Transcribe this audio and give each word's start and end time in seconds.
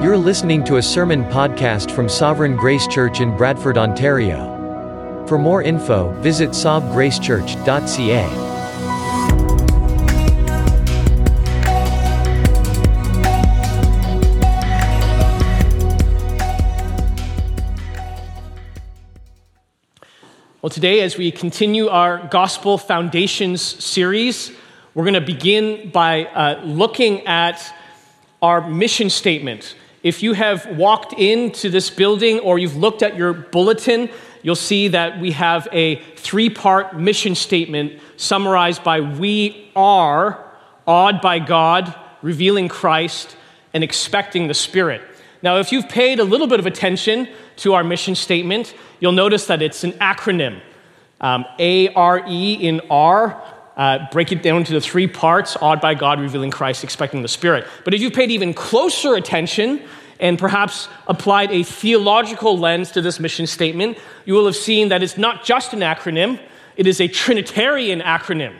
You're 0.00 0.16
listening 0.16 0.62
to 0.66 0.76
a 0.76 0.82
sermon 0.82 1.24
podcast 1.24 1.90
from 1.90 2.08
Sovereign 2.08 2.54
Grace 2.54 2.86
Church 2.86 3.20
in 3.20 3.36
Bradford, 3.36 3.76
Ontario. 3.76 5.26
For 5.26 5.38
more 5.38 5.60
info, 5.60 6.12
visit 6.20 6.50
sovgracechurch.ca. 6.50 8.28
Well, 20.62 20.70
today, 20.70 21.00
as 21.00 21.18
we 21.18 21.32
continue 21.32 21.88
our 21.88 22.24
Gospel 22.28 22.78
Foundations 22.78 23.62
series, 23.62 24.52
we're 24.94 25.02
going 25.02 25.14
to 25.14 25.20
begin 25.20 25.90
by 25.90 26.26
uh, 26.26 26.62
looking 26.62 27.26
at 27.26 27.74
our 28.40 28.60
mission 28.70 29.10
statement. 29.10 29.74
If 30.08 30.22
you 30.22 30.32
have 30.32 30.64
walked 30.78 31.12
into 31.12 31.68
this 31.68 31.90
building 31.90 32.38
or 32.38 32.58
you've 32.58 32.76
looked 32.76 33.02
at 33.02 33.14
your 33.14 33.34
bulletin, 33.34 34.08
you'll 34.42 34.54
see 34.54 34.88
that 34.88 35.20
we 35.20 35.32
have 35.32 35.68
a 35.70 35.96
three 36.16 36.48
part 36.48 36.98
mission 36.98 37.34
statement 37.34 38.00
summarized 38.16 38.82
by 38.82 39.02
We 39.02 39.70
are 39.76 40.42
awed 40.86 41.20
by 41.20 41.40
God, 41.40 41.94
revealing 42.22 42.68
Christ, 42.68 43.36
and 43.74 43.84
expecting 43.84 44.48
the 44.48 44.54
Spirit. 44.54 45.02
Now, 45.42 45.58
if 45.58 45.72
you've 45.72 45.90
paid 45.90 46.20
a 46.20 46.24
little 46.24 46.46
bit 46.46 46.58
of 46.58 46.64
attention 46.64 47.28
to 47.56 47.74
our 47.74 47.84
mission 47.84 48.14
statement, 48.14 48.74
you'll 49.00 49.12
notice 49.12 49.44
that 49.48 49.60
it's 49.60 49.84
an 49.84 49.92
acronym 49.92 50.62
um, 51.20 51.44
A 51.58 51.92
R 51.92 52.24
E 52.26 52.54
in 52.54 52.80
R. 52.88 53.44
Uh, 53.76 54.06
break 54.10 54.32
it 54.32 54.42
down 54.42 54.56
into 54.56 54.72
the 54.72 54.80
three 54.80 55.06
parts 55.06 55.54
awed 55.60 55.82
by 55.82 55.92
God, 55.92 56.18
revealing 56.18 56.50
Christ, 56.50 56.82
expecting 56.82 57.20
the 57.20 57.28
Spirit. 57.28 57.66
But 57.84 57.92
if 57.92 58.00
you've 58.00 58.14
paid 58.14 58.30
even 58.30 58.54
closer 58.54 59.14
attention 59.14 59.82
and 60.20 60.38
perhaps 60.38 60.88
applied 61.06 61.50
a 61.52 61.62
theological 61.62 62.58
lens 62.58 62.90
to 62.92 63.00
this 63.00 63.20
mission 63.20 63.46
statement, 63.46 63.98
you 64.24 64.34
will 64.34 64.46
have 64.46 64.56
seen 64.56 64.88
that 64.88 65.02
it's 65.02 65.16
not 65.16 65.44
just 65.44 65.72
an 65.72 65.80
acronym, 65.80 66.40
it 66.76 66.86
is 66.86 67.00
a 67.00 67.08
Trinitarian 67.08 68.00
acronym. 68.00 68.56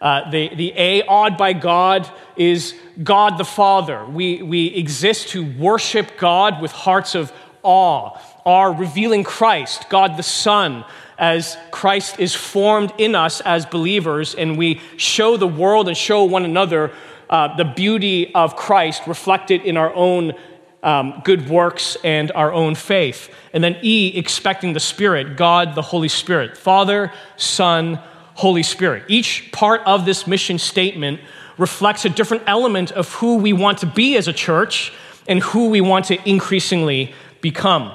Uh, 0.00 0.30
the, 0.30 0.54
the 0.54 0.72
A, 0.76 1.02
awed 1.02 1.36
by 1.36 1.52
God, 1.52 2.08
is 2.36 2.74
God 3.02 3.36
the 3.36 3.44
Father. 3.44 4.04
We, 4.06 4.42
we 4.42 4.66
exist 4.66 5.30
to 5.30 5.44
worship 5.58 6.18
God 6.18 6.62
with 6.62 6.70
hearts 6.70 7.16
of 7.16 7.32
awe. 7.64 8.16
are 8.46 8.72
revealing 8.72 9.24
Christ, 9.24 9.90
God 9.90 10.16
the 10.16 10.22
Son, 10.22 10.84
as 11.18 11.56
Christ 11.72 12.20
is 12.20 12.34
formed 12.34 12.92
in 12.96 13.16
us 13.16 13.40
as 13.40 13.66
believers, 13.66 14.36
and 14.36 14.56
we 14.56 14.80
show 14.96 15.36
the 15.36 15.48
world 15.48 15.88
and 15.88 15.96
show 15.96 16.24
one 16.24 16.44
another 16.44 16.92
uh, 17.28 17.56
the 17.56 17.64
beauty 17.64 18.32
of 18.34 18.56
Christ 18.56 19.02
reflected 19.06 19.62
in 19.62 19.76
our 19.76 19.92
own 19.94 20.32
um, 20.82 21.20
good 21.24 21.48
works 21.48 21.96
and 22.04 22.30
our 22.32 22.52
own 22.52 22.74
faith. 22.74 23.32
And 23.52 23.62
then 23.62 23.76
E, 23.82 24.12
expecting 24.16 24.72
the 24.72 24.80
Spirit, 24.80 25.36
God 25.36 25.74
the 25.74 25.82
Holy 25.82 26.08
Spirit, 26.08 26.56
Father, 26.56 27.12
Son, 27.36 28.00
Holy 28.34 28.62
Spirit. 28.62 29.04
Each 29.08 29.50
part 29.52 29.82
of 29.84 30.04
this 30.04 30.26
mission 30.26 30.58
statement 30.58 31.20
reflects 31.56 32.04
a 32.04 32.08
different 32.08 32.44
element 32.46 32.92
of 32.92 33.12
who 33.14 33.36
we 33.36 33.52
want 33.52 33.78
to 33.78 33.86
be 33.86 34.16
as 34.16 34.28
a 34.28 34.32
church 34.32 34.92
and 35.26 35.40
who 35.40 35.68
we 35.70 35.80
want 35.80 36.06
to 36.06 36.28
increasingly 36.28 37.12
become. 37.40 37.92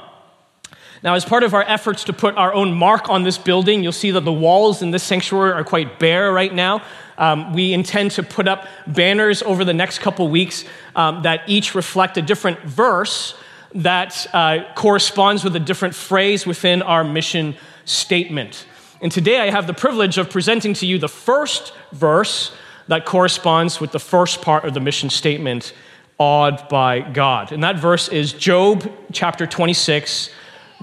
Now, 1.01 1.15
as 1.15 1.25
part 1.25 1.43
of 1.43 1.53
our 1.53 1.63
efforts 1.63 2.05
to 2.05 2.13
put 2.13 2.35
our 2.37 2.53
own 2.53 2.73
mark 2.73 3.09
on 3.09 3.23
this 3.23 3.37
building, 3.37 3.83
you'll 3.83 3.91
see 3.91 4.11
that 4.11 4.21
the 4.21 4.31
walls 4.31 4.81
in 4.81 4.91
this 4.91 5.03
sanctuary 5.03 5.51
are 5.51 5.63
quite 5.63 5.99
bare 5.99 6.31
right 6.31 6.53
now. 6.53 6.81
Um, 7.17 7.53
we 7.53 7.73
intend 7.73 8.11
to 8.11 8.23
put 8.23 8.47
up 8.47 8.67
banners 8.87 9.41
over 9.43 9.63
the 9.63 9.73
next 9.73 9.99
couple 9.99 10.27
weeks 10.27 10.65
um, 10.95 11.23
that 11.23 11.41
each 11.47 11.75
reflect 11.75 12.17
a 12.17 12.21
different 12.21 12.59
verse 12.61 13.35
that 13.75 14.27
uh, 14.33 14.63
corresponds 14.75 15.43
with 15.43 15.55
a 15.55 15.59
different 15.59 15.95
phrase 15.95 16.45
within 16.45 16.81
our 16.81 17.03
mission 17.03 17.55
statement. 17.85 18.65
And 19.01 19.11
today 19.11 19.39
I 19.39 19.49
have 19.49 19.67
the 19.67 19.73
privilege 19.73 20.17
of 20.17 20.29
presenting 20.29 20.73
to 20.75 20.85
you 20.85 20.97
the 20.97 21.09
first 21.09 21.73
verse 21.91 22.53
that 22.87 23.05
corresponds 23.05 23.79
with 23.79 23.91
the 23.91 23.99
first 23.99 24.41
part 24.41 24.65
of 24.65 24.73
the 24.73 24.79
mission 24.79 25.09
statement, 25.09 25.73
awed 26.17 26.67
by 26.69 26.99
God. 27.01 27.51
And 27.51 27.63
that 27.63 27.77
verse 27.77 28.09
is 28.09 28.33
Job 28.33 28.91
chapter 29.11 29.47
26 29.47 30.29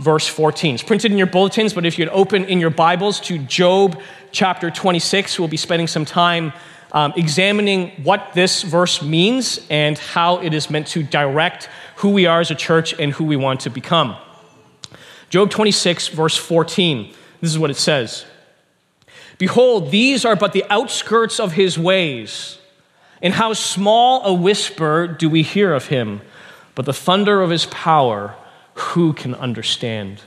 verse 0.01 0.27
14. 0.27 0.75
It's 0.75 0.83
printed 0.83 1.13
in 1.13 1.19
your 1.19 1.27
bulletins, 1.27 1.75
but 1.75 1.85
if 1.85 1.99
you'd 1.99 2.09
open 2.09 2.45
in 2.47 2.59
your 2.59 2.71
Bibles 2.71 3.21
to 3.21 3.39
Job 3.39 4.01
chapter 4.33 4.71
26, 4.71 5.39
we'll 5.39 5.49
be 5.49 5.57
spending 5.57 5.87
some 5.87 6.05
time 6.05 6.53
um, 6.93 7.13
examining 7.17 7.91
what 8.03 8.33
this 8.35 8.63
verse 8.63 9.03
means 9.03 9.65
and 9.71 9.97
how 9.97 10.39
it 10.39 10.55
is 10.55 10.71
meant 10.71 10.89
to 10.89 11.03
direct 11.03 11.69
who 11.97 12.11
we 12.11 12.27
are 12.27 12.41
as 12.41 12.51
a 12.51 12.55
church 12.55 12.99
and 12.99 13.13
who 13.13 13.25
we 13.25 13.37
want 13.37 13.61
to 13.61 13.71
become. 13.71 14.17
Job 15.29 15.51
26, 15.51 16.09
verse 16.09 16.37
14. 16.37 17.15
This 17.41 17.51
is 17.51 17.59
what 17.59 17.71
it 17.71 17.77
says 17.77 18.25
Behold, 19.39 19.91
these 19.91 20.25
are 20.25 20.37
but 20.37 20.53
the 20.53 20.65
outskirts 20.69 21.41
of 21.41 21.53
his 21.53 21.79
ways, 21.79 22.59
and 23.23 23.35
how 23.35 23.53
small 23.53 24.25
a 24.25 24.35
whisper 24.35 25.07
do 25.07 25.31
we 25.31 25.43
hear 25.43 25.73
of 25.73 25.87
him, 25.87 26.21
but 26.75 26.85
the 26.85 26.93
thunder 26.93 27.41
of 27.41 27.51
his 27.51 27.67
power 27.67 28.35
who 28.75 29.13
can 29.13 29.35
understand? 29.35 30.21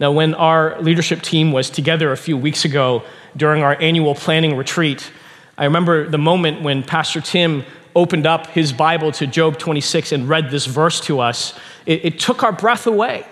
Now, 0.00 0.12
when 0.12 0.32
our 0.32 0.80
leadership 0.80 1.20
team 1.20 1.52
was 1.52 1.68
together 1.68 2.10
a 2.10 2.16
few 2.16 2.38
weeks 2.38 2.64
ago 2.64 3.02
during 3.36 3.62
our 3.62 3.78
annual 3.82 4.14
planning 4.14 4.56
retreat, 4.56 5.12
I 5.58 5.64
remember 5.64 6.08
the 6.08 6.16
moment 6.16 6.62
when 6.62 6.82
Pastor 6.82 7.20
Tim 7.20 7.64
opened 7.94 8.26
up 8.26 8.46
his 8.46 8.72
Bible 8.72 9.12
to 9.12 9.26
Job 9.26 9.58
26 9.58 10.12
and 10.12 10.26
read 10.26 10.50
this 10.50 10.64
verse 10.64 11.00
to 11.02 11.20
us. 11.20 11.52
It, 11.84 12.02
it 12.02 12.18
took 12.18 12.42
our 12.42 12.52
breath 12.52 12.86
away. 12.86 13.26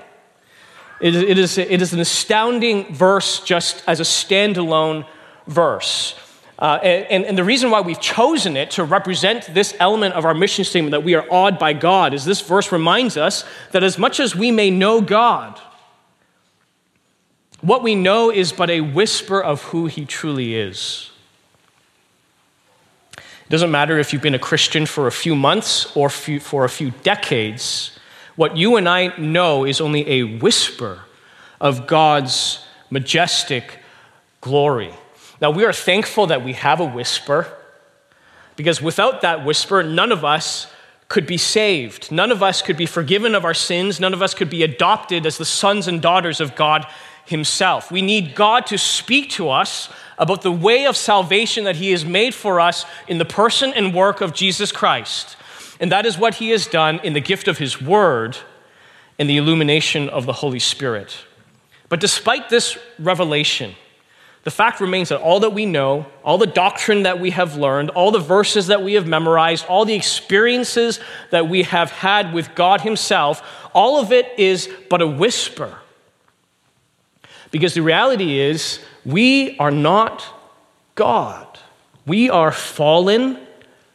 It 1.00 1.14
is, 1.14 1.22
it, 1.22 1.38
is, 1.38 1.56
it 1.56 1.80
is 1.80 1.94
an 1.94 2.00
astounding 2.00 2.94
verse 2.94 3.40
just 3.40 3.82
as 3.86 3.98
a 3.98 4.02
standalone 4.02 5.06
verse. 5.46 6.20
Uh, 6.58 6.80
and, 6.82 7.24
and, 7.24 7.38
the 7.38 7.44
reason 7.44 7.70
why 7.70 7.80
we've 7.80 8.00
chosen 8.00 8.56
it 8.56 8.72
to 8.72 8.82
represent 8.82 9.54
this 9.54 9.74
element 9.78 10.12
of 10.14 10.24
our 10.24 10.34
mission 10.34 10.64
statement 10.64 10.90
that 10.90 11.04
we 11.04 11.14
are 11.14 11.24
awed 11.30 11.56
by 11.56 11.72
God 11.72 12.12
is 12.12 12.24
this 12.24 12.40
verse 12.40 12.72
reminds 12.72 13.16
us 13.16 13.44
that 13.70 13.84
as 13.84 13.96
much 13.96 14.18
as 14.18 14.34
we 14.34 14.50
may 14.50 14.68
know 14.68 15.00
God, 15.00 15.60
what 17.60 17.82
we 17.82 17.94
know 17.94 18.30
is 18.30 18.52
but 18.52 18.70
a 18.70 18.80
whisper 18.80 19.42
of 19.42 19.62
who 19.64 19.86
He 19.86 20.04
truly 20.04 20.54
is. 20.54 21.10
It 23.16 23.50
doesn't 23.50 23.70
matter 23.70 23.98
if 23.98 24.12
you've 24.12 24.22
been 24.22 24.34
a 24.34 24.38
Christian 24.38 24.84
for 24.86 25.06
a 25.06 25.12
few 25.12 25.34
months 25.34 25.96
or 25.96 26.10
for 26.10 26.64
a 26.64 26.68
few 26.68 26.90
decades, 27.02 27.98
what 28.36 28.56
you 28.56 28.76
and 28.76 28.88
I 28.88 29.16
know 29.16 29.64
is 29.64 29.80
only 29.80 30.08
a 30.08 30.22
whisper 30.38 31.00
of 31.60 31.86
God's 31.86 32.64
majestic 32.90 33.78
glory. 34.40 34.94
Now, 35.40 35.50
we 35.50 35.64
are 35.64 35.72
thankful 35.72 36.26
that 36.28 36.44
we 36.44 36.52
have 36.52 36.78
a 36.78 36.84
whisper 36.84 37.52
because 38.54 38.82
without 38.82 39.22
that 39.22 39.44
whisper, 39.44 39.82
none 39.82 40.12
of 40.12 40.24
us 40.24 40.68
could 41.08 41.26
be 41.26 41.38
saved. 41.38 42.12
None 42.12 42.30
of 42.30 42.42
us 42.42 42.60
could 42.60 42.76
be 42.76 42.86
forgiven 42.86 43.34
of 43.34 43.44
our 43.44 43.54
sins. 43.54 43.98
None 43.98 44.12
of 44.12 44.20
us 44.20 44.34
could 44.34 44.50
be 44.50 44.62
adopted 44.62 45.26
as 45.26 45.38
the 45.38 45.44
sons 45.44 45.88
and 45.88 46.02
daughters 46.02 46.40
of 46.40 46.54
God 46.54 46.86
Himself. 47.28 47.92
We 47.92 48.02
need 48.02 48.34
God 48.34 48.66
to 48.66 48.78
speak 48.78 49.30
to 49.32 49.50
us 49.50 49.90
about 50.16 50.42
the 50.42 50.50
way 50.50 50.86
of 50.86 50.96
salvation 50.96 51.64
that 51.64 51.76
He 51.76 51.90
has 51.90 52.04
made 52.04 52.34
for 52.34 52.58
us 52.58 52.84
in 53.06 53.18
the 53.18 53.24
person 53.24 53.72
and 53.74 53.94
work 53.94 54.20
of 54.20 54.32
Jesus 54.32 54.72
Christ. 54.72 55.36
And 55.78 55.92
that 55.92 56.06
is 56.06 56.18
what 56.18 56.34
He 56.34 56.50
has 56.50 56.66
done 56.66 57.00
in 57.04 57.12
the 57.12 57.20
gift 57.20 57.46
of 57.46 57.58
His 57.58 57.80
Word 57.80 58.38
and 59.18 59.28
the 59.28 59.36
illumination 59.36 60.08
of 60.08 60.26
the 60.26 60.32
Holy 60.32 60.58
Spirit. 60.58 61.18
But 61.88 62.00
despite 62.00 62.48
this 62.48 62.78
revelation, 62.98 63.74
the 64.44 64.50
fact 64.50 64.80
remains 64.80 65.10
that 65.10 65.20
all 65.20 65.40
that 65.40 65.52
we 65.52 65.66
know, 65.66 66.06
all 66.24 66.38
the 66.38 66.46
doctrine 66.46 67.02
that 67.02 67.20
we 67.20 67.30
have 67.30 67.56
learned, 67.56 67.90
all 67.90 68.10
the 68.10 68.18
verses 68.18 68.68
that 68.68 68.82
we 68.82 68.94
have 68.94 69.06
memorized, 69.06 69.66
all 69.66 69.84
the 69.84 69.94
experiences 69.94 71.00
that 71.30 71.48
we 71.48 71.64
have 71.64 71.90
had 71.90 72.32
with 72.32 72.54
God 72.54 72.80
Himself, 72.80 73.42
all 73.74 74.00
of 74.00 74.12
it 74.12 74.26
is 74.38 74.70
but 74.88 75.02
a 75.02 75.06
whisper. 75.06 75.78
Because 77.50 77.74
the 77.74 77.82
reality 77.82 78.38
is, 78.38 78.80
we 79.04 79.56
are 79.58 79.70
not 79.70 80.24
God. 80.94 81.58
We 82.06 82.28
are 82.30 82.52
fallen, 82.52 83.38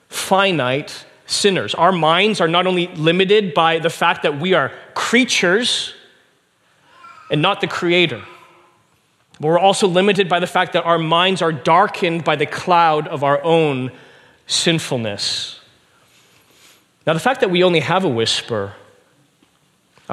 finite 0.09 1.05
sinners. 1.25 1.73
Our 1.75 1.91
minds 1.91 2.41
are 2.41 2.47
not 2.47 2.67
only 2.67 2.87
limited 2.87 3.53
by 3.53 3.79
the 3.79 3.89
fact 3.89 4.23
that 4.23 4.39
we 4.39 4.53
are 4.53 4.71
creatures 4.93 5.93
and 7.29 7.41
not 7.41 7.61
the 7.61 7.67
Creator. 7.67 8.23
But 9.39 9.47
we're 9.47 9.59
also 9.59 9.87
limited 9.87 10.29
by 10.29 10.39
the 10.39 10.47
fact 10.47 10.73
that 10.73 10.85
our 10.85 10.99
minds 10.99 11.41
are 11.41 11.51
darkened 11.51 12.23
by 12.23 12.35
the 12.35 12.45
cloud 12.45 13.07
of 13.07 13.23
our 13.23 13.43
own 13.43 13.91
sinfulness. 14.45 15.59
Now, 17.05 17.13
the 17.13 17.19
fact 17.19 17.41
that 17.41 17.49
we 17.49 17.63
only 17.63 17.81
have 17.81 18.03
a 18.05 18.09
whisper, 18.09 18.73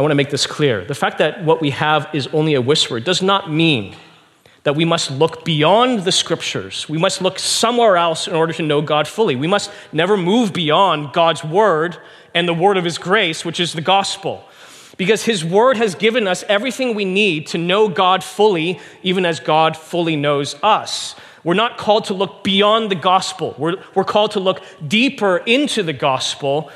I 0.00 0.02
want 0.02 0.12
to 0.12 0.16
make 0.16 0.30
this 0.30 0.46
clear. 0.46 0.82
The 0.82 0.94
fact 0.94 1.18
that 1.18 1.44
what 1.44 1.60
we 1.60 1.68
have 1.72 2.08
is 2.14 2.26
only 2.28 2.54
a 2.54 2.62
whisper 2.62 3.00
does 3.00 3.20
not 3.20 3.52
mean, 3.52 3.94
that 4.62 4.74
we 4.74 4.86
must 4.86 5.10
look 5.10 5.44
beyond 5.44 6.04
the 6.04 6.10
scriptures. 6.10 6.88
We 6.88 6.96
must 6.96 7.20
look 7.20 7.38
somewhere 7.38 7.98
else 7.98 8.26
in 8.26 8.34
order 8.34 8.54
to 8.54 8.62
know 8.62 8.80
God 8.80 9.06
fully. 9.06 9.36
We 9.36 9.46
must 9.46 9.70
never 9.92 10.16
move 10.16 10.54
beyond 10.54 11.12
God's 11.12 11.44
word 11.44 11.98
and 12.34 12.48
the 12.48 12.54
word 12.54 12.78
of 12.78 12.84
his 12.84 12.96
grace, 12.96 13.44
which 13.44 13.60
is 13.60 13.74
the 13.74 13.82
gospel. 13.82 14.42
Because 14.96 15.22
his 15.22 15.44
word 15.44 15.76
has 15.76 15.94
given 15.94 16.26
us 16.26 16.44
everything 16.48 16.94
we 16.94 17.04
need 17.04 17.48
to 17.48 17.58
know 17.58 17.86
God 17.86 18.24
fully, 18.24 18.80
even 19.02 19.26
as 19.26 19.38
God 19.38 19.76
fully 19.76 20.16
knows 20.16 20.56
us. 20.62 21.14
We're 21.44 21.52
not 21.52 21.76
called 21.76 22.06
to 22.06 22.14
look 22.14 22.42
beyond 22.42 22.90
the 22.90 22.94
gospel. 22.94 23.54
We're, 23.58 23.76
we're 23.94 24.04
called 24.04 24.30
to 24.30 24.40
look 24.40 24.62
deeper 24.88 25.36
into 25.36 25.82
the 25.82 25.92
gospel 25.92 26.70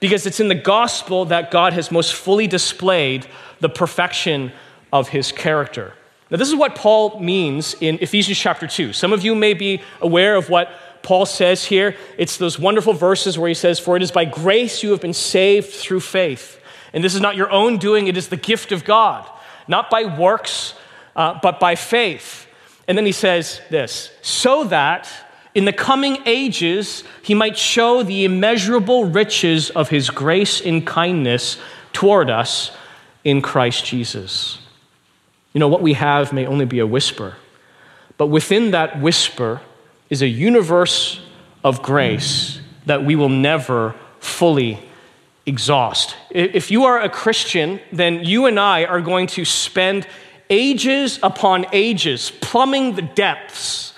because 0.00 0.26
it's 0.26 0.40
in 0.40 0.48
the 0.48 0.54
gospel 0.54 1.26
that 1.26 1.50
God 1.50 1.72
has 1.74 1.90
most 1.90 2.14
fully 2.14 2.46
displayed 2.46 3.26
the 3.60 3.68
perfection 3.68 4.52
of 4.92 5.08
his 5.08 5.30
character. 5.30 5.94
Now, 6.30 6.38
this 6.38 6.48
is 6.48 6.54
what 6.54 6.74
Paul 6.74 7.20
means 7.20 7.74
in 7.80 7.98
Ephesians 8.00 8.38
chapter 8.38 8.66
2. 8.66 8.92
Some 8.92 9.12
of 9.12 9.22
you 9.22 9.34
may 9.34 9.52
be 9.52 9.82
aware 10.00 10.36
of 10.36 10.48
what 10.48 10.70
Paul 11.02 11.26
says 11.26 11.64
here. 11.64 11.96
It's 12.18 12.36
those 12.36 12.58
wonderful 12.58 12.92
verses 12.92 13.38
where 13.38 13.48
he 13.48 13.54
says, 13.54 13.78
For 13.78 13.96
it 13.96 14.02
is 14.02 14.10
by 14.10 14.24
grace 14.24 14.82
you 14.82 14.90
have 14.90 15.00
been 15.00 15.14
saved 15.14 15.70
through 15.70 16.00
faith. 16.00 16.60
And 16.92 17.02
this 17.04 17.14
is 17.14 17.20
not 17.20 17.36
your 17.36 17.50
own 17.50 17.78
doing, 17.78 18.06
it 18.06 18.16
is 18.16 18.28
the 18.28 18.36
gift 18.36 18.72
of 18.72 18.84
God, 18.84 19.28
not 19.68 19.90
by 19.90 20.04
works, 20.04 20.74
uh, 21.14 21.38
but 21.42 21.60
by 21.60 21.74
faith. 21.74 22.46
And 22.88 22.98
then 22.98 23.06
he 23.06 23.12
says 23.12 23.60
this 23.70 24.10
so 24.22 24.64
that 24.64 25.08
in 25.54 25.64
the 25.64 25.72
coming 25.72 26.18
ages 26.26 27.04
he 27.22 27.34
might 27.34 27.58
show 27.58 28.02
the 28.02 28.24
immeasurable 28.24 29.04
riches 29.06 29.70
of 29.70 29.88
his 29.88 30.10
grace 30.10 30.60
and 30.60 30.86
kindness 30.86 31.58
toward 31.92 32.30
us 32.30 32.70
in 33.24 33.42
Christ 33.42 33.84
Jesus. 33.84 34.58
You 35.52 35.58
know, 35.58 35.68
what 35.68 35.82
we 35.82 35.94
have 35.94 36.32
may 36.32 36.46
only 36.46 36.64
be 36.64 36.78
a 36.78 36.86
whisper, 36.86 37.36
but 38.16 38.26
within 38.26 38.70
that 38.70 39.00
whisper 39.00 39.60
is 40.08 40.22
a 40.22 40.28
universe 40.28 41.20
of 41.64 41.82
grace 41.82 42.60
that 42.86 43.04
we 43.04 43.16
will 43.16 43.28
never 43.28 43.94
fully 44.20 44.78
exhaust. 45.46 46.16
If 46.30 46.70
you 46.70 46.84
are 46.84 47.00
a 47.00 47.08
Christian, 47.08 47.80
then 47.92 48.24
you 48.24 48.46
and 48.46 48.58
I 48.58 48.84
are 48.84 49.00
going 49.00 49.26
to 49.28 49.44
spend 49.44 50.06
ages 50.48 51.18
upon 51.22 51.66
ages 51.72 52.32
plumbing 52.40 52.94
the 52.94 53.02
depths 53.02 53.89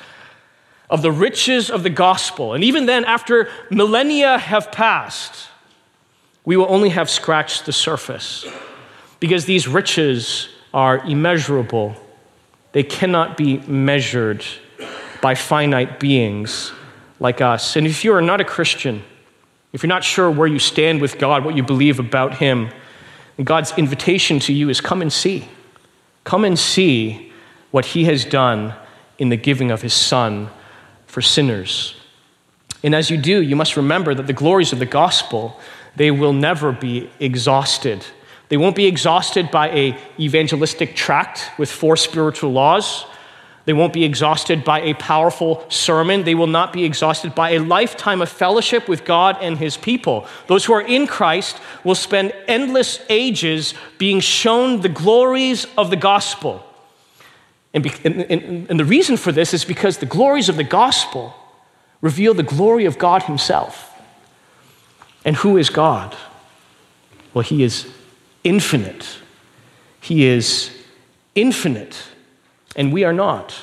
of 0.93 1.01
the 1.01 1.11
riches 1.11 1.71
of 1.71 1.83
the 1.83 1.91
gospel. 1.91 2.53
And 2.53 2.63
even 2.63 2.85
then, 2.85 3.07
after 3.07 3.49
millennia 3.71 4.37
have 4.37 4.71
passed, 4.71 5.49
we 6.45 6.55
will 6.55 6.67
only 6.69 6.91
have 6.91 7.09
scratched 7.09 7.65
the 7.65 7.73
surface 7.73 8.47
because 9.19 9.47
these 9.47 9.67
riches 9.67 10.51
are 10.75 10.99
immeasurable. 10.99 11.97
They 12.73 12.83
cannot 12.83 13.39
be 13.39 13.57
measured 13.61 14.45
by 15.23 15.35
finite 15.35 15.99
beings 15.99 16.73
like 17.19 17.41
us. 17.41 17.75
And 17.75 17.87
if 17.87 18.05
you 18.05 18.13
are 18.13 18.21
not 18.21 18.43
a 18.43 18.45
Christian, 18.45 19.03
if 19.73 19.83
you're 19.83 19.89
not 19.89 20.05
sure 20.05 20.31
where 20.31 20.49
you 20.49 20.59
stand 20.59 21.01
with 21.01 21.19
God, 21.19 21.43
what 21.43 21.57
you 21.57 21.63
believe 21.63 22.01
about 22.01 22.35
Him, 22.35 22.69
God's 23.43 23.73
invitation 23.79 24.41
to 24.41 24.53
you 24.53 24.69
is 24.69 24.83
come 24.83 25.01
and 25.01 25.11
see. 25.11 25.49
Come 26.25 26.45
and 26.45 26.59
see 26.59 27.33
what 27.71 27.87
He 27.87 28.05
has 28.05 28.27
done 28.27 28.75
in 29.19 29.31
the 29.31 29.39
giving 29.39 29.71
of 29.71 29.81
His 29.81 29.95
Son 29.95 30.51
for 31.13 31.21
sinners. 31.21 31.95
And 32.83 32.95
as 32.95 33.11
you 33.11 33.17
do, 33.17 33.43
you 33.43 33.55
must 33.55 33.77
remember 33.77 34.15
that 34.15 34.27
the 34.27 34.33
glories 34.33 34.73
of 34.73 34.79
the 34.79 34.87
gospel, 34.87 35.61
they 35.95 36.11
will 36.11 36.33
never 36.33 36.73
be 36.73 37.11
exhausted 37.21 38.05
they 38.53 38.59
won't 38.59 38.77
be 38.77 38.85
exhausted 38.85 39.51
by 39.51 39.71
a 39.71 39.99
evangelistic 40.21 40.95
tract 40.95 41.51
with 41.57 41.73
four 41.73 41.97
spiritual 41.97 42.53
laws. 42.53 43.07
They 43.65 43.73
won't 43.73 43.95
be 43.95 44.05
exhausted 44.05 44.63
by 44.63 44.83
a 44.83 44.93
powerful 44.93 45.65
sermon. 45.71 46.25
They 46.25 46.35
will 46.35 46.47
not 46.47 46.71
be 46.71 46.85
exhausted 46.85 47.35
by 47.35 47.53
a 47.53 47.61
lifetime 47.61 48.21
of 48.21 48.29
fellowship 48.29 48.91
with 48.91 49.07
God 49.07 49.39
and 49.41 49.57
his 49.57 49.79
people. 49.79 50.27
Those 50.49 50.67
who 50.67 50.75
are 50.75 50.83
in 50.83 51.07
Christ 51.07 51.57
will 51.83 51.95
spend 51.95 52.35
endless 52.47 53.01
ages 53.09 53.73
being 53.97 54.21
shown 54.21 54.83
the 54.83 54.91
glories 54.91 55.67
of 55.79 55.89
the 55.89 55.97
gospel. 55.97 56.63
And, 57.75 57.87
and, 58.05 58.21
and, 58.31 58.71
and 58.71 58.81
the 58.81 58.85
reason 58.85 59.17
for 59.17 59.33
this 59.33 59.55
is 59.55 59.65
because 59.65 59.99
the 59.99 60.07
glories 60.07 60.49
of 60.49 60.57
the 60.57 60.65
gospel 60.65 61.35
reveal 62.01 62.35
the 62.35 62.43
glory 62.43 62.85
of 62.85 62.99
God 62.99 63.23
himself. 63.23 63.89
And 65.25 65.37
who 65.37 65.57
is 65.57 65.71
God? 65.71 66.17
Well, 67.33 67.45
he 67.45 67.63
is 67.63 67.91
infinite. 68.45 69.07
He 70.01 70.27
is 70.27 70.71
infinite, 71.35 72.03
and 72.77 72.93
we 72.93 73.05
are 73.05 73.13
not. 73.13 73.55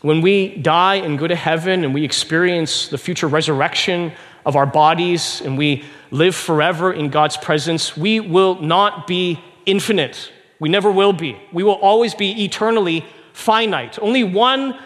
When 0.00 0.20
we 0.20 0.56
die 0.56 0.96
and 0.96 1.18
go 1.18 1.26
to 1.26 1.36
heaven 1.36 1.84
and 1.84 1.92
we 1.92 2.04
experience 2.04 2.88
the 2.88 2.98
future 2.98 3.28
resurrection 3.28 4.12
of 4.46 4.56
our 4.56 4.66
bodies 4.66 5.40
and 5.44 5.58
we 5.58 5.84
live 6.10 6.34
forever 6.34 6.92
in 6.92 7.08
God's 7.08 7.36
presence, 7.36 7.96
we 7.96 8.20
will 8.20 8.60
not 8.60 9.06
be 9.06 9.40
infinite. 9.66 10.30
We 10.62 10.68
never 10.68 10.92
will 10.92 11.12
be. 11.12 11.36
We 11.50 11.64
will 11.64 11.72
always 11.72 12.14
be 12.14 12.44
eternally 12.44 13.04
finite. 13.32 13.98
Only 13.98 14.22
one 14.22 14.78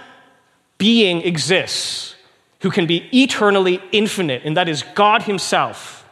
being 0.78 1.20
exists 1.20 2.14
who 2.62 2.70
can 2.70 2.86
be 2.86 3.06
eternally 3.12 3.82
infinite, 3.92 4.40
and 4.46 4.56
that 4.56 4.70
is 4.70 4.82
God 4.94 5.24
Himself. 5.24 6.08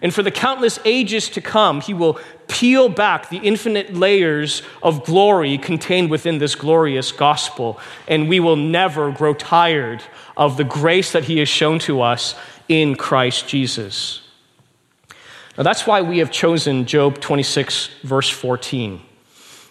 And 0.00 0.14
for 0.14 0.22
the 0.22 0.30
countless 0.30 0.78
ages 0.84 1.28
to 1.30 1.40
come, 1.40 1.80
he 1.80 1.94
will 1.94 2.20
peel 2.46 2.88
back 2.88 3.28
the 3.28 3.38
infinite 3.38 3.92
layers 3.92 4.62
of 4.84 5.04
glory 5.04 5.58
contained 5.58 6.10
within 6.10 6.38
this 6.38 6.54
glorious 6.54 7.10
gospel. 7.10 7.80
And 8.06 8.28
we 8.28 8.38
will 8.38 8.54
never 8.54 9.10
grow 9.10 9.34
tired 9.34 10.00
of 10.36 10.56
the 10.56 10.62
grace 10.62 11.10
that 11.10 11.24
he 11.24 11.38
has 11.40 11.48
shown 11.48 11.80
to 11.80 12.02
us 12.02 12.36
in 12.68 12.94
Christ 12.94 13.48
Jesus. 13.48 14.20
Now, 15.56 15.64
that's 15.64 15.88
why 15.88 16.02
we 16.02 16.18
have 16.18 16.30
chosen 16.30 16.86
Job 16.86 17.20
26, 17.20 17.88
verse 18.04 18.30
14. 18.30 19.06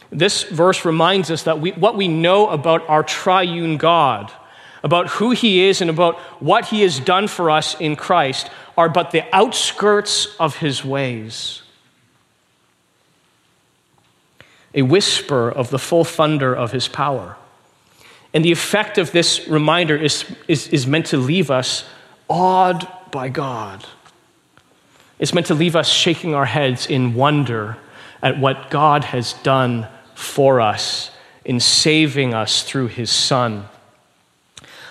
This 0.09 0.43
verse 0.43 0.85
reminds 0.85 1.31
us 1.31 1.43
that 1.43 1.59
we, 1.59 1.71
what 1.71 1.95
we 1.95 2.07
know 2.07 2.47
about 2.47 2.87
our 2.89 3.03
triune 3.03 3.77
God, 3.77 4.31
about 4.83 5.07
who 5.09 5.31
he 5.31 5.65
is, 5.65 5.81
and 5.81 5.89
about 5.89 6.17
what 6.41 6.65
he 6.65 6.81
has 6.81 6.99
done 6.99 7.27
for 7.27 7.49
us 7.49 7.79
in 7.79 7.95
Christ 7.95 8.49
are 8.77 8.89
but 8.89 9.11
the 9.11 9.23
outskirts 9.35 10.35
of 10.39 10.57
his 10.57 10.85
ways. 10.85 11.61
A 14.73 14.83
whisper 14.83 15.49
of 15.49 15.71
the 15.71 15.79
full 15.79 16.05
thunder 16.05 16.55
of 16.55 16.71
his 16.71 16.87
power. 16.87 17.35
And 18.33 18.45
the 18.45 18.51
effect 18.51 18.97
of 18.97 19.11
this 19.11 19.47
reminder 19.47 19.95
is, 19.95 20.23
is, 20.47 20.67
is 20.67 20.85
meant 20.85 21.07
to 21.07 21.17
leave 21.17 21.49
us 21.49 21.83
awed 22.29 22.87
by 23.11 23.29
God. 23.29 23.85
It's 25.19 25.33
meant 25.33 25.47
to 25.47 25.55
leave 25.55 25.75
us 25.75 25.89
shaking 25.89 26.35
our 26.35 26.45
heads 26.45 26.85
in 26.85 27.15
wonder 27.15 27.77
at 28.21 28.39
what 28.39 28.69
God 28.69 29.05
has 29.05 29.33
done 29.33 29.87
for 30.17 30.59
us 30.59 31.11
in 31.45 31.59
saving 31.59 32.33
us 32.33 32.63
through 32.63 32.87
his 32.87 33.11
Son. 33.11 33.69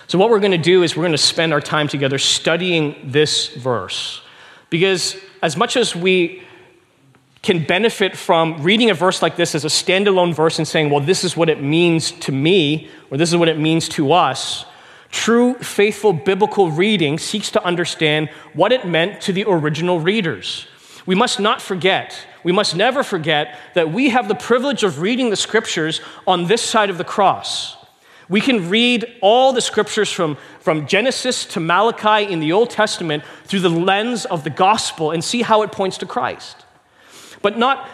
So, 0.07 0.17
what 0.17 0.29
we're 0.29 0.39
going 0.39 0.53
to 0.53 0.57
do 0.57 0.83
is 0.83 0.95
we're 0.95 1.03
going 1.03 1.11
to 1.11 1.17
spend 1.17 1.51
our 1.51 1.59
time 1.59 1.89
together 1.89 2.17
studying 2.17 2.95
this 3.03 3.49
verse. 3.49 4.21
Because 4.69 5.17
as 5.43 5.57
much 5.57 5.75
as 5.75 5.93
we 5.93 6.43
can 7.41 7.65
benefit 7.65 8.15
from 8.15 8.63
reading 8.63 8.89
a 8.89 8.93
verse 8.93 9.21
like 9.21 9.35
this 9.35 9.53
as 9.53 9.65
a 9.65 9.67
standalone 9.67 10.33
verse 10.33 10.59
and 10.59 10.67
saying, 10.67 10.89
well, 10.89 11.01
this 11.01 11.25
is 11.25 11.35
what 11.35 11.49
it 11.49 11.61
means 11.61 12.11
to 12.11 12.31
me, 12.31 12.89
or 13.11 13.17
this 13.17 13.29
is 13.29 13.35
what 13.35 13.49
it 13.49 13.59
means 13.59 13.89
to 13.89 14.13
us, 14.13 14.65
true, 15.11 15.55
faithful 15.55 16.13
biblical 16.13 16.71
reading 16.71 17.19
seeks 17.19 17.51
to 17.51 17.63
understand 17.65 18.29
what 18.53 18.71
it 18.71 18.87
meant 18.87 19.19
to 19.21 19.33
the 19.33 19.43
original 19.43 19.99
readers. 19.99 20.67
We 21.05 21.15
must 21.15 21.37
not 21.39 21.61
forget, 21.61 22.17
we 22.47 22.53
must 22.53 22.77
never 22.77 23.03
forget 23.03 23.59
that 23.73 23.91
we 23.91 24.07
have 24.07 24.29
the 24.29 24.33
privilege 24.33 24.83
of 24.83 25.01
reading 25.01 25.31
the 25.31 25.35
scriptures 25.35 25.99
on 26.25 26.45
this 26.45 26.61
side 26.61 26.89
of 26.89 26.97
the 26.97 27.03
cross. 27.03 27.75
We 28.29 28.39
can 28.39 28.69
read 28.69 29.05
all 29.21 29.51
the 29.51 29.59
scriptures 29.59 30.09
from, 30.09 30.37
from 30.61 30.87
Genesis 30.87 31.43
to 31.47 31.59
Malachi 31.59 32.31
in 32.31 32.39
the 32.39 32.53
Old 32.53 32.69
Testament 32.69 33.25
through 33.43 33.59
the 33.59 33.69
lens 33.69 34.23
of 34.23 34.45
the 34.45 34.49
gospel 34.49 35.11
and 35.11 35.21
see 35.21 35.41
how 35.41 35.61
it 35.63 35.73
points 35.73 35.97
to 35.97 36.05
Christ. 36.05 36.63
But 37.41 37.57
not 37.57 37.85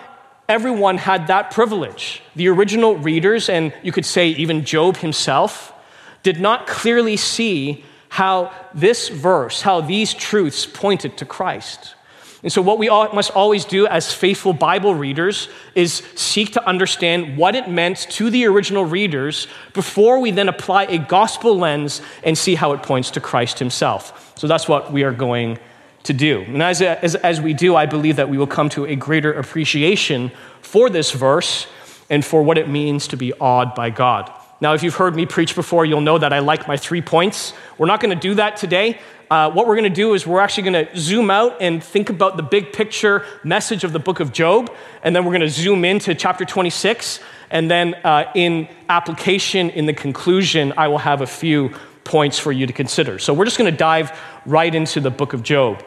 everyone 0.47 0.99
had 0.99 1.25
that 1.25 1.49
privilege. 1.49 2.21
The 2.35 2.47
original 2.49 2.95
readers, 2.95 3.49
and 3.49 3.73
you 3.81 3.91
could 3.91 4.05
say 4.05 4.27
even 4.27 4.65
Job 4.65 4.97
himself, 4.97 5.73
did 6.21 6.39
not 6.39 6.67
clearly 6.67 7.17
see 7.17 7.85
how 8.09 8.53
this 8.71 9.09
verse, 9.09 9.63
how 9.63 9.81
these 9.81 10.13
truths 10.13 10.67
pointed 10.67 11.17
to 11.17 11.25
Christ. 11.25 11.95
And 12.43 12.51
so, 12.51 12.61
what 12.61 12.77
we 12.77 12.89
must 12.89 13.31
always 13.31 13.63
do 13.63 13.87
as 13.87 14.13
faithful 14.13 14.51
Bible 14.51 14.93
readers 14.93 15.47
is 15.75 16.03
seek 16.15 16.51
to 16.53 16.67
understand 16.67 17.37
what 17.37 17.55
it 17.55 17.69
meant 17.69 17.99
to 18.11 18.29
the 18.29 18.45
original 18.45 18.83
readers 18.83 19.47
before 19.73 20.19
we 20.19 20.29
then 20.31 20.49
apply 20.49 20.83
a 20.83 20.97
gospel 20.97 21.57
lens 21.57 22.01
and 22.21 22.37
see 22.37 22.55
how 22.55 22.73
it 22.73 22.83
points 22.83 23.11
to 23.11 23.21
Christ 23.21 23.59
himself. 23.59 24.33
So, 24.37 24.47
that's 24.47 24.67
what 24.67 24.91
we 24.91 25.03
are 25.03 25.13
going 25.13 25.57
to 26.03 26.13
do. 26.13 26.41
And 26.41 26.61
as, 26.61 26.81
as, 26.81 27.15
as 27.15 27.39
we 27.39 27.53
do, 27.53 27.77
I 27.77 27.85
believe 27.85 28.17
that 28.17 28.27
we 28.27 28.37
will 28.37 28.47
come 28.47 28.67
to 28.69 28.85
a 28.85 28.95
greater 28.95 29.31
appreciation 29.31 30.29
for 30.61 30.89
this 30.89 31.11
verse 31.11 31.65
and 32.09 32.25
for 32.25 32.43
what 32.43 32.57
it 32.57 32.67
means 32.67 33.07
to 33.07 33.15
be 33.15 33.31
awed 33.33 33.73
by 33.73 33.89
God. 33.89 34.29
Now, 34.63 34.73
if 34.73 34.81
you've 34.81 34.95
heard 34.95 35.13
me 35.13 35.25
preach 35.25 35.55
before, 35.55 35.85
you'll 35.85 35.99
know 35.99 36.17
that 36.17 36.31
I 36.31 36.39
like 36.39 36.69
my 36.69 36.77
three 36.77 37.01
points. 37.01 37.51
We're 37.77 37.87
not 37.87 37.99
going 37.99 38.17
to 38.17 38.19
do 38.29 38.35
that 38.35 38.55
today. 38.55 38.97
Uh, 39.29 39.51
what 39.51 39.67
we're 39.67 39.75
going 39.75 39.91
to 39.91 39.93
do 39.93 40.13
is 40.13 40.25
we're 40.25 40.39
actually 40.39 40.71
going 40.71 40.87
to 40.87 40.97
zoom 40.97 41.29
out 41.29 41.61
and 41.61 41.83
think 41.83 42.09
about 42.09 42.37
the 42.37 42.43
big 42.43 42.71
picture 42.71 43.25
message 43.43 43.83
of 43.83 43.91
the 43.91 43.99
book 43.99 44.21
of 44.21 44.31
Job, 44.31 44.73
and 45.03 45.13
then 45.13 45.25
we're 45.25 45.31
going 45.31 45.41
to 45.41 45.49
zoom 45.49 45.83
into 45.83 46.15
chapter 46.15 46.45
26. 46.45 47.19
And 47.51 47.69
then 47.69 47.95
uh, 48.05 48.31
in 48.35 48.69
application, 48.87 49.69
in 49.69 49.85
the 49.85 49.91
conclusion, 49.91 50.71
I 50.77 50.87
will 50.87 50.97
have 50.99 51.19
a 51.19 51.27
few 51.27 51.73
points 52.05 52.39
for 52.39 52.53
you 52.53 52.65
to 52.65 52.71
consider. 52.71 53.19
So 53.19 53.33
we're 53.33 53.43
just 53.43 53.57
going 53.57 53.69
to 53.69 53.77
dive 53.77 54.17
right 54.45 54.73
into 54.73 55.01
the 55.01 55.11
book 55.11 55.33
of 55.33 55.43
Job. 55.43 55.83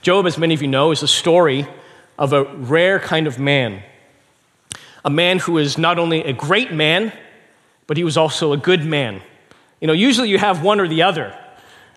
Job, 0.00 0.28
as 0.28 0.38
many 0.38 0.54
of 0.54 0.62
you 0.62 0.68
know, 0.68 0.92
is 0.92 1.02
a 1.02 1.08
story 1.08 1.66
of 2.20 2.32
a 2.32 2.44
rare 2.44 3.00
kind 3.00 3.26
of 3.26 3.40
man. 3.40 3.82
A 5.04 5.10
man 5.10 5.40
who 5.40 5.58
is 5.58 5.76
not 5.76 5.98
only 5.98 6.22
a 6.22 6.32
great 6.32 6.72
man, 6.72 7.12
but 7.88 7.96
he 7.96 8.04
was 8.04 8.16
also 8.16 8.52
a 8.52 8.56
good 8.56 8.84
man. 8.84 9.20
You 9.80 9.88
know, 9.88 9.92
usually 9.92 10.28
you 10.28 10.38
have 10.38 10.62
one 10.62 10.78
or 10.78 10.86
the 10.86 11.02
other 11.02 11.36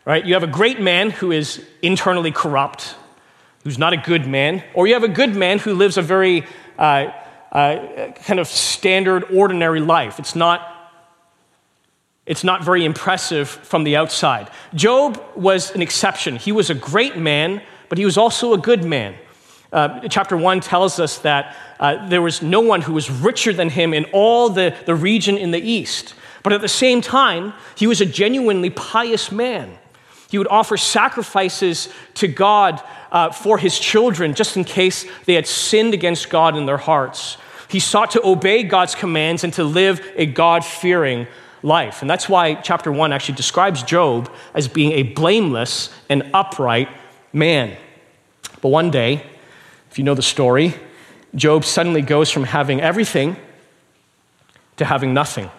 right? 0.06 0.26
You 0.26 0.34
have 0.34 0.44
a 0.44 0.48
great 0.48 0.80
man 0.80 1.12
who 1.12 1.32
is 1.32 1.64
internally 1.82 2.32
corrupt, 2.32 2.96
who's 3.64 3.78
not 3.78 3.94
a 3.94 3.98
good 3.98 4.28
man, 4.28 4.64
or 4.74 4.88
you 4.88 4.94
have 4.94 5.04
a 5.04 5.08
good 5.08 5.36
man 5.36 5.60
who 5.60 5.74
lives 5.74 5.98
a 5.98 6.02
very 6.02 6.46
uh, 6.78 7.12
uh, 7.52 8.12
kind 8.24 8.40
of 8.40 8.48
standard, 8.48 9.26
ordinary 9.32 9.80
life. 9.80 10.20
It's 10.20 10.36
not. 10.36 10.68
It's 12.28 12.44
not 12.44 12.64
very 12.64 12.86
impressive 12.86 13.50
from 13.50 13.84
the 13.84 13.98
outside. 13.98 14.52
Job 14.76 15.22
was 15.36 15.72
an 15.72 15.82
exception. 15.82 16.36
He 16.36 16.52
was 16.52 16.70
a 16.70 16.76
great 16.76 17.18
man, 17.18 17.64
but 17.90 17.98
he 17.98 18.06
was 18.06 18.16
also 18.16 18.54
a 18.54 18.60
good 18.60 18.86
man. 18.86 19.16
Uh, 19.72 20.08
chapter 20.10 20.36
1 20.36 20.60
tells 20.60 21.00
us 21.00 21.20
that 21.20 21.56
uh, 21.80 22.08
there 22.10 22.22
was 22.22 22.42
no 22.42 22.60
one 22.60 22.82
who 22.82 22.94
was 22.94 23.10
richer 23.10 23.54
than 23.54 23.70
him 23.70 23.94
in 23.94 24.06
all 24.12 24.50
the, 24.50 24.75
the 24.86 24.96
region 24.96 25.38
in 25.38 25.51
the 25.51 25.62
east. 25.62 26.13
But 26.44 26.54
at 26.54 26.62
the 26.62 26.68
same 26.68 27.01
time, 27.01 27.54
he 27.75 27.88
was 27.88 28.01
a 28.01 28.06
genuinely 28.06 28.70
pious 28.70 29.32
man. 29.32 29.78
He 30.30 30.38
would 30.38 30.48
offer 30.48 30.78
sacrifices 30.78 31.90
to 32.16 32.28
God 32.28 32.82
uh, 33.12 33.32
for 33.32 33.58
his 33.58 33.80
children, 33.80 34.34
just 34.34 34.58
in 34.58 34.63
case 34.63 35.06
they 35.25 35.36
had 35.36 35.48
sinned 35.48 35.94
against 35.94 36.30
God 36.30 36.58
in 36.58 36.66
their 36.66 36.78
hearts. 36.78 37.38
He 37.68 37.80
sought 37.80 38.12
to 38.12 38.25
obey 38.25 38.63
God's 38.63 38.96
commands 38.96 39.44
and 39.44 39.54
to 39.54 39.63
live 39.63 40.06
a 40.16 40.25
God 40.25 40.66
fearing 40.66 41.28
life. 41.63 42.01
And 42.01 42.10
that's 42.10 42.28
why 42.28 42.56
chapter 42.56 42.92
1 42.92 43.13
actually 43.13 43.36
describes 43.36 43.84
Job 43.84 44.32
as 44.54 44.68
being 44.68 44.94
a 44.94 45.04
blameless 45.04 45.94
and 46.10 46.30
upright 46.34 46.90
man. 47.32 47.78
But 48.62 48.70
one 48.70 48.92
day, 48.92 49.25
if 49.92 50.00
you 50.00 50.04
know 50.04 50.16
the 50.16 50.22
story, 50.22 50.74
Job 51.36 51.64
suddenly 51.64 52.02
goes 52.02 52.32
from 52.32 52.46
having 52.46 52.82
everything 52.82 53.38
to 54.78 54.86
having 54.86 55.14
nothing. 55.14 55.52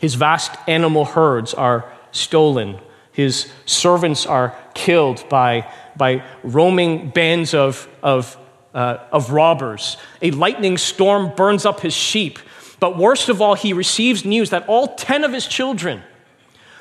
His 0.00 0.14
vast 0.14 0.52
animal 0.68 1.06
herds 1.06 1.54
are 1.54 1.90
stolen 2.12 2.78
his 3.18 3.50
servants 3.66 4.26
are 4.26 4.54
killed 4.74 5.28
by, 5.28 5.68
by 5.96 6.22
roaming 6.44 7.10
bands 7.10 7.52
of, 7.52 7.88
of, 8.00 8.36
uh, 8.72 8.98
of 9.10 9.32
robbers. 9.32 9.96
A 10.22 10.30
lightning 10.30 10.78
storm 10.78 11.34
burns 11.34 11.66
up 11.66 11.80
his 11.80 11.92
sheep. 11.92 12.38
But 12.78 12.96
worst 12.96 13.28
of 13.28 13.42
all, 13.42 13.54
he 13.54 13.72
receives 13.72 14.24
news 14.24 14.50
that 14.50 14.68
all 14.68 14.94
10 14.94 15.24
of 15.24 15.32
his 15.32 15.48
children, 15.48 16.04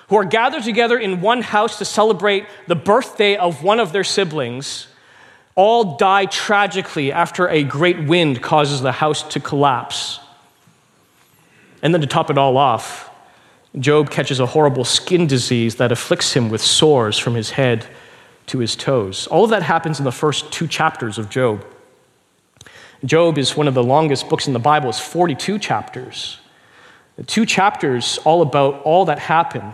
who 0.10 0.16
are 0.16 0.26
gathered 0.26 0.62
together 0.62 1.00
in 1.00 1.22
one 1.22 1.42
house 1.42 1.80
to 1.80 1.86
celebrate 1.86 2.46
the 2.68 2.76
birthday 2.76 3.36
of 3.36 3.64
one 3.64 3.80
of 3.80 3.92
their 3.92 4.04
siblings, 4.04 4.86
all 5.58 5.98
die 5.98 6.28
tragically 6.28 7.12
after 7.12 7.50
a 7.50 7.64
great 7.64 8.08
wind 8.08 8.44
causes 8.44 8.80
the 8.80 8.92
house 8.92 9.24
to 9.24 9.40
collapse. 9.40 10.20
And 11.82 11.94
then 11.94 12.02
to 12.02 12.08
top 12.08 12.30
it 12.30 12.38
all 12.38 12.58
off, 12.58 13.10
Job 13.78 14.12
catches 14.12 14.40
a 14.40 14.46
horrible 14.46 14.86
skin 14.86 15.26
disease 15.26 15.76
that 15.76 15.92
afflicts 15.92 16.34
him 16.34 16.50
with 16.50 16.62
sores 16.62 17.18
from 17.18 17.34
his 17.34 17.50
head 17.50 17.88
to 18.46 18.60
his 18.60 18.76
toes. 18.76 19.26
All 19.28 19.44
of 19.44 19.50
that 19.50 19.64
happens 19.64 19.98
in 19.98 20.06
the 20.06 20.12
first 20.12 20.52
two 20.52 20.68
chapters 20.68 21.18
of 21.18 21.30
Job. 21.30 21.66
Job 23.04 23.40
is 23.40 23.58
one 23.58 23.68
of 23.68 23.74
the 23.74 23.84
longest 23.84 24.30
books 24.30 24.46
in 24.46 24.54
the 24.54 24.60
Bible, 24.60 24.90
it's 24.90 25.00
42 25.00 25.58
chapters. 25.58 26.38
Two 27.26 27.48
chapters 27.48 28.20
all 28.26 28.44
about 28.44 28.84
all 28.84 29.06
that 29.06 29.18
happened, 29.18 29.74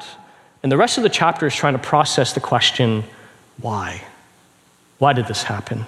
and 0.62 0.72
the 0.72 0.78
rest 0.78 0.98
of 0.98 1.04
the 1.04 1.10
chapter 1.10 1.46
is 1.46 1.54
trying 1.54 1.74
to 1.74 1.80
process 1.80 2.32
the 2.32 2.40
question 2.40 3.04
why? 3.60 4.02
Why 5.04 5.12
did 5.12 5.28
this 5.28 5.44
happen? 5.44 5.86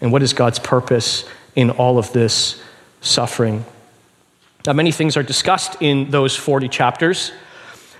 And 0.00 0.10
what 0.10 0.22
is 0.22 0.32
God's 0.32 0.58
purpose 0.58 1.28
in 1.54 1.68
all 1.68 1.98
of 1.98 2.14
this 2.14 2.58
suffering? 3.02 3.66
Now, 4.66 4.72
many 4.72 4.90
things 4.90 5.18
are 5.18 5.22
discussed 5.22 5.76
in 5.82 6.10
those 6.10 6.34
40 6.34 6.66
chapters. 6.70 7.32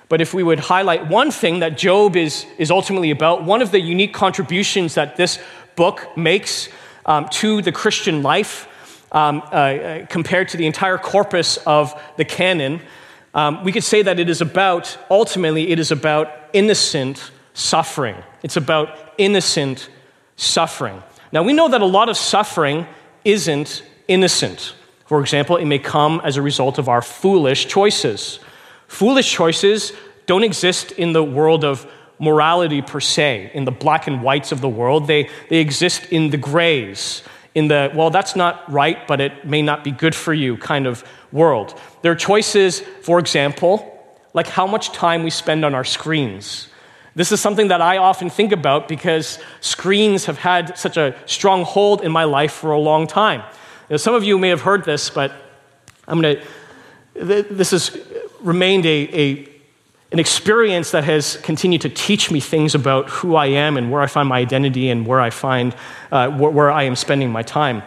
But 0.09 0.23
if 0.23 0.33
we 0.33 0.43
would 0.43 0.59
highlight 0.59 1.07
one 1.07 1.31
thing 1.31 1.59
that 1.59 1.76
Job 1.76 2.17
is, 2.17 2.47
is 2.57 2.71
ultimately 2.71 3.11
about, 3.11 3.45
one 3.45 3.61
of 3.61 3.73
the 3.73 3.78
unique 3.78 4.14
contributions 4.14 4.95
that 4.95 5.17
this 5.17 5.38
book 5.76 6.17
makes 6.17 6.71
um, 7.05 7.28
to 7.28 7.61
the 7.61 7.71
Christian 7.71 8.23
life 8.23 8.67
um, 9.12 9.43
uh, 9.52 9.55
uh, 9.55 10.07
compared 10.07 10.49
to 10.49 10.57
the 10.57 10.64
entire 10.64 10.97
corpus 10.97 11.59
of 11.67 11.93
the 12.17 12.25
canon, 12.25 12.81
um, 13.35 13.62
we 13.64 13.71
could 13.71 13.85
say 13.85 14.00
that 14.00 14.19
it 14.19 14.31
is 14.31 14.40
about, 14.40 14.97
ultimately, 15.11 15.69
it 15.69 15.78
is 15.78 15.90
about 15.90 16.33
innocent 16.55 17.33
suffering. 17.52 18.17
It's 18.43 18.57
about 18.57 19.12
innocent 19.19 19.90
suffering. 20.38 21.02
Now, 21.30 21.42
we 21.42 21.52
know 21.52 21.68
that 21.68 21.83
a 21.83 21.87
lot 21.87 22.09
of 22.09 22.16
suffering 22.16 22.87
isn't 23.25 23.83
innocent. 24.07 24.75
For 25.04 25.21
example, 25.21 25.57
it 25.57 25.66
may 25.66 25.78
come 25.78 26.23
as 26.25 26.38
a 26.38 26.42
result 26.42 26.78
of 26.78 26.88
our 26.88 27.02
foolish 27.02 27.66
choices. 27.66 28.38
Foolish 28.87 29.30
choices 29.30 29.92
don't 30.26 30.45
exist 30.45 30.92
in 30.92 31.12
the 31.12 31.23
world 31.23 31.64
of 31.64 31.90
morality 32.18 32.83
per 32.83 33.00
se, 33.00 33.50
in 33.52 33.64
the 33.64 33.71
black 33.71 34.07
and 34.07 34.23
whites 34.23 34.52
of 34.52 34.61
the 34.61 34.68
world. 34.68 35.07
They, 35.07 35.28
they 35.50 35.59
exist 35.59 36.07
in 36.07 36.30
the 36.30 36.37
grays, 36.37 37.23
in 37.54 37.68
the, 37.68 37.90
well, 37.95 38.11
that's 38.11 38.37
not 38.37 38.71
right, 38.71 39.07
but 39.07 39.21
it 39.21 39.47
may 39.47 39.62
not 39.62 39.85
be 39.85 39.90
good 39.90 40.14
for 40.14 40.33
you 40.33 40.57
kind 40.57 40.87
of 40.87 41.04
world. 41.33 41.78
There 42.02 42.12
are 42.12 42.16
choices, 42.16 42.80
for 43.02 43.18
example, 43.18 43.95
like 44.35 44.47
how 44.47 44.66
much 44.66 44.92
time 44.92 45.25
we 45.25 45.30
spend 45.30 45.64
on 45.64 45.75
our 45.75 45.85
screens. 45.85 46.68
This 47.19 47.33
is 47.33 47.41
something 47.41 47.67
that 47.67 47.83
I 47.83 47.97
often 47.97 48.31
think 48.31 48.53
about 48.53 48.87
because 48.87 49.41
screens 49.61 50.27
have 50.27 50.39
had 50.39 50.79
such 50.79 50.97
a 50.97 51.17
strong 51.27 51.65
hold 51.65 52.03
in 52.03 52.13
my 52.13 52.23
life 52.23 52.53
for 52.53 52.71
a 52.71 52.79
long 52.79 53.09
time. 53.09 53.43
Now, 53.91 53.97
some 53.97 54.15
of 54.15 54.23
you 54.23 54.39
may 54.39 54.51
have 54.51 54.61
heard 54.61 54.85
this, 54.85 55.11
but 55.11 55.33
I'm 56.07 56.21
going 56.21 56.37
to, 56.37 57.25
this 57.25 57.73
has 57.73 57.99
remained 58.41 58.87
a, 58.87 59.21
a, 59.21 59.49
an 60.13 60.21
experience 60.21 60.93
that 60.93 61.03
has 61.03 61.39
continued 61.39 61.81
to 61.81 61.89
teach 61.89 62.31
me 62.31 62.39
things 62.39 62.77
about 62.77 63.11
who 63.11 63.35
I 63.35 63.47
am 63.47 63.77
and 63.77 63.91
where 63.91 64.01
I 64.01 64.07
find 64.07 64.29
my 64.29 64.39
identity 64.39 64.89
and 64.89 65.05
where 65.05 65.21
I 65.21 65.31
find, 65.31 65.75
uh, 66.13 66.31
where, 66.31 66.53
where, 66.53 66.71
I 66.71 66.85
am 66.85 66.95
spending 66.95 67.33
my 67.33 67.43
time. 67.43 67.83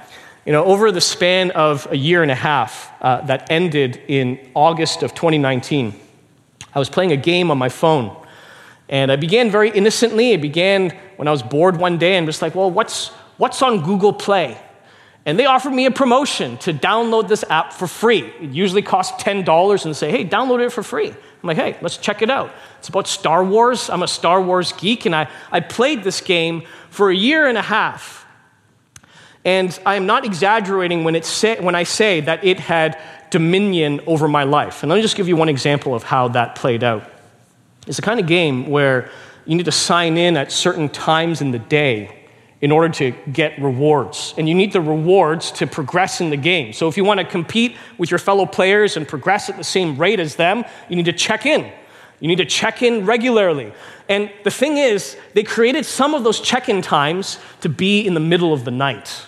You 0.46 0.52
know, 0.52 0.66
over 0.66 0.92
the 0.92 1.00
span 1.00 1.52
of 1.52 1.88
a 1.90 1.96
year 1.96 2.22
and 2.22 2.32
a 2.32 2.36
half 2.36 2.92
uh, 3.02 3.22
that 3.28 3.50
ended 3.50 4.02
in 4.10 4.40
August 4.56 5.04
of 5.04 5.16
2019, 5.16 5.98
I 6.76 6.80
was 6.80 6.90
playing 6.90 7.14
a 7.14 7.18
game 7.18 7.50
on 7.50 7.58
my 7.58 7.70
phone. 7.70 8.18
And 8.92 9.12
I 9.12 9.16
began 9.16 9.50
very 9.50 9.72
innocently. 9.72 10.34
It 10.34 10.42
began 10.42 10.92
when 11.16 11.28
I 11.28 11.32
was 11.32 11.42
bored 11.42 11.78
one 11.78 11.98
day 11.98 12.18
and 12.18 12.28
just 12.28 12.42
like, 12.42 12.54
well, 12.54 12.70
what's, 12.70 13.08
what's 13.38 13.62
on 13.62 13.84
Google 13.84 14.12
Play? 14.12 14.60
And 15.26 15.40
they 15.40 15.46
offered 15.46 15.72
me 15.72 15.86
a 15.86 15.92
promotion 15.92 16.58
to 16.60 16.74
download 16.74 17.28
this 17.28 17.46
app 17.50 17.74
for 17.74 17.88
free. 17.88 18.24
It 18.42 18.50
usually 18.50 18.82
costs 18.82 19.24
$10 19.24 19.86
and 19.86 19.96
say, 19.96 20.12
hey, 20.12 20.26
download 20.26 20.66
it 20.66 20.72
for 20.72 20.84
free. 20.84 21.08
I'm 21.10 21.48
like, 21.48 21.58
hey, 21.58 21.78
let's 21.82 21.98
check 21.98 22.22
it 22.22 22.30
out. 22.30 22.52
It's 22.80 22.90
about 22.90 23.08
Star 23.08 23.44
Wars. 23.44 23.90
I'm 23.90 24.04
a 24.04 24.08
Star 24.08 24.42
Wars 24.42 24.74
geek, 24.74 25.06
and 25.06 25.16
I, 25.16 25.30
I 25.52 25.60
played 25.60 26.04
this 26.04 26.22
game 26.22 26.64
for 26.90 27.10
a 27.10 27.16
year 27.16 27.48
and 27.48 27.58
a 27.58 27.62
half. 27.62 28.26
And 29.46 29.78
I 29.86 29.96
am 29.96 30.06
not 30.06 30.26
exaggerating 30.26 31.04
when, 31.04 31.16
it 31.16 31.26
say, 31.26 31.60
when 31.60 31.76
I 31.76 31.84
say 31.84 32.22
that 32.22 32.44
it 32.44 32.60
had 32.60 33.00
dominion 33.30 34.02
over 34.06 34.28
my 34.28 34.44
life. 34.44 34.84
And 34.84 34.90
let 34.90 34.98
me 34.98 35.02
just 35.02 35.16
give 35.16 35.28
you 35.28 35.36
one 35.36 35.50
example 35.50 35.96
of 35.96 36.04
how 36.04 36.28
that 36.30 36.56
played 36.56 36.84
out. 36.84 37.10
It's 37.88 37.98
the 37.98 38.04
kind 38.04 38.20
of 38.20 38.28
game 38.28 38.70
where 38.70 39.10
you 39.46 39.56
need 39.56 39.66
to 39.66 39.72
sign 39.72 40.18
in 40.18 40.38
at 40.38 40.52
certain 40.52 40.90
times 40.90 41.42
in 41.42 41.52
the 41.52 41.60
day 41.60 42.18
in 42.62 42.72
order 42.72 42.90
to 42.90 43.12
get 43.34 43.60
rewards. 43.60 44.36
And 44.38 44.48
you 44.48 44.54
need 44.54 44.72
the 44.72 44.82
rewards 44.82 45.52
to 45.54 45.66
progress 45.66 46.22
in 46.22 46.30
the 46.30 46.38
game. 46.38 46.74
So 46.74 46.88
if 46.88 46.96
you 46.96 47.04
want 47.04 47.20
to 47.20 47.26
compete 47.26 47.76
with 47.98 48.12
your 48.12 48.20
fellow 48.20 48.46
players 48.46 48.98
and 48.98 49.08
progress 49.08 49.50
at 49.50 49.58
the 49.58 49.64
same 49.64 49.98
rate 49.98 50.20
as 50.20 50.36
them, 50.36 50.64
you 50.88 50.96
need 50.96 51.06
to 51.06 51.14
check 51.14 51.46
in. 51.48 51.72
You 52.20 52.28
need 52.28 52.38
to 52.38 52.46
check 52.46 52.84
in 52.84 53.08
regularly. 53.08 53.74
And 54.08 54.32
the 54.44 54.52
thing 54.52 54.78
is, 54.78 55.18
they 55.34 55.42
created 55.42 55.88
some 55.88 56.14
of 56.14 56.24
those 56.24 56.40
check 56.40 56.70
in 56.70 56.84
times 56.84 57.40
to 57.62 57.70
be 57.70 58.06
in 58.06 58.14
the 58.14 58.20
middle 58.20 58.54
of 58.54 58.64
the 58.64 58.72
night. 58.72 59.26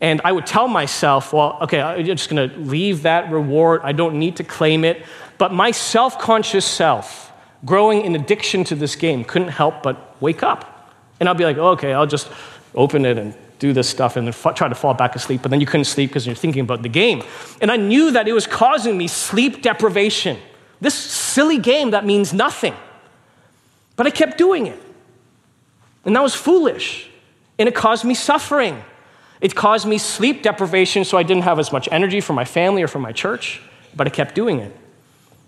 And 0.00 0.20
I 0.24 0.32
would 0.32 0.46
tell 0.46 0.66
myself, 0.66 1.32
well, 1.32 1.58
okay, 1.60 1.80
I'm 1.80 2.04
just 2.04 2.28
going 2.28 2.50
to 2.50 2.56
leave 2.58 3.02
that 3.02 3.30
reward. 3.30 3.82
I 3.84 3.92
don't 3.92 4.18
need 4.18 4.36
to 4.36 4.44
claim 4.44 4.84
it. 4.84 5.04
But 5.40 5.54
my 5.54 5.70
self 5.70 6.18
conscious 6.18 6.66
self, 6.66 7.32
growing 7.64 8.02
in 8.02 8.14
addiction 8.14 8.62
to 8.64 8.74
this 8.74 8.94
game, 8.94 9.24
couldn't 9.24 9.48
help 9.48 9.82
but 9.82 10.20
wake 10.20 10.42
up 10.42 10.92
and 11.18 11.26
I'll 11.26 11.34
be 11.34 11.44
like, 11.44 11.56
oh, 11.56 11.70
okay, 11.70 11.94
I'll 11.94 12.06
just 12.06 12.30
open 12.74 13.06
it 13.06 13.16
and 13.16 13.34
do 13.58 13.72
this 13.72 13.88
stuff 13.88 14.18
and 14.18 14.26
then 14.26 14.34
f- 14.34 14.54
try 14.54 14.68
to 14.68 14.74
fall 14.74 14.92
back 14.92 15.16
asleep, 15.16 15.40
but 15.40 15.50
then 15.50 15.58
you 15.58 15.66
couldn't 15.66 15.86
sleep 15.86 16.10
because 16.10 16.26
you're 16.26 16.36
thinking 16.36 16.60
about 16.60 16.82
the 16.82 16.90
game. 16.90 17.22
And 17.62 17.72
I 17.72 17.78
knew 17.78 18.10
that 18.10 18.28
it 18.28 18.34
was 18.34 18.46
causing 18.46 18.98
me 18.98 19.08
sleep 19.08 19.62
deprivation. 19.62 20.36
This 20.78 20.94
silly 20.94 21.56
game 21.56 21.92
that 21.92 22.04
means 22.04 22.34
nothing. 22.34 22.74
But 23.96 24.06
I 24.06 24.10
kept 24.10 24.36
doing 24.36 24.66
it. 24.66 24.80
And 26.04 26.14
that 26.16 26.22
was 26.22 26.34
foolish. 26.34 27.08
And 27.58 27.66
it 27.66 27.74
caused 27.74 28.04
me 28.04 28.12
suffering. 28.12 28.82
It 29.40 29.54
caused 29.54 29.88
me 29.88 29.96
sleep 29.96 30.42
deprivation, 30.42 31.06
so 31.06 31.16
I 31.16 31.22
didn't 31.22 31.44
have 31.44 31.58
as 31.58 31.72
much 31.72 31.88
energy 31.90 32.20
for 32.20 32.34
my 32.34 32.44
family 32.44 32.82
or 32.82 32.88
for 32.88 32.98
my 32.98 33.12
church, 33.12 33.62
but 33.96 34.06
I 34.06 34.10
kept 34.10 34.34
doing 34.34 34.58
it. 34.58 34.76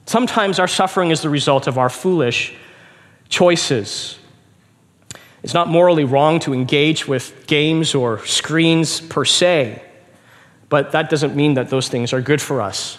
Sometimes 0.07 0.59
our 0.59 0.69
suffering 0.69 1.11
is 1.11 1.23
the 1.23 1.31
result 1.31 1.67
of 1.67 1.79
our 1.79 1.89
foolish 1.89 2.55
choices. 3.29 4.19
It's 5.43 5.55
not 5.55 5.69
morally 5.69 6.05
wrong 6.05 6.39
to 6.41 6.55
engage 6.55 7.09
with 7.09 7.47
games 7.47 7.95
or 7.95 8.25
screens 8.27 9.01
per 9.01 9.25
se, 9.25 9.83
but 10.69 10.93
that 10.93 11.11
doesn't 11.11 11.35
mean 11.35 11.55
that 11.55 11.69
those 11.69 11.89
things 11.89 12.13
are 12.13 12.21
good 12.21 12.41
for 12.41 12.61
us. 12.61 12.99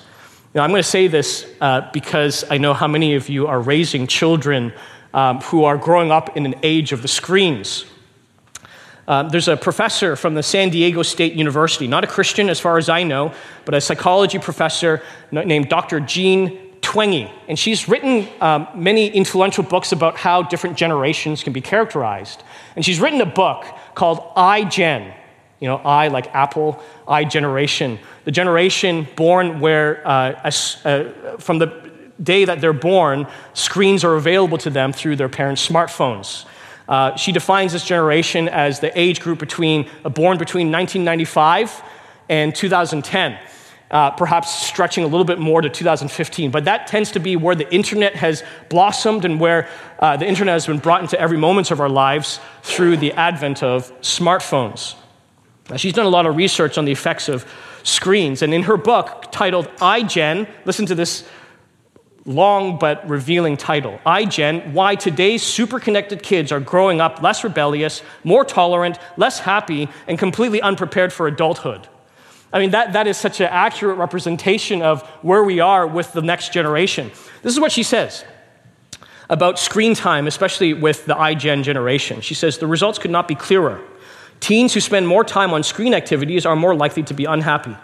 Now, 0.53 0.63
I'm 0.63 0.69
going 0.69 0.83
to 0.83 0.87
say 0.87 1.07
this 1.07 1.47
uh, 1.61 1.89
because 1.93 2.45
I 2.49 2.57
know 2.57 2.73
how 2.73 2.87
many 2.87 3.15
of 3.15 3.29
you 3.29 3.47
are 3.47 3.59
raising 3.59 4.07
children 4.07 4.73
um, 5.13 5.39
who 5.41 5.63
are 5.63 5.77
growing 5.77 6.11
up 6.11 6.35
in 6.35 6.45
an 6.45 6.55
age 6.63 6.91
of 6.91 7.01
the 7.01 7.07
screens. 7.07 7.85
Um, 9.07 9.29
there's 9.29 9.47
a 9.47 9.57
professor 9.57 10.15
from 10.15 10.33
the 10.33 10.43
San 10.43 10.69
Diego 10.69 11.01
State 11.01 11.33
University, 11.33 11.87
not 11.87 12.03
a 12.03 12.07
Christian 12.07 12.49
as 12.49 12.59
far 12.59 12.77
as 12.77 12.87
I 12.87 13.03
know, 13.03 13.33
but 13.65 13.73
a 13.73 13.81
psychology 13.81 14.39
professor 14.39 15.01
named 15.31 15.69
Dr. 15.69 15.99
Jean 15.99 16.72
Twenge. 16.83 17.31
And 17.47 17.57
she's 17.57 17.87
written 17.87 18.27
um, 18.41 18.67
many 18.75 19.07
influential 19.07 19.63
books 19.63 19.91
about 19.91 20.17
how 20.17 20.43
different 20.43 20.77
generations 20.77 21.41
can 21.41 21.53
be 21.53 21.61
characterized. 21.61 22.43
And 22.75 22.85
she's 22.85 22.99
written 22.99 23.19
a 23.21 23.25
book 23.25 23.65
called 23.95 24.19
iGen, 24.35 25.11
You 25.59 25.69
know, 25.69 25.77
I 25.77 26.09
like 26.09 26.27
Apple, 26.35 26.83
I 27.07 27.23
generation. 27.23 27.97
The 28.25 28.31
generation 28.31 29.07
born 29.15 29.59
where, 29.59 30.07
uh, 30.07 30.51
a, 30.85 30.87
uh, 30.87 31.37
from 31.37 31.57
the 31.57 31.91
day 32.21 32.45
that 32.45 32.61
they're 32.61 32.73
born, 32.73 33.27
screens 33.53 34.03
are 34.03 34.15
available 34.15 34.57
to 34.59 34.69
them 34.69 34.93
through 34.93 35.15
their 35.15 35.29
parents' 35.29 35.67
smartphones. 35.67 36.45
Uh, 36.87 37.15
she 37.15 37.31
defines 37.31 37.71
this 37.71 37.85
generation 37.85 38.49
as 38.49 38.81
the 38.81 38.97
age 38.99 39.21
group 39.21 39.39
between, 39.39 39.89
uh, 40.03 40.09
born 40.09 40.37
between 40.37 40.69
1995 40.69 41.81
and 42.29 42.53
2010 42.53 43.39
uh, 43.93 44.09
perhaps 44.09 44.51
stretching 44.51 45.03
a 45.03 45.07
little 45.07 45.23
bit 45.23 45.37
more 45.37 45.61
to 45.61 45.69
2015. 45.69 46.49
But 46.49 46.65
that 46.65 46.87
tends 46.87 47.11
to 47.11 47.19
be 47.19 47.35
where 47.35 47.53
the 47.53 47.71
internet 47.73 48.15
has 48.15 48.43
blossomed 48.67 49.23
and 49.23 49.39
where 49.39 49.69
uh, 49.99 50.17
the 50.17 50.27
internet 50.27 50.53
has 50.53 50.65
been 50.65 50.79
brought 50.79 51.01
into 51.01 51.17
every 51.19 51.37
moment 51.37 51.69
of 51.69 51.79
our 51.79 51.87
lives 51.87 52.39
through 52.63 52.97
the 52.97 53.13
advent 53.13 53.61
of 53.61 53.91
smartphones. 54.01 54.95
Now, 55.69 55.77
she's 55.77 55.93
done 55.93 56.07
a 56.07 56.09
lot 56.09 56.25
of 56.25 56.35
research 56.35 56.77
on 56.79 56.85
the 56.85 56.91
effects 56.91 57.29
of 57.29 57.45
screens, 57.83 58.41
and 58.41 58.53
in 58.53 58.63
her 58.63 58.77
book 58.77 59.27
titled 59.31 59.67
iGen, 59.77 60.49
listen 60.65 60.87
to 60.87 60.95
this 60.95 61.23
long 62.25 62.79
but 62.79 63.07
revealing 63.07 63.57
title 63.57 63.99
iGen 64.05 64.71
Why 64.71 64.95
Today's 64.95 65.43
Super 65.43 65.79
Connected 65.79 66.23
Kids 66.23 66.51
Are 66.51 66.59
Growing 66.59 66.99
Up 66.99 67.21
Less 67.21 67.43
Rebellious, 67.43 68.01
More 68.23 68.43
Tolerant, 68.43 68.97
Less 69.17 69.39
Happy, 69.39 69.87
and 70.07 70.17
Completely 70.17 70.61
Unprepared 70.61 71.13
for 71.13 71.27
Adulthood. 71.27 71.87
I 72.53 72.59
mean, 72.59 72.69
that, 72.69 72.93
that 72.93 73.07
is 73.07 73.17
such 73.17 73.41
an 73.41 73.47
accurate 73.49 73.97
representation 73.97 74.83
of 74.83 75.01
where 75.23 75.43
we 75.43 75.59
are 75.59 75.87
with 75.87 76.13
the 76.13 76.21
next 76.21 76.53
generation. 76.53 77.11
This 77.41 77.51
is 77.51 77.59
what 77.59 77.71
she 77.71 77.81
says 77.83 78.23
about 79.29 79.57
screen 79.57 79.95
time, 79.95 80.27
especially 80.27 80.73
with 80.73 81.05
the 81.05 81.15
iGen 81.15 81.63
generation. 81.63 82.21
She 82.21 82.35
says 82.35 82.59
the 82.59 82.67
results 82.67 82.99
could 82.99 83.09
not 83.09 83.27
be 83.27 83.33
clearer. 83.33 83.81
Teens 84.39 84.73
who 84.73 84.79
spend 84.79 85.07
more 85.07 85.23
time 85.23 85.53
on 85.53 85.63
screen 85.63 85.93
activities 85.93 86.45
are 86.45 86.55
more 86.55 86.75
likely 86.75 87.01
to 87.03 87.13
be 87.13 87.25
unhappy. 87.25 87.75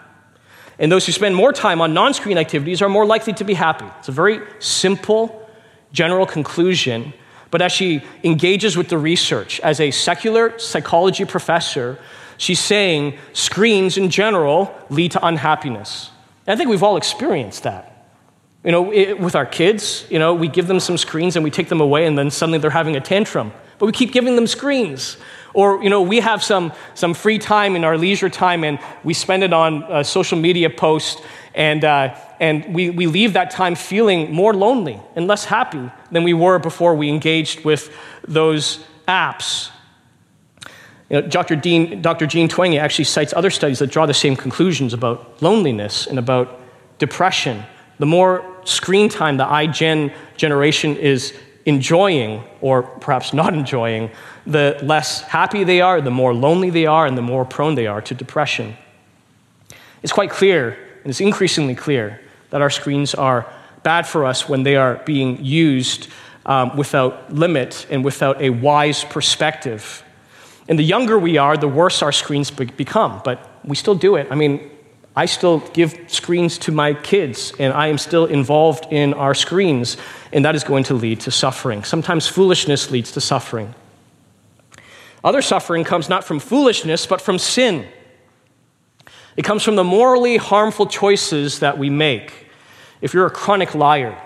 And 0.78 0.92
those 0.92 1.04
who 1.04 1.12
spend 1.12 1.34
more 1.34 1.52
time 1.52 1.80
on 1.80 1.92
non 1.92 2.14
screen 2.14 2.38
activities 2.38 2.80
are 2.80 2.88
more 2.88 3.04
likely 3.04 3.32
to 3.34 3.44
be 3.44 3.54
happy. 3.54 3.86
It's 3.98 4.08
a 4.08 4.12
very 4.12 4.40
simple, 4.60 5.48
general 5.92 6.26
conclusion. 6.26 7.12
But 7.50 7.60
as 7.62 7.72
she 7.72 8.02
engages 8.22 8.76
with 8.76 8.88
the 8.88 8.98
research 8.98 9.58
as 9.60 9.80
a 9.80 9.90
secular 9.90 10.56
psychology 10.58 11.24
professor, 11.24 11.98
She's 12.40 12.58
saying 12.58 13.18
screens 13.34 13.98
in 13.98 14.08
general 14.08 14.74
lead 14.88 15.12
to 15.12 15.26
unhappiness. 15.26 16.10
And 16.46 16.54
I 16.54 16.56
think 16.56 16.70
we've 16.70 16.82
all 16.82 16.96
experienced 16.96 17.64
that. 17.64 18.16
You 18.64 18.72
know, 18.72 18.90
it, 18.90 19.20
with 19.20 19.34
our 19.34 19.44
kids, 19.44 20.06
you 20.08 20.18
know, 20.18 20.32
we 20.32 20.48
give 20.48 20.66
them 20.66 20.80
some 20.80 20.96
screens 20.96 21.36
and 21.36 21.44
we 21.44 21.50
take 21.50 21.68
them 21.68 21.82
away 21.82 22.06
and 22.06 22.16
then 22.16 22.30
suddenly 22.30 22.58
they're 22.58 22.70
having 22.70 22.96
a 22.96 23.00
tantrum. 23.00 23.52
But 23.78 23.84
we 23.84 23.92
keep 23.92 24.12
giving 24.12 24.36
them 24.36 24.46
screens. 24.46 25.18
Or, 25.52 25.82
you 25.82 25.90
know, 25.90 26.00
we 26.00 26.20
have 26.20 26.42
some, 26.42 26.72
some 26.94 27.12
free 27.12 27.38
time 27.38 27.76
in 27.76 27.84
our 27.84 27.98
leisure 27.98 28.30
time 28.30 28.64
and 28.64 28.78
we 29.04 29.12
spend 29.12 29.42
it 29.42 29.52
on 29.52 29.82
a 29.90 30.02
social 30.02 30.38
media 30.38 30.70
posts 30.70 31.20
and, 31.54 31.84
uh, 31.84 32.16
and 32.40 32.74
we, 32.74 32.88
we 32.88 33.06
leave 33.06 33.34
that 33.34 33.50
time 33.50 33.74
feeling 33.74 34.32
more 34.32 34.54
lonely 34.54 34.98
and 35.14 35.26
less 35.26 35.44
happy 35.44 35.90
than 36.10 36.24
we 36.24 36.32
were 36.32 36.58
before 36.58 36.94
we 36.94 37.10
engaged 37.10 37.66
with 37.66 37.94
those 38.26 38.82
apps 39.06 39.68
you 41.10 41.20
know, 41.20 41.26
Dr. 41.26 41.56
Dean, 41.56 42.00
Dr. 42.00 42.26
Jean 42.26 42.48
Twenge 42.48 42.78
actually 42.78 43.04
cites 43.04 43.34
other 43.34 43.50
studies 43.50 43.80
that 43.80 43.88
draw 43.88 44.06
the 44.06 44.14
same 44.14 44.36
conclusions 44.36 44.94
about 44.94 45.42
loneliness 45.42 46.06
and 46.06 46.18
about 46.18 46.60
depression. 46.98 47.64
The 47.98 48.06
more 48.06 48.44
screen 48.64 49.08
time 49.08 49.36
the 49.36 49.44
iGen 49.44 50.14
generation 50.36 50.96
is 50.96 51.34
enjoying, 51.66 52.44
or 52.60 52.82
perhaps 52.82 53.34
not 53.34 53.54
enjoying, 53.62 54.10
the 54.46 54.78
less 54.82 55.22
happy 55.22 55.64
they 55.64 55.80
are, 55.80 56.00
the 56.00 56.10
more 56.10 56.32
lonely 56.32 56.70
they 56.70 56.86
are, 56.86 57.06
and 57.06 57.18
the 57.18 57.22
more 57.22 57.44
prone 57.44 57.74
they 57.74 57.86
are 57.86 58.00
to 58.02 58.14
depression. 58.14 58.76
It's 60.02 60.12
quite 60.12 60.30
clear, 60.30 60.78
and 61.02 61.10
it's 61.10 61.20
increasingly 61.20 61.74
clear, 61.74 62.20
that 62.50 62.62
our 62.62 62.70
screens 62.70 63.14
are 63.14 63.52
bad 63.82 64.06
for 64.06 64.24
us 64.24 64.48
when 64.48 64.62
they 64.62 64.76
are 64.76 64.96
being 65.04 65.44
used 65.44 66.08
um, 66.46 66.76
without 66.76 67.32
limit 67.32 67.86
and 67.90 68.04
without 68.04 68.40
a 68.40 68.50
wise 68.50 69.04
perspective. 69.04 70.02
And 70.70 70.78
the 70.78 70.84
younger 70.84 71.18
we 71.18 71.36
are, 71.36 71.56
the 71.56 71.68
worse 71.68 72.00
our 72.00 72.12
screens 72.12 72.50
become. 72.52 73.20
But 73.24 73.60
we 73.64 73.74
still 73.74 73.96
do 73.96 74.14
it. 74.14 74.28
I 74.30 74.36
mean, 74.36 74.70
I 75.16 75.26
still 75.26 75.58
give 75.58 75.98
screens 76.06 76.58
to 76.58 76.72
my 76.72 76.94
kids, 76.94 77.52
and 77.58 77.72
I 77.72 77.88
am 77.88 77.98
still 77.98 78.24
involved 78.24 78.86
in 78.92 79.12
our 79.14 79.34
screens, 79.34 79.96
and 80.32 80.44
that 80.44 80.54
is 80.54 80.62
going 80.62 80.84
to 80.84 80.94
lead 80.94 81.18
to 81.22 81.32
suffering. 81.32 81.82
Sometimes 81.82 82.28
foolishness 82.28 82.92
leads 82.92 83.10
to 83.12 83.20
suffering. 83.20 83.74
Other 85.24 85.42
suffering 85.42 85.82
comes 85.82 86.08
not 86.08 86.22
from 86.22 86.38
foolishness, 86.38 87.04
but 87.04 87.20
from 87.20 87.38
sin. 87.38 87.88
It 89.36 89.42
comes 89.42 89.64
from 89.64 89.74
the 89.74 89.84
morally 89.84 90.36
harmful 90.36 90.86
choices 90.86 91.58
that 91.58 91.78
we 91.78 91.90
make. 91.90 92.46
If 93.00 93.12
you're 93.12 93.26
a 93.26 93.30
chronic 93.30 93.74
liar, 93.74 94.16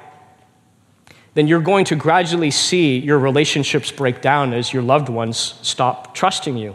then 1.34 1.48
you're 1.48 1.60
going 1.60 1.84
to 1.86 1.96
gradually 1.96 2.50
see 2.50 2.98
your 2.98 3.18
relationships 3.18 3.90
break 3.90 4.20
down 4.20 4.52
as 4.52 4.72
your 4.72 4.82
loved 4.82 5.08
ones 5.08 5.54
stop 5.62 6.14
trusting 6.14 6.56
you. 6.56 6.74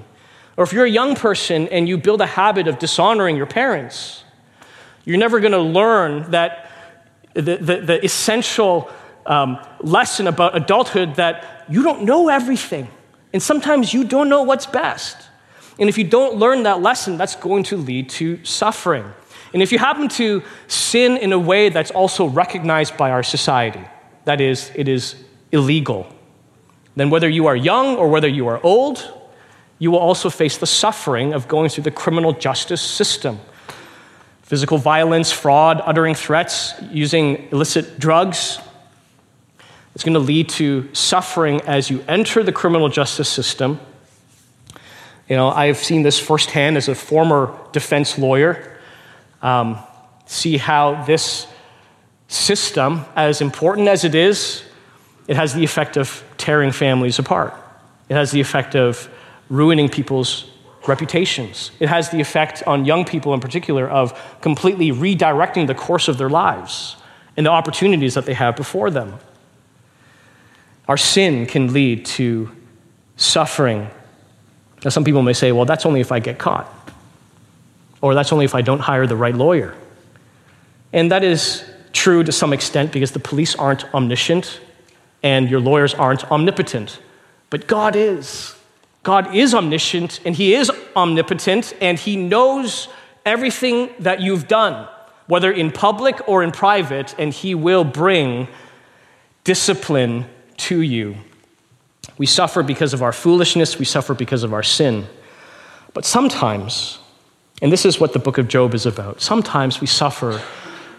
Or 0.58 0.64
if 0.64 0.74
you're 0.74 0.86
a 0.86 0.90
young 0.90 1.16
person 1.16 1.68
and 1.70 1.88
you 1.88 1.98
build 1.98 2.20
a 2.20 2.26
habit 2.26 2.68
of 2.68 2.80
dishonoring 2.80 3.38
your 3.38 3.46
parents, 3.46 4.24
you're 5.06 5.18
never 5.18 5.40
going 5.40 5.54
to 5.54 5.60
learn 5.60 6.32
that 6.32 6.70
the, 7.34 7.58
the, 7.58 7.82
the 7.82 8.06
essential 8.06 8.90
um, 9.26 9.58
lesson 9.80 10.28
about 10.28 10.58
adulthood 10.58 11.16
that 11.16 11.66
you 11.70 11.84
don't 11.84 12.04
know 12.04 12.28
everything. 12.28 12.90
And 13.32 13.42
sometimes 13.42 13.94
you 13.94 14.04
don't 14.04 14.28
know 14.28 14.44
what's 14.44 14.66
best. 14.66 15.16
And 15.80 15.88
if 15.88 15.98
you 15.98 16.04
don't 16.04 16.36
learn 16.36 16.64
that 16.64 16.82
lesson, 16.82 17.18
that's 17.18 17.36
going 17.36 17.64
to 17.66 17.78
lead 17.78 18.10
to 18.12 18.44
suffering. 18.44 19.06
And 19.54 19.62
if 19.62 19.72
you 19.72 19.80
happen 19.80 20.10
to 20.10 20.44
sin 20.68 21.16
in 21.18 21.32
a 21.32 21.40
way 21.40 21.70
that's 21.70 21.92
also 21.92 22.26
recognized 22.26 22.98
by 22.98 23.12
our 23.12 23.24
society, 23.24 23.84
that 24.30 24.40
is, 24.40 24.72
it 24.76 24.88
is 24.88 25.16
illegal. 25.52 26.06
Then, 26.96 27.10
whether 27.10 27.28
you 27.28 27.48
are 27.48 27.56
young 27.56 27.96
or 27.96 28.08
whether 28.08 28.28
you 28.28 28.48
are 28.48 28.60
old, 28.62 29.12
you 29.80 29.90
will 29.90 29.98
also 29.98 30.30
face 30.30 30.56
the 30.56 30.68
suffering 30.68 31.34
of 31.34 31.48
going 31.48 31.70
through 31.70 31.86
the 31.86 31.90
criminal 31.90 32.34
justice 32.34 32.80
system. 32.80 33.40
Physical 34.44 34.78
violence, 34.78 35.32
fraud, 35.32 35.82
uttering 35.84 36.14
threats, 36.14 36.76
using 36.92 37.50
illicit 37.52 38.00
drugs. 38.00 38.60
It's 39.96 40.04
going 40.04 40.14
to 40.14 40.20
lead 40.20 40.50
to 40.50 40.88
suffering 40.94 41.62
as 41.62 41.90
you 41.90 42.06
enter 42.08 42.44
the 42.44 42.52
criminal 42.52 42.88
justice 42.88 43.30
system. 43.30 43.80
You 45.28 45.38
know, 45.38 45.50
I 45.50 45.66
have 45.66 45.78
seen 45.78 46.04
this 46.04 46.20
firsthand 46.20 46.78
as 46.78 46.88
a 46.88 46.94
former 46.94 47.52
defense 47.72 48.20
lawyer. 48.20 48.78
Um, 49.42 49.80
see 50.28 50.58
how 50.58 51.04
this 51.06 51.48
system, 52.30 53.04
as 53.16 53.42
important 53.42 53.88
as 53.88 54.06
it 54.06 54.16
is, 54.16 54.64
it 55.28 55.36
has 55.36 55.54
the 55.54 55.64
effect 55.64 55.98
of 55.98 56.24
tearing 56.38 56.72
families 56.72 57.20
apart. 57.20 57.54
It 58.08 58.14
has 58.14 58.32
the 58.32 58.40
effect 58.40 58.76
of 58.76 59.10
ruining 59.50 59.90
people's 59.90 60.50
reputations. 60.88 61.72
It 61.80 61.90
has 61.90 62.10
the 62.10 62.22
effect 62.22 62.64
on 62.66 62.86
young 62.86 63.04
people 63.04 63.34
in 63.34 63.40
particular 63.40 63.90
of 63.90 64.20
completely 64.42 64.92
redirecting 64.92 65.68
the 65.68 65.76
course 65.76 66.08
of 66.08 66.18
their 66.18 66.30
lives 66.30 66.96
and 67.36 67.46
the 67.46 67.52
opportunities 67.52 68.14
that 68.14 68.26
they 68.26 68.34
have 68.34 68.56
before 68.56 68.90
them. 68.90 69.20
Our 70.88 70.98
sin 70.98 71.46
can 71.46 71.74
lead 71.74 72.06
to 72.18 72.52
suffering. 73.18 73.90
Now, 74.84 74.90
some 74.90 75.04
people 75.04 75.22
may 75.22 75.34
say, 75.34 75.52
well, 75.52 75.66
that's 75.66 75.86
only 75.86 76.00
if 76.00 76.12
I 76.12 76.20
get 76.20 76.38
caught, 76.38 76.68
or 78.02 78.16
that's 78.16 78.32
only 78.32 78.46
if 78.46 78.56
I 78.56 78.62
don't 78.62 78.80
hire 78.80 79.06
the 79.06 79.16
right 79.16 79.36
lawyer. 79.36 79.76
And 80.94 81.12
that 81.12 81.24
is 81.24 81.64
true 81.94 82.24
to 82.24 82.32
some 82.32 82.54
extent 82.54 82.92
because 82.92 83.12
the 83.12 83.20
police 83.20 83.56
aren't 83.56 83.92
omniscient 83.94 84.60
and 85.24 85.50
your 85.50 85.60
lawyers 85.60 85.94
aren't 85.94 86.30
omnipotent. 86.32 87.00
But 87.50 87.68
God 87.68 87.96
is. 87.96 88.56
God 89.04 89.34
is 89.36 89.54
omniscient 89.54 90.20
and 90.26 90.36
He 90.36 90.54
is 90.54 90.72
omnipotent 90.96 91.74
and 91.82 91.98
He 91.98 92.16
knows 92.16 92.88
everything 93.26 93.90
that 94.00 94.22
you've 94.22 94.48
done, 94.48 94.88
whether 95.28 95.52
in 95.52 95.72
public 95.72 96.28
or 96.28 96.44
in 96.44 96.52
private, 96.52 97.16
and 97.18 97.34
He 97.34 97.56
will 97.56 97.84
bring 97.84 98.48
discipline 99.44 100.26
to 100.58 100.82
you. 100.82 101.16
We 102.18 102.26
suffer 102.26 102.64
because 102.64 102.94
of 102.94 103.02
our 103.02 103.14
foolishness, 103.14 103.80
we 103.80 103.86
suffer 103.86 104.14
because 104.14 104.44
of 104.44 104.54
our 104.54 104.64
sin. 104.64 105.08
But 105.94 106.06
sometimes, 106.06 107.00
and 107.62 107.72
this 107.72 107.86
is 107.86 108.00
what 108.00 108.14
the 108.14 108.20
book 108.20 108.38
of 108.38 108.48
Job 108.48 108.74
is 108.74 108.86
about, 108.86 109.22
sometimes 109.22 109.82
we 109.82 109.88
suffer 109.88 110.42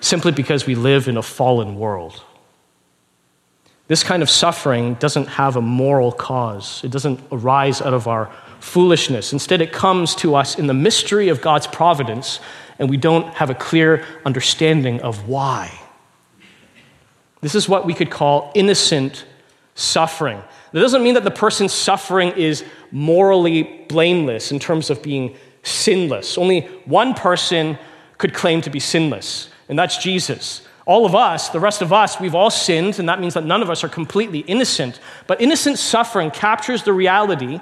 simply 0.01 0.33
because 0.33 0.67
we 0.67 0.75
live 0.75 1.09
in 1.09 1.17
a 1.17 1.23
fallen 1.23 1.79
world. 1.79 2.23
This 3.87 4.03
kind 4.03 4.23
of 4.23 4.31
suffering 4.31 4.95
doesn't 4.95 5.27
have 5.27 5.57
a 5.57 5.61
moral 5.61 6.13
cause, 6.13 6.83
it 6.85 6.91
doesn't 6.91 7.21
arise 7.33 7.83
out 7.83 7.95
of 7.95 8.07
our 8.09 8.31
foolishness. 8.61 9.33
Instead, 9.33 9.61
it 9.61 9.73
comes 9.73 10.15
to 10.17 10.35
us 10.35 10.59
in 10.59 10.67
the 10.67 10.75
mystery 10.75 11.29
of 11.29 11.41
God's 11.41 11.67
providence, 11.67 12.41
and 12.79 12.89
we 12.89 12.97
don't 12.97 13.35
have 13.35 13.51
a 13.51 13.55
clear 13.55 14.05
understanding 14.25 15.01
of 15.01 15.29
why. 15.29 15.71
This 17.41 17.55
is 17.55 17.69
what 17.69 17.87
we 17.87 17.95
could 17.95 18.11
call 18.11 18.53
innocent 18.55 19.25
suffering. 19.75 20.43
That 20.73 20.81
doesn't 20.81 21.03
mean 21.03 21.15
that 21.15 21.25
the 21.25 21.31
person's 21.31 21.73
suffering 21.73 22.31
is 22.33 22.65
morally 22.91 23.63
blameless 23.89 24.53
in 24.53 24.59
terms 24.59 24.91
of 24.91 25.03
being 25.03 25.37
sinless. 25.63 26.39
Only 26.39 26.61
one 26.85 27.15
person 27.15 27.79
could 28.19 28.35
claim 28.35 28.61
to 28.63 28.71
be 28.71 28.79
sinless, 28.79 29.50
and 29.71 29.79
that's 29.79 29.97
Jesus. 29.97 30.63
All 30.85 31.07
of 31.07 31.15
us, 31.15 31.51
the 31.51 31.61
rest 31.61 31.81
of 31.81 31.93
us, 31.93 32.19
we've 32.19 32.35
all 32.35 32.51
sinned, 32.51 32.99
and 32.99 33.09
that 33.09 33.21
means 33.21 33.35
that 33.35 33.45
none 33.45 33.63
of 33.63 33.71
us 33.71 33.85
are 33.85 33.89
completely 33.89 34.41
innocent. 34.41 34.99
But 35.29 35.41
innocent 35.41 35.79
suffering 35.79 36.33
captures 36.33 36.83
the 36.83 36.93
reality 36.93 37.61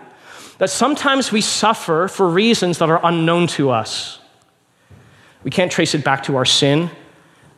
that 0.56 0.70
sometimes 0.70 1.30
we 1.30 1.42
suffer 1.42 2.08
for 2.08 2.26
reasons 2.26 2.78
that 2.78 2.88
are 2.88 3.00
unknown 3.04 3.46
to 3.48 3.68
us. 3.68 4.20
We 5.44 5.50
can't 5.50 5.70
trace 5.70 5.94
it 5.94 6.02
back 6.02 6.22
to 6.24 6.36
our 6.36 6.46
sin, 6.46 6.90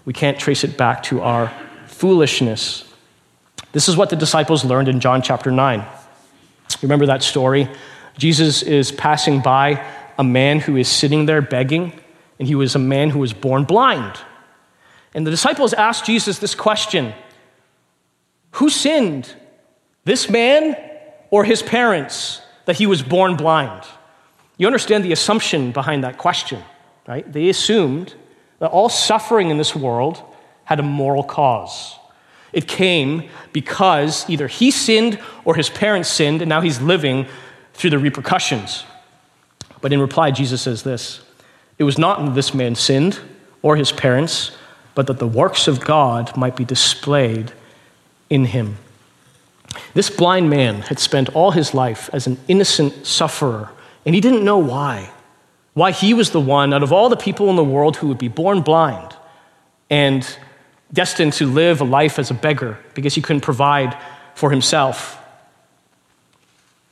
we 0.04 0.12
can't 0.12 0.38
trace 0.38 0.64
it 0.64 0.76
back 0.76 1.04
to 1.04 1.20
our 1.20 1.52
foolishness. 1.86 2.84
This 3.70 3.88
is 3.88 3.96
what 3.96 4.10
the 4.10 4.16
disciples 4.16 4.64
learned 4.64 4.88
in 4.88 4.98
John 4.98 5.22
chapter 5.22 5.52
9. 5.52 5.86
Remember 6.82 7.06
that 7.06 7.22
story? 7.22 7.68
Jesus 8.18 8.64
is 8.64 8.90
passing 8.90 9.42
by 9.42 9.86
a 10.18 10.24
man 10.24 10.58
who 10.58 10.76
is 10.76 10.88
sitting 10.88 11.26
there 11.26 11.40
begging, 11.40 11.92
and 12.40 12.48
he 12.48 12.56
was 12.56 12.74
a 12.74 12.80
man 12.80 13.10
who 13.10 13.20
was 13.20 13.32
born 13.32 13.62
blind. 13.62 14.20
And 15.14 15.26
the 15.26 15.30
disciples 15.30 15.72
asked 15.72 16.04
Jesus 16.06 16.38
this 16.38 16.54
question 16.54 17.14
Who 18.52 18.70
sinned, 18.70 19.34
this 20.04 20.28
man 20.28 20.76
or 21.30 21.44
his 21.44 21.62
parents, 21.62 22.40
that 22.66 22.76
he 22.76 22.86
was 22.86 23.02
born 23.02 23.36
blind? 23.36 23.84
You 24.56 24.66
understand 24.66 25.04
the 25.04 25.12
assumption 25.12 25.72
behind 25.72 26.04
that 26.04 26.18
question, 26.18 26.62
right? 27.08 27.30
They 27.30 27.48
assumed 27.48 28.14
that 28.58 28.70
all 28.70 28.88
suffering 28.88 29.50
in 29.50 29.58
this 29.58 29.74
world 29.74 30.22
had 30.64 30.78
a 30.78 30.82
moral 30.82 31.24
cause. 31.24 31.96
It 32.52 32.68
came 32.68 33.28
because 33.52 34.28
either 34.28 34.48
he 34.48 34.70
sinned 34.70 35.18
or 35.44 35.54
his 35.54 35.70
parents 35.70 36.08
sinned, 36.08 36.42
and 36.42 36.48
now 36.48 36.60
he's 36.60 36.80
living 36.80 37.26
through 37.74 37.90
the 37.90 37.98
repercussions. 37.98 38.84
But 39.80 39.92
in 39.92 40.00
reply, 40.00 40.30
Jesus 40.30 40.62
says 40.62 40.82
this 40.82 41.20
It 41.78 41.84
was 41.84 41.98
not 41.98 42.34
this 42.34 42.52
man 42.52 42.74
sinned 42.74 43.18
or 43.62 43.76
his 43.76 43.92
parents, 43.92 44.52
but 44.94 45.06
that 45.06 45.18
the 45.18 45.26
works 45.26 45.68
of 45.68 45.80
God 45.80 46.36
might 46.36 46.56
be 46.56 46.64
displayed 46.64 47.52
in 48.28 48.46
him. 48.46 48.76
This 49.94 50.10
blind 50.10 50.50
man 50.50 50.82
had 50.82 50.98
spent 50.98 51.34
all 51.34 51.52
his 51.52 51.74
life 51.74 52.10
as 52.12 52.26
an 52.26 52.38
innocent 52.48 53.06
sufferer, 53.06 53.70
and 54.04 54.14
he 54.14 54.20
didn't 54.20 54.44
know 54.44 54.58
why. 54.58 55.10
Why 55.74 55.92
he 55.92 56.14
was 56.14 56.30
the 56.30 56.40
one 56.40 56.72
out 56.72 56.82
of 56.82 56.92
all 56.92 57.08
the 57.08 57.16
people 57.16 57.48
in 57.50 57.56
the 57.56 57.64
world 57.64 57.96
who 57.96 58.08
would 58.08 58.18
be 58.18 58.28
born 58.28 58.62
blind 58.62 59.16
and 59.88 60.26
destined 60.92 61.32
to 61.34 61.46
live 61.46 61.80
a 61.80 61.84
life 61.84 62.18
as 62.18 62.30
a 62.30 62.34
beggar 62.34 62.78
because 62.94 63.14
he 63.14 63.22
couldn't 63.22 63.42
provide 63.42 63.96
for 64.34 64.50
himself. 64.50 65.18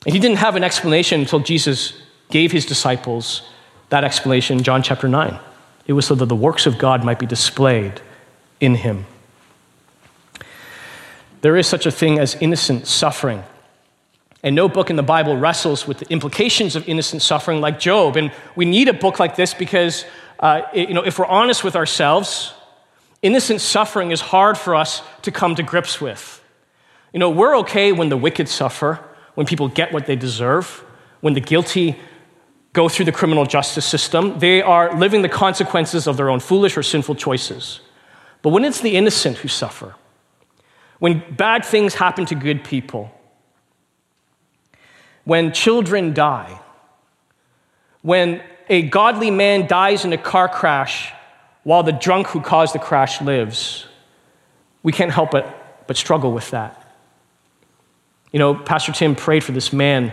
And 0.07 0.15
he 0.15 0.21
didn't 0.21 0.39
have 0.39 0.55
an 0.55 0.63
explanation 0.63 1.21
until 1.21 1.41
Jesus 1.41 2.01
gave 2.31 2.53
his 2.53 2.65
disciples 2.67 3.43
that 3.89 4.05
explanation 4.05 4.63
John 4.63 4.83
chapter 4.83 5.09
9. 5.09 5.39
It 5.88 5.94
was 5.94 6.07
so 6.07 6.14
that 6.14 6.27
the 6.27 6.37
works 6.37 6.66
of 6.66 6.79
God 6.79 7.03
might 7.03 7.18
be 7.18 7.27
displayed 7.27 8.01
in 8.61 8.77
him. 8.77 9.07
There 11.40 11.57
is 11.57 11.66
such 11.66 11.85
a 11.85 11.90
thing 11.90 12.20
as 12.20 12.37
innocent 12.37 12.87
suffering. 12.87 13.42
And 14.44 14.55
no 14.55 14.68
book 14.68 14.90
in 14.90 14.94
the 14.94 15.03
Bible 15.03 15.37
wrestles 15.37 15.88
with 15.88 15.98
the 15.98 16.09
implications 16.12 16.77
of 16.77 16.88
innocent 16.88 17.22
suffering 17.22 17.61
like 17.61 17.81
Job. 17.81 18.16
And 18.16 18.31
we 18.55 18.64
need 18.64 18.87
a 18.87 18.92
book 18.92 19.18
like 19.18 19.35
this 19.35 19.53
because, 19.53 20.05
uh, 20.38 20.62
you 20.72 20.94
know, 20.94 21.05
if 21.05 21.18
we're 21.18 21.27
honest 21.27 21.64
with 21.64 21.74
ourselves, 21.74 22.55
Innocent 23.20 23.61
suffering 23.61 24.12
is 24.12 24.20
hard 24.20 24.57
for 24.57 24.74
us 24.74 25.03
to 25.22 25.33
come 25.33 25.57
to 25.57 25.62
grips 25.62 26.01
with. 26.01 26.42
You 27.12 27.18
know, 27.18 27.31
we're 27.31 27.59
okay 27.59 27.90
when 27.90 28.11
the 28.11 28.16
wicked 28.16 28.48
suffer, 28.48 29.01
when 29.35 29.46
people 29.46 29.68
get 29.68 29.92
what 29.92 30.07
they 30.07 30.14
deserve, 30.14 30.85
when 31.20 31.35
the 31.35 31.40
guilty 31.40 31.98
go 32.73 32.89
through 32.89 33.07
the 33.07 33.13
criminal 33.13 33.47
justice 33.47 33.85
system. 33.85 34.39
They 34.39 34.63
are 34.63 34.97
living 34.97 35.23
the 35.23 35.29
consequences 35.29 36.07
of 36.07 36.17
their 36.17 36.31
own 36.31 36.41
foolish 36.41 36.77
or 36.77 36.83
sinful 36.83 37.17
choices. 37.17 37.81
But 38.43 38.51
when 38.51 38.65
it's 38.65 38.81
the 38.81 38.97
innocent 38.97 39.39
who 39.39 39.49
suffer, 39.49 39.95
when 40.99 41.23
bad 41.35 41.65
things 41.65 41.95
happen 41.95 42.27
to 42.27 42.35
good 42.35 42.65
people, 42.65 43.11
when 45.25 45.53
children 45.53 46.15
die, 46.15 46.61
when 48.03 48.43
a 48.69 48.83
godly 48.83 49.31
man 49.31 49.67
dies 49.67 50.05
in 50.05 50.13
a 50.13 50.19
car 50.19 50.49
crash 50.49 51.13
while 51.65 51.83
the 51.83 51.93
drunk 51.93 52.29
who 52.29 52.41
caused 52.41 52.75
the 52.75 52.79
crash 52.79 53.21
lives, 53.21 53.87
we 54.83 54.93
can't 54.93 55.13
help 55.13 55.31
but, 55.31 55.87
but 55.87 55.97
struggle 55.97 56.33
with 56.33 56.51
that. 56.51 56.97
You 58.33 58.39
know, 58.39 58.55
Pastor 58.55 58.93
Tim 58.93 59.15
prayed 59.15 59.43
for 59.43 59.53
this 59.53 59.73
man 59.73 60.13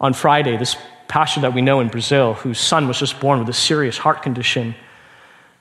on 0.00 0.14
Friday, 0.14 0.56
this 0.56 0.76
pastor 1.12 1.42
that 1.42 1.52
we 1.52 1.60
know 1.60 1.80
in 1.80 1.88
Brazil, 1.88 2.32
whose 2.32 2.58
son 2.58 2.88
was 2.88 2.98
just 2.98 3.20
born 3.20 3.38
with 3.38 3.46
a 3.50 3.52
serious 3.52 3.98
heart 3.98 4.22
condition. 4.22 4.74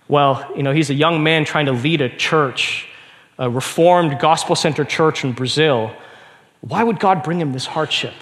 Well, 0.07 0.49
you 0.55 0.63
know, 0.63 0.71
he's 0.71 0.89
a 0.89 0.93
young 0.93 1.23
man 1.23 1.43
trying 1.43 1.65
to 1.65 1.73
lead 1.73 1.99
a 1.99 2.07
church, 2.07 2.87
a 3.37 3.49
reformed 3.49 4.17
gospel 4.17 4.55
centered 4.55 4.87
church 4.87 5.25
in 5.25 5.33
Brazil. 5.33 5.91
Why 6.61 6.83
would 6.83 7.01
God 7.01 7.21
bring 7.21 7.41
him 7.41 7.51
this 7.51 7.65
hardship? 7.65 8.13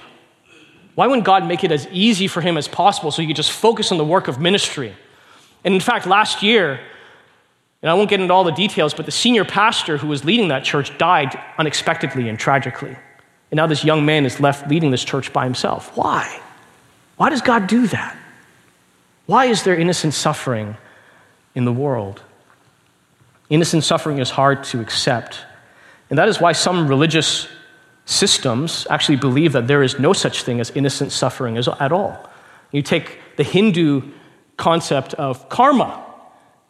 Why 0.96 1.06
wouldn't 1.06 1.24
God 1.24 1.48
make 1.48 1.64
it 1.64 1.72
as 1.72 1.88
easy 1.92 2.26
for 2.26 2.42
him 2.42 2.58
as 2.58 2.68
possible 2.68 3.12
so 3.12 3.22
he 3.22 3.28
could 3.28 3.36
just 3.36 3.52
focus 3.52 3.92
on 3.92 4.00
the 4.00 4.06
work 4.16 4.28
of 4.28 4.40
ministry? 4.40 4.96
And 5.64 5.76
in 5.76 5.82
fact, 5.82 6.08
last 6.08 6.42
year, 6.42 6.80
and 7.84 7.92
I 7.92 7.94
won't 7.94 8.10
get 8.10 8.22
into 8.22 8.34
all 8.34 8.44
the 8.44 8.60
details, 8.66 8.96
but 8.96 9.06
the 9.06 9.12
senior 9.12 9.46
pastor 9.46 9.98
who 9.98 10.08
was 10.08 10.26
leading 10.26 10.48
that 10.48 10.64
church 10.64 10.98
died 10.98 11.40
unexpectedly 11.60 12.28
and 12.28 12.40
tragically. 12.40 12.98
And 13.52 13.58
now 13.58 13.68
this 13.68 13.84
young 13.84 14.04
man 14.04 14.26
is 14.26 14.40
left 14.40 14.68
leading 14.68 14.90
this 14.90 15.04
church 15.04 15.32
by 15.32 15.44
himself. 15.44 15.96
Why? 15.96 16.42
Why 17.20 17.30
does 17.30 17.42
God 17.42 17.68
do 17.68 17.86
that? 17.88 18.16
Why 19.26 19.48
is 19.48 19.64
there 19.64 19.76
innocent 19.76 20.14
suffering 20.14 20.78
in 21.54 21.66
the 21.66 21.74
world? 21.74 22.22
Innocent 23.50 23.84
suffering 23.84 24.20
is 24.20 24.30
hard 24.30 24.64
to 24.72 24.80
accept. 24.80 25.42
And 26.10 26.18
that 26.18 26.30
is 26.30 26.40
why 26.40 26.54
some 26.54 26.88
religious 26.88 27.50
systems 28.06 28.88
actually 28.90 29.18
believe 29.18 29.52
that 29.52 29.68
there 29.68 29.84
is 29.84 30.00
no 30.00 30.14
such 30.14 30.44
thing 30.44 30.62
as 30.62 30.70
innocent 30.72 31.12
suffering 31.12 31.58
at 31.58 31.92
all. 31.92 32.30
You 32.72 32.82
take 32.82 33.20
the 33.36 33.44
Hindu 33.44 34.14
concept 34.56 35.14
of 35.16 35.50
karma, 35.50 36.02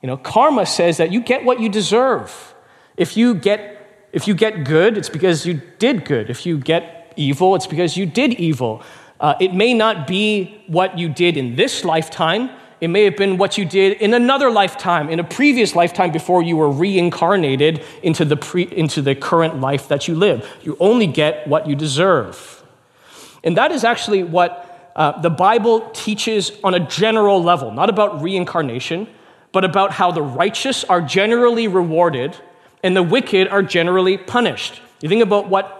you 0.01 0.07
know, 0.07 0.17
karma 0.17 0.65
says 0.65 0.97
that 0.97 1.11
you 1.11 1.21
get 1.21 1.45
what 1.45 1.59
you 1.59 1.69
deserve. 1.69 2.55
If 2.97 3.15
you 3.15 3.35
get 3.35 3.75
if 4.13 4.27
you 4.27 4.33
get 4.33 4.63
good, 4.63 4.97
it's 4.97 5.09
because 5.09 5.45
you 5.45 5.61
did 5.77 6.05
good. 6.05 6.31
If 6.31 6.47
you 6.47 6.57
get 6.57 7.13
evil, 7.15 7.53
it's 7.53 7.67
because 7.67 7.95
you 7.95 8.07
did 8.07 8.33
evil. 8.33 8.81
Uh, 9.19 9.35
it 9.39 9.53
may 9.53 9.73
not 9.73 10.07
be 10.07 10.61
what 10.67 10.97
you 10.97 11.09
did 11.09 11.37
in 11.37 11.55
this 11.55 11.83
lifetime. 11.83 12.49
It 12.79 12.87
may 12.87 13.03
have 13.03 13.17
been 13.17 13.37
what 13.37 13.57
you 13.57 13.65
did 13.65 14.01
in 14.01 14.13
another 14.13 14.49
lifetime, 14.49 15.09
in 15.09 15.19
a 15.19 15.23
previous 15.23 15.75
lifetime 15.75 16.11
before 16.11 16.41
you 16.41 16.55
were 16.55 16.71
reincarnated 16.71 17.83
into 18.01 18.23
the, 18.23 18.37
pre, 18.37 18.63
into 18.63 19.01
the 19.01 19.15
current 19.15 19.59
life 19.59 19.89
that 19.89 20.07
you 20.07 20.15
live. 20.15 20.47
You 20.61 20.77
only 20.79 21.07
get 21.07 21.45
what 21.47 21.67
you 21.67 21.75
deserve. 21.75 22.63
And 23.43 23.57
that 23.57 23.71
is 23.71 23.83
actually 23.83 24.23
what 24.23 24.91
uh, 24.95 25.19
the 25.21 25.29
Bible 25.29 25.89
teaches 25.91 26.51
on 26.63 26.73
a 26.73 26.79
general 26.79 27.43
level, 27.43 27.71
not 27.71 27.89
about 27.89 28.21
reincarnation, 28.21 29.07
but 29.51 29.65
about 29.65 29.91
how 29.91 30.11
the 30.11 30.21
righteous 30.21 30.83
are 30.83 31.01
generally 31.01 31.67
rewarded 31.67 32.35
and 32.83 32.95
the 32.95 33.03
wicked 33.03 33.47
are 33.47 33.63
generally 33.63 34.17
punished. 34.17 34.81
You 35.01 35.09
think 35.09 35.23
about 35.23 35.49
what 35.49 35.78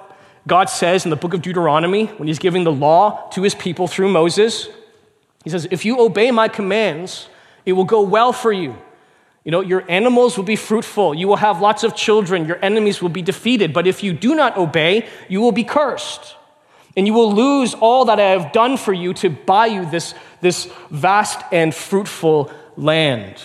God 0.50 0.70
says 0.70 1.06
in 1.06 1.10
the 1.10 1.16
book 1.16 1.34
of 1.34 1.42
Deuteronomy, 1.42 2.08
when 2.08 2.28
he's 2.28 2.40
giving 2.40 2.64
the 2.66 2.72
law 2.72 3.30
to 3.30 3.44
his 3.44 3.56
people 3.56 3.88
through 3.88 4.10
Moses, 4.10 4.68
he 5.44 5.50
says, 5.50 5.68
If 5.72 5.86
you 5.86 6.00
obey 6.02 6.32
my 6.32 6.48
commands, 6.48 7.30
it 7.66 7.74
will 7.74 7.86
go 7.86 8.02
well 8.02 8.34
for 8.34 8.52
you. 8.52 8.76
You 9.46 9.52
know, 9.52 9.62
your 9.62 9.90
animals 9.90 10.38
will 10.38 10.44
be 10.44 10.58
fruitful. 10.58 11.16
You 11.16 11.28
will 11.28 11.38
have 11.38 11.62
lots 11.62 11.84
of 11.84 11.96
children. 11.96 12.46
Your 12.46 12.64
enemies 12.64 13.02
will 13.02 13.10
be 13.10 13.22
defeated. 13.22 13.74
But 13.74 13.88
if 13.88 14.04
you 14.04 14.12
do 14.12 14.36
not 14.36 14.58
obey, 14.58 15.08
you 15.30 15.40
will 15.40 15.54
be 15.54 15.64
cursed. 15.64 16.36
And 16.98 17.08
you 17.08 17.14
will 17.14 17.34
lose 17.34 17.74
all 17.74 18.06
that 18.06 18.20
I 18.20 18.32
have 18.32 18.52
done 18.52 18.76
for 18.76 18.92
you 18.92 19.14
to 19.16 19.30
buy 19.30 19.68
you 19.68 19.90
this, 19.90 20.14
this 20.42 20.70
vast 20.90 21.42
and 21.52 21.74
fruitful 21.74 22.52
land. 22.76 23.42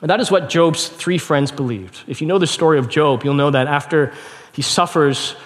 And 0.00 0.10
that 0.10 0.20
is 0.20 0.30
what 0.30 0.48
Job's 0.48 0.88
three 0.88 1.18
friends 1.18 1.50
believed. 1.50 2.04
If 2.06 2.20
you 2.20 2.26
know 2.26 2.38
the 2.38 2.46
story 2.46 2.78
of 2.78 2.88
Job, 2.88 3.24
you'll 3.24 3.34
know 3.34 3.50
that 3.50 3.66
after 3.66 4.14
he 4.52 4.62
suffers 4.62 5.36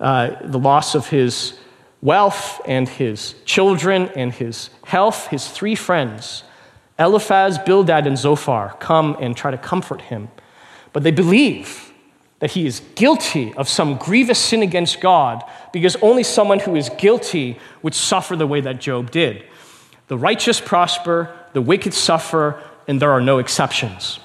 uh, 0.00 0.36
the 0.42 0.58
loss 0.58 0.94
of 0.94 1.08
his 1.08 1.58
wealth 2.02 2.60
and 2.66 2.88
his 2.88 3.34
children 3.44 4.08
and 4.14 4.32
his 4.32 4.70
health, 4.84 5.28
his 5.28 5.48
three 5.48 5.74
friends, 5.74 6.44
Eliphaz, 6.98 7.58
Bildad, 7.58 8.06
and 8.06 8.16
Zophar, 8.16 8.76
come 8.78 9.16
and 9.20 9.36
try 9.36 9.50
to 9.50 9.58
comfort 9.58 10.02
him. 10.02 10.28
But 10.92 11.02
they 11.02 11.10
believe 11.10 11.92
that 12.40 12.50
he 12.50 12.66
is 12.66 12.82
guilty 12.94 13.54
of 13.54 13.68
some 13.68 13.96
grievous 13.96 14.38
sin 14.38 14.62
against 14.62 15.00
God 15.00 15.42
because 15.72 15.96
only 16.02 16.22
someone 16.22 16.60
who 16.60 16.76
is 16.76 16.90
guilty 16.98 17.58
would 17.82 17.94
suffer 17.94 18.36
the 18.36 18.46
way 18.46 18.60
that 18.60 18.80
Job 18.80 19.10
did. 19.10 19.44
The 20.08 20.18
righteous 20.18 20.60
prosper, 20.60 21.34
the 21.54 21.62
wicked 21.62 21.94
suffer, 21.94 22.62
and 22.86 23.00
there 23.00 23.10
are 23.10 23.20
no 23.20 23.38
exceptions. 23.38 24.20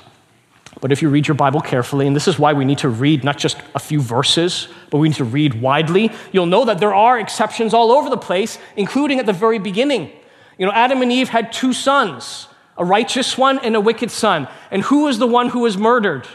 But 0.81 0.91
if 0.91 1.01
you 1.01 1.09
read 1.09 1.27
your 1.27 1.35
Bible 1.35 1.59
carefully, 1.59 2.07
and 2.07 2.15
this 2.15 2.27
is 2.27 2.39
why 2.39 2.53
we 2.53 2.63
need 2.63 2.77
to 2.79 2.89
read 2.89 3.23
not 3.23 3.37
just 3.37 3.57
a 3.75 3.79
few 3.79 3.99
verses, 3.99 4.69
but 4.89 4.99
we 4.99 5.09
need 5.09 5.17
to 5.17 5.25
read 5.25 5.61
widely, 5.61 6.11
you'll 6.31 6.45
know 6.45 6.65
that 6.65 6.79
there 6.79 6.93
are 6.95 7.19
exceptions 7.19 7.73
all 7.73 7.91
over 7.91 8.09
the 8.09 8.17
place, 8.17 8.57
including 8.77 9.19
at 9.19 9.25
the 9.25 9.33
very 9.33 9.59
beginning. 9.59 10.11
You 10.57 10.65
know, 10.65 10.71
Adam 10.71 11.01
and 11.01 11.11
Eve 11.11 11.29
had 11.29 11.51
two 11.51 11.73
sons, 11.73 12.47
a 12.77 12.85
righteous 12.85 13.37
one 13.37 13.59
and 13.59 13.75
a 13.75 13.81
wicked 13.81 14.09
son. 14.09 14.47
And 14.71 14.81
who 14.83 15.03
was 15.03 15.19
the 15.19 15.27
one 15.27 15.49
who 15.49 15.59
was 15.59 15.77
murdered? 15.77 16.27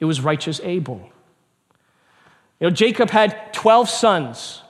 It 0.00 0.04
was 0.04 0.20
righteous 0.20 0.60
Abel. 0.62 1.10
You 2.60 2.68
know, 2.68 2.70
Jacob 2.70 3.10
had 3.10 3.52
12 3.52 3.88
sons, 3.88 4.62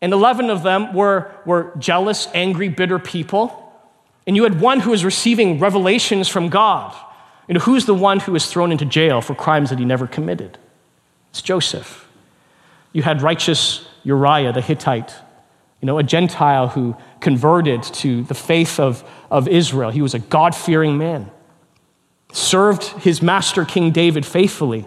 and 0.00 0.12
11 0.12 0.50
of 0.50 0.62
them 0.62 0.94
were, 0.94 1.32
were 1.44 1.72
jealous, 1.78 2.28
angry, 2.32 2.68
bitter 2.68 2.98
people. 2.98 3.56
And 4.26 4.36
you 4.36 4.44
had 4.44 4.60
one 4.60 4.80
who 4.80 4.90
was 4.90 5.04
receiving 5.04 5.58
revelations 5.58 6.28
from 6.28 6.48
God. 6.48 6.94
Know, 7.54 7.60
who's 7.60 7.86
the 7.86 7.94
one 7.94 8.20
who 8.20 8.32
was 8.32 8.46
thrown 8.46 8.70
into 8.70 8.84
jail 8.84 9.20
for 9.20 9.34
crimes 9.34 9.70
that 9.70 9.78
he 9.78 9.84
never 9.84 10.06
committed? 10.06 10.56
It's 11.30 11.42
Joseph. 11.42 12.08
You 12.92 13.02
had 13.02 13.22
righteous 13.22 13.86
Uriah 14.04 14.52
the 14.52 14.60
Hittite, 14.60 15.14
you 15.80 15.86
know, 15.86 15.98
a 15.98 16.02
Gentile 16.02 16.68
who 16.68 16.96
converted 17.20 17.82
to 17.82 18.22
the 18.24 18.34
faith 18.34 18.78
of, 18.78 19.04
of 19.30 19.48
Israel. 19.48 19.90
He 19.90 20.02
was 20.02 20.14
a 20.14 20.18
God 20.18 20.54
fearing 20.54 20.96
man, 20.96 21.30
served 22.32 22.84
his 22.84 23.20
master, 23.20 23.64
King 23.64 23.90
David, 23.90 24.24
faithfully, 24.24 24.84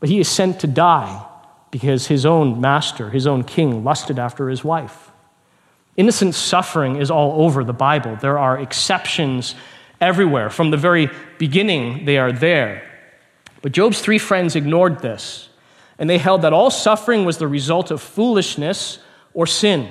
but 0.00 0.08
he 0.08 0.20
is 0.20 0.28
sent 0.28 0.60
to 0.60 0.66
die 0.66 1.26
because 1.70 2.06
his 2.06 2.24
own 2.24 2.60
master, 2.60 3.10
his 3.10 3.26
own 3.26 3.42
king, 3.42 3.82
lusted 3.82 4.18
after 4.18 4.48
his 4.48 4.62
wife. 4.62 5.10
Innocent 5.96 6.34
suffering 6.34 6.96
is 6.96 7.10
all 7.10 7.44
over 7.44 7.64
the 7.64 7.72
Bible. 7.72 8.16
There 8.16 8.38
are 8.38 8.58
exceptions 8.58 9.54
everywhere. 10.00 10.50
From 10.50 10.70
the 10.70 10.76
very 10.76 11.10
beginning, 11.38 12.04
they 12.04 12.18
are 12.18 12.32
there. 12.32 12.88
But 13.62 13.72
Job's 13.72 14.00
three 14.00 14.18
friends 14.18 14.56
ignored 14.56 15.00
this, 15.00 15.48
and 15.98 16.08
they 16.08 16.18
held 16.18 16.42
that 16.42 16.52
all 16.52 16.70
suffering 16.70 17.24
was 17.24 17.38
the 17.38 17.48
result 17.48 17.90
of 17.90 18.02
foolishness 18.02 18.98
or 19.32 19.46
sin. 19.46 19.88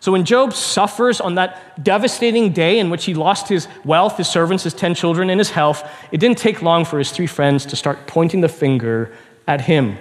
So 0.00 0.12
when 0.12 0.26
Job 0.26 0.52
suffers 0.52 1.18
on 1.18 1.36
that 1.36 1.82
devastating 1.82 2.52
day 2.52 2.78
in 2.78 2.90
which 2.90 3.06
he 3.06 3.14
lost 3.14 3.48
his 3.48 3.68
wealth, 3.86 4.18
his 4.18 4.28
servants, 4.28 4.64
his 4.64 4.74
10 4.74 4.94
children, 4.94 5.30
and 5.30 5.40
his 5.40 5.48
health, 5.48 5.88
it 6.12 6.18
didn't 6.18 6.36
take 6.36 6.60
long 6.60 6.84
for 6.84 6.98
his 6.98 7.10
three 7.10 7.26
friends 7.26 7.64
to 7.64 7.76
start 7.76 8.06
pointing 8.06 8.42
the 8.42 8.48
finger 8.50 9.14
at 9.48 9.62
him. 9.62 9.96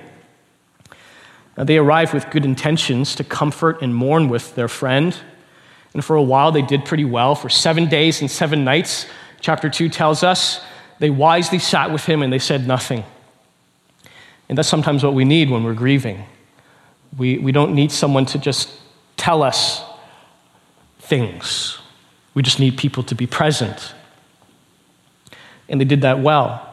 Now, 1.57 1.63
they 1.63 1.77
arrived 1.77 2.13
with 2.13 2.29
good 2.31 2.43
intentions 2.43 3.15
to 3.15 3.23
comfort 3.23 3.81
and 3.81 3.95
mourn 3.95 4.27
with 4.27 4.55
their 4.55 4.67
friend. 4.67 5.15
And 5.93 6.03
for 6.03 6.17
a 6.17 6.21
while, 6.21 6.51
they 6.51 6.63
did 6.63 6.83
pretty 6.83 7.05
well. 7.05 7.33
For 7.35 7.47
seven 7.47 7.87
days 7.87 8.19
and 8.19 8.29
seven 8.29 8.65
nights, 8.65 9.05
chapter 9.43 9.69
2 9.69 9.89
tells 9.89 10.23
us, 10.23 10.61
they 10.97 11.11
wisely 11.11 11.59
sat 11.59 11.91
with 11.91 12.05
him 12.05 12.23
and 12.23 12.33
they 12.33 12.39
said 12.39 12.65
nothing. 12.65 13.03
And 14.49 14.57
that's 14.57 14.69
sometimes 14.69 15.03
what 15.03 15.13
we 15.13 15.25
need 15.25 15.49
when 15.49 15.63
we're 15.63 15.73
grieving. 15.73 16.25
We, 17.17 17.37
we 17.37 17.51
don't 17.51 17.75
need 17.75 17.91
someone 17.91 18.25
to 18.27 18.39
just 18.39 18.71
tell 19.17 19.43
us 19.43 19.83
things, 20.99 21.77
we 22.33 22.41
just 22.41 22.59
need 22.59 22.77
people 22.77 23.03
to 23.03 23.13
be 23.13 23.27
present. 23.27 23.93
And 25.69 25.79
they 25.79 25.85
did 25.85 26.01
that 26.01 26.19
well. 26.19 26.69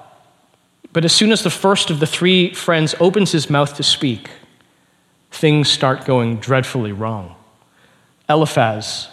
But 0.92 1.04
as 1.04 1.12
soon 1.12 1.32
as 1.32 1.42
the 1.42 1.50
first 1.50 1.90
of 1.90 2.00
the 2.00 2.06
three 2.06 2.54
friends 2.54 2.94
opens 3.00 3.32
his 3.32 3.50
mouth 3.50 3.74
to 3.76 3.82
speak, 3.82 4.30
things 5.30 5.68
start 5.68 6.04
going 6.04 6.36
dreadfully 6.36 6.92
wrong. 6.92 7.34
Eliphaz, 8.28 9.08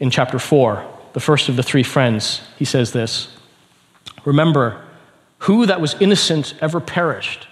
in 0.00 0.10
chapter 0.10 0.38
4, 0.38 0.91
the 1.12 1.20
first 1.20 1.48
of 1.48 1.56
the 1.56 1.62
three 1.62 1.82
friends, 1.82 2.42
he 2.56 2.64
says 2.64 2.92
this 2.92 3.28
Remember, 4.24 4.82
who 5.38 5.66
that 5.66 5.80
was 5.80 5.94
innocent 6.00 6.54
ever 6.60 6.80
perished? 6.80 7.48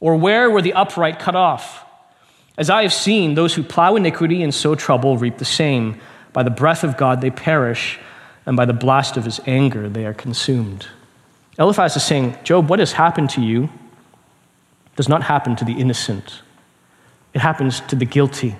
Or 0.00 0.16
where 0.16 0.50
were 0.50 0.62
the 0.62 0.72
upright 0.72 1.20
cut 1.20 1.36
off? 1.36 1.84
As 2.58 2.68
I 2.68 2.82
have 2.82 2.92
seen, 2.92 3.34
those 3.34 3.54
who 3.54 3.62
plow 3.62 3.94
iniquity 3.94 4.42
and 4.42 4.52
sow 4.52 4.74
trouble 4.74 5.16
reap 5.16 5.38
the 5.38 5.44
same. 5.44 6.00
By 6.32 6.42
the 6.42 6.50
breath 6.50 6.82
of 6.82 6.96
God 6.96 7.20
they 7.20 7.30
perish, 7.30 7.98
and 8.44 8.56
by 8.56 8.64
the 8.64 8.72
blast 8.72 9.16
of 9.16 9.24
his 9.24 9.40
anger 9.46 9.88
they 9.88 10.04
are 10.04 10.14
consumed. 10.14 10.88
Eliphaz 11.58 11.96
is 11.96 12.04
saying, 12.04 12.36
Job, 12.42 12.68
what 12.68 12.78
has 12.78 12.92
happened 12.92 13.30
to 13.30 13.40
you 13.40 13.70
does 14.96 15.08
not 15.08 15.22
happen 15.22 15.56
to 15.56 15.64
the 15.64 15.74
innocent, 15.74 16.42
it 17.32 17.40
happens 17.40 17.80
to 17.80 17.96
the 17.96 18.04
guilty. 18.04 18.56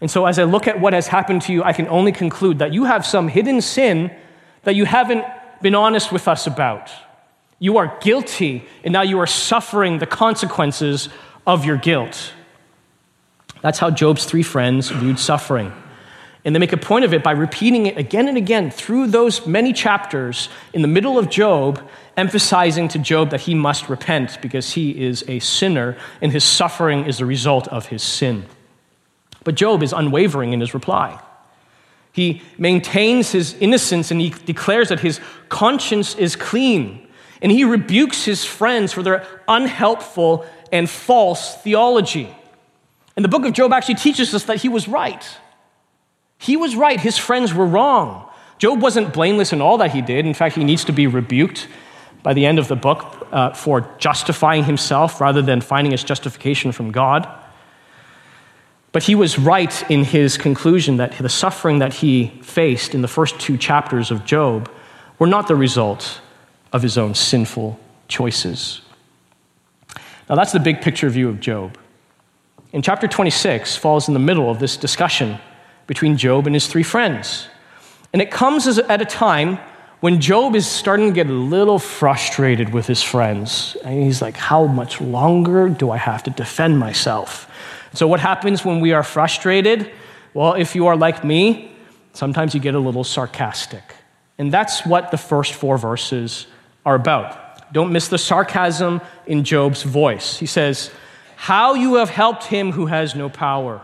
And 0.00 0.10
so, 0.10 0.26
as 0.26 0.38
I 0.38 0.44
look 0.44 0.68
at 0.68 0.80
what 0.80 0.92
has 0.92 1.08
happened 1.08 1.42
to 1.42 1.52
you, 1.52 1.64
I 1.64 1.72
can 1.72 1.88
only 1.88 2.12
conclude 2.12 2.60
that 2.60 2.72
you 2.72 2.84
have 2.84 3.04
some 3.04 3.28
hidden 3.28 3.60
sin 3.60 4.14
that 4.62 4.76
you 4.76 4.84
haven't 4.84 5.24
been 5.60 5.74
honest 5.74 6.12
with 6.12 6.28
us 6.28 6.46
about. 6.46 6.90
You 7.58 7.78
are 7.78 7.98
guilty, 8.00 8.64
and 8.84 8.92
now 8.92 9.02
you 9.02 9.18
are 9.18 9.26
suffering 9.26 9.98
the 9.98 10.06
consequences 10.06 11.08
of 11.46 11.64
your 11.64 11.76
guilt. 11.76 12.32
That's 13.60 13.80
how 13.80 13.90
Job's 13.90 14.24
three 14.24 14.44
friends 14.44 14.90
viewed 14.90 15.18
suffering. 15.18 15.72
And 16.44 16.54
they 16.54 16.60
make 16.60 16.72
a 16.72 16.76
point 16.76 17.04
of 17.04 17.12
it 17.12 17.24
by 17.24 17.32
repeating 17.32 17.86
it 17.86 17.98
again 17.98 18.28
and 18.28 18.36
again 18.36 18.70
through 18.70 19.08
those 19.08 19.46
many 19.46 19.72
chapters 19.72 20.48
in 20.72 20.82
the 20.82 20.88
middle 20.88 21.18
of 21.18 21.28
Job, 21.28 21.82
emphasizing 22.16 22.86
to 22.88 22.98
Job 23.00 23.30
that 23.30 23.40
he 23.40 23.54
must 23.54 23.88
repent 23.88 24.40
because 24.40 24.72
he 24.72 25.04
is 25.04 25.24
a 25.26 25.40
sinner 25.40 25.96
and 26.22 26.30
his 26.30 26.44
suffering 26.44 27.06
is 27.06 27.18
the 27.18 27.26
result 27.26 27.66
of 27.68 27.86
his 27.86 28.02
sin. 28.02 28.46
But 29.48 29.54
Job 29.54 29.82
is 29.82 29.94
unwavering 29.94 30.52
in 30.52 30.60
his 30.60 30.74
reply. 30.74 31.18
He 32.12 32.42
maintains 32.58 33.32
his 33.32 33.54
innocence 33.54 34.10
and 34.10 34.20
he 34.20 34.28
declares 34.28 34.90
that 34.90 35.00
his 35.00 35.22
conscience 35.48 36.14
is 36.16 36.36
clean. 36.36 37.08
And 37.40 37.50
he 37.50 37.64
rebukes 37.64 38.26
his 38.26 38.44
friends 38.44 38.92
for 38.92 39.02
their 39.02 39.26
unhelpful 39.48 40.44
and 40.70 40.86
false 40.90 41.56
theology. 41.62 42.28
And 43.16 43.24
the 43.24 43.30
book 43.30 43.46
of 43.46 43.54
Job 43.54 43.72
actually 43.72 43.94
teaches 43.94 44.34
us 44.34 44.44
that 44.44 44.58
he 44.58 44.68
was 44.68 44.86
right. 44.86 45.26
He 46.36 46.58
was 46.58 46.76
right, 46.76 47.00
his 47.00 47.16
friends 47.16 47.54
were 47.54 47.64
wrong. 47.64 48.28
Job 48.58 48.82
wasn't 48.82 49.14
blameless 49.14 49.54
in 49.54 49.62
all 49.62 49.78
that 49.78 49.92
he 49.92 50.02
did. 50.02 50.26
In 50.26 50.34
fact, 50.34 50.56
he 50.56 50.64
needs 50.64 50.84
to 50.84 50.92
be 50.92 51.06
rebuked 51.06 51.68
by 52.22 52.34
the 52.34 52.44
end 52.44 52.58
of 52.58 52.68
the 52.68 52.76
book 52.76 53.26
uh, 53.32 53.54
for 53.54 53.90
justifying 53.96 54.64
himself 54.64 55.22
rather 55.22 55.40
than 55.40 55.62
finding 55.62 55.92
his 55.92 56.04
justification 56.04 56.70
from 56.70 56.92
God. 56.92 57.26
But 58.98 59.04
he 59.04 59.14
was 59.14 59.38
right 59.38 59.88
in 59.88 60.02
his 60.02 60.36
conclusion 60.36 60.96
that 60.96 61.12
the 61.12 61.28
suffering 61.28 61.78
that 61.78 61.94
he 61.94 62.32
faced 62.42 62.96
in 62.96 63.00
the 63.00 63.06
first 63.06 63.38
two 63.38 63.56
chapters 63.56 64.10
of 64.10 64.24
Job 64.24 64.68
were 65.20 65.28
not 65.28 65.46
the 65.46 65.54
result 65.54 66.20
of 66.72 66.82
his 66.82 66.98
own 66.98 67.14
sinful 67.14 67.78
choices. 68.08 68.80
Now, 70.28 70.34
that's 70.34 70.50
the 70.50 70.58
big 70.58 70.80
picture 70.80 71.08
view 71.10 71.28
of 71.28 71.38
Job. 71.38 71.78
In 72.72 72.82
chapter 72.82 73.06
26 73.06 73.76
falls 73.76 74.08
in 74.08 74.14
the 74.14 74.18
middle 74.18 74.50
of 74.50 74.58
this 74.58 74.76
discussion 74.76 75.38
between 75.86 76.16
Job 76.16 76.48
and 76.48 76.56
his 76.56 76.66
three 76.66 76.82
friends. 76.82 77.46
And 78.12 78.20
it 78.20 78.32
comes 78.32 78.66
at 78.66 79.00
a 79.00 79.04
time 79.04 79.60
when 80.00 80.20
Job 80.20 80.56
is 80.56 80.66
starting 80.66 81.06
to 81.06 81.14
get 81.14 81.28
a 81.28 81.32
little 81.32 81.78
frustrated 81.78 82.72
with 82.74 82.88
his 82.88 83.00
friends. 83.00 83.76
And 83.84 84.02
he's 84.02 84.20
like, 84.20 84.36
How 84.36 84.66
much 84.66 85.00
longer 85.00 85.68
do 85.68 85.92
I 85.92 85.98
have 85.98 86.24
to 86.24 86.30
defend 86.30 86.80
myself? 86.80 87.48
So, 87.98 88.06
what 88.06 88.20
happens 88.20 88.64
when 88.64 88.78
we 88.78 88.92
are 88.92 89.02
frustrated? 89.02 89.90
Well, 90.32 90.54
if 90.54 90.76
you 90.76 90.86
are 90.86 90.96
like 90.96 91.24
me, 91.24 91.72
sometimes 92.12 92.54
you 92.54 92.60
get 92.60 92.76
a 92.76 92.78
little 92.78 93.02
sarcastic. 93.02 93.82
And 94.38 94.52
that's 94.52 94.86
what 94.86 95.10
the 95.10 95.16
first 95.16 95.54
four 95.54 95.78
verses 95.78 96.46
are 96.86 96.94
about. 96.94 97.72
Don't 97.72 97.90
miss 97.90 98.06
the 98.06 98.16
sarcasm 98.16 99.00
in 99.26 99.42
Job's 99.42 99.82
voice. 99.82 100.38
He 100.38 100.46
says, 100.46 100.92
how 101.34 101.74
you 101.74 101.96
have 101.96 102.08
helped 102.08 102.44
him 102.44 102.70
who 102.70 102.86
has 102.86 103.16
no 103.16 103.28
power, 103.28 103.82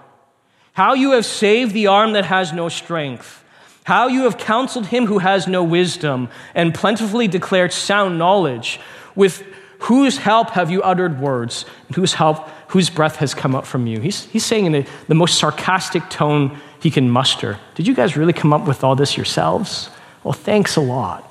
how 0.74 0.94
you 0.94 1.10
have 1.10 1.26
saved 1.26 1.74
the 1.74 1.88
arm 1.88 2.12
that 2.12 2.26
has 2.26 2.52
no 2.52 2.68
strength, 2.68 3.44
how 3.82 4.06
you 4.06 4.22
have 4.22 4.38
counseled 4.38 4.86
him 4.86 5.06
who 5.06 5.18
has 5.18 5.48
no 5.48 5.64
wisdom, 5.64 6.28
and 6.54 6.72
plentifully 6.72 7.26
declared 7.26 7.72
sound 7.72 8.16
knowledge. 8.16 8.78
With 9.16 9.42
whose 9.80 10.18
help 10.18 10.50
have 10.50 10.70
you 10.70 10.82
uttered 10.82 11.20
words, 11.20 11.66
and 11.88 11.96
whose 11.96 12.14
help, 12.14 12.48
whose 12.74 12.90
breath 12.90 13.16
has 13.16 13.34
come 13.34 13.54
up 13.54 13.64
from 13.64 13.86
you? 13.86 14.00
He's, 14.00 14.24
he's 14.24 14.44
saying 14.44 14.66
in 14.66 14.72
the, 14.72 14.86
the 15.06 15.14
most 15.14 15.38
sarcastic 15.38 16.10
tone 16.10 16.58
he 16.80 16.90
can 16.90 17.08
muster. 17.08 17.60
Did 17.76 17.86
you 17.86 17.94
guys 17.94 18.16
really 18.16 18.32
come 18.32 18.52
up 18.52 18.66
with 18.66 18.82
all 18.82 18.96
this 18.96 19.16
yourselves? 19.16 19.90
Well, 20.24 20.32
thanks 20.32 20.74
a 20.74 20.80
lot. 20.80 21.22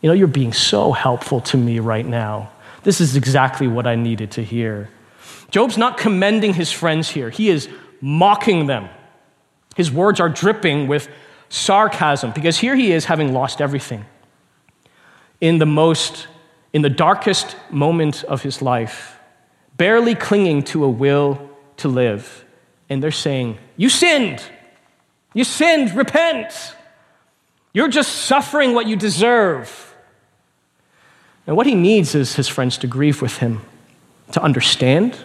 You 0.00 0.08
know, 0.08 0.14
you're 0.14 0.28
being 0.28 0.52
so 0.52 0.92
helpful 0.92 1.40
to 1.40 1.56
me 1.56 1.80
right 1.80 2.06
now. 2.06 2.52
This 2.84 3.00
is 3.00 3.16
exactly 3.16 3.66
what 3.66 3.88
I 3.88 3.96
needed 3.96 4.30
to 4.32 4.44
hear. 4.44 4.88
Job's 5.50 5.76
not 5.76 5.98
commending 5.98 6.54
his 6.54 6.70
friends 6.70 7.10
here, 7.10 7.28
he 7.28 7.50
is 7.50 7.68
mocking 8.00 8.66
them. 8.66 8.88
His 9.74 9.90
words 9.90 10.20
are 10.20 10.28
dripping 10.28 10.86
with 10.86 11.08
sarcasm 11.48 12.30
because 12.30 12.56
here 12.56 12.76
he 12.76 12.92
is 12.92 13.06
having 13.06 13.32
lost 13.32 13.60
everything. 13.60 14.04
In 15.40 15.58
the 15.58 15.66
most, 15.66 16.28
in 16.72 16.82
the 16.82 16.88
darkest 16.88 17.56
moment 17.68 18.22
of 18.22 18.42
his 18.42 18.62
life, 18.62 19.17
barely 19.78 20.14
clinging 20.14 20.62
to 20.64 20.84
a 20.84 20.88
will 20.88 21.50
to 21.78 21.88
live. 21.88 22.44
And 22.90 23.02
they're 23.02 23.10
saying, 23.10 23.56
You 23.78 23.88
sinned. 23.88 24.42
You 25.32 25.44
sinned. 25.44 25.94
Repent. 25.94 26.52
You're 27.72 27.88
just 27.88 28.12
suffering 28.12 28.74
what 28.74 28.86
you 28.86 28.96
deserve. 28.96 29.94
And 31.46 31.56
what 31.56 31.66
he 31.66 31.74
needs 31.74 32.14
is 32.14 32.34
his 32.34 32.48
friends 32.48 32.76
to 32.78 32.86
grieve 32.86 33.22
with 33.22 33.38
him, 33.38 33.62
to 34.32 34.42
understand, 34.42 35.16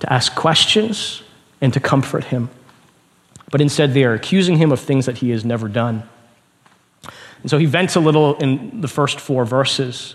to 0.00 0.12
ask 0.12 0.34
questions, 0.34 1.22
and 1.60 1.72
to 1.72 1.80
comfort 1.80 2.24
him. 2.24 2.50
But 3.50 3.60
instead, 3.60 3.94
they 3.94 4.04
are 4.04 4.12
accusing 4.12 4.56
him 4.56 4.72
of 4.72 4.80
things 4.80 5.06
that 5.06 5.18
he 5.18 5.30
has 5.30 5.44
never 5.44 5.68
done. 5.68 6.02
And 7.42 7.50
so 7.50 7.58
he 7.58 7.66
vents 7.66 7.96
a 7.96 8.00
little 8.00 8.36
in 8.36 8.80
the 8.80 8.88
first 8.88 9.18
four 9.18 9.44
verses. 9.44 10.14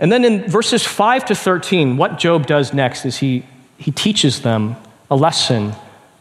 And 0.00 0.10
then 0.10 0.24
in 0.24 0.48
verses 0.48 0.84
5 0.84 1.26
to 1.26 1.34
13, 1.34 1.98
what 1.98 2.18
Job 2.18 2.46
does 2.46 2.72
next 2.72 3.04
is 3.04 3.18
he, 3.18 3.44
he 3.76 3.90
teaches 3.90 4.40
them 4.40 4.76
a 5.10 5.14
lesson 5.14 5.74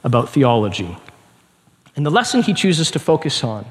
about 0.04 0.30
theology. 0.30 0.98
And 1.96 2.06
the 2.06 2.12
lesson 2.12 2.44
he 2.44 2.54
chooses 2.54 2.92
to 2.92 3.00
focus 3.00 3.42
on 3.42 3.66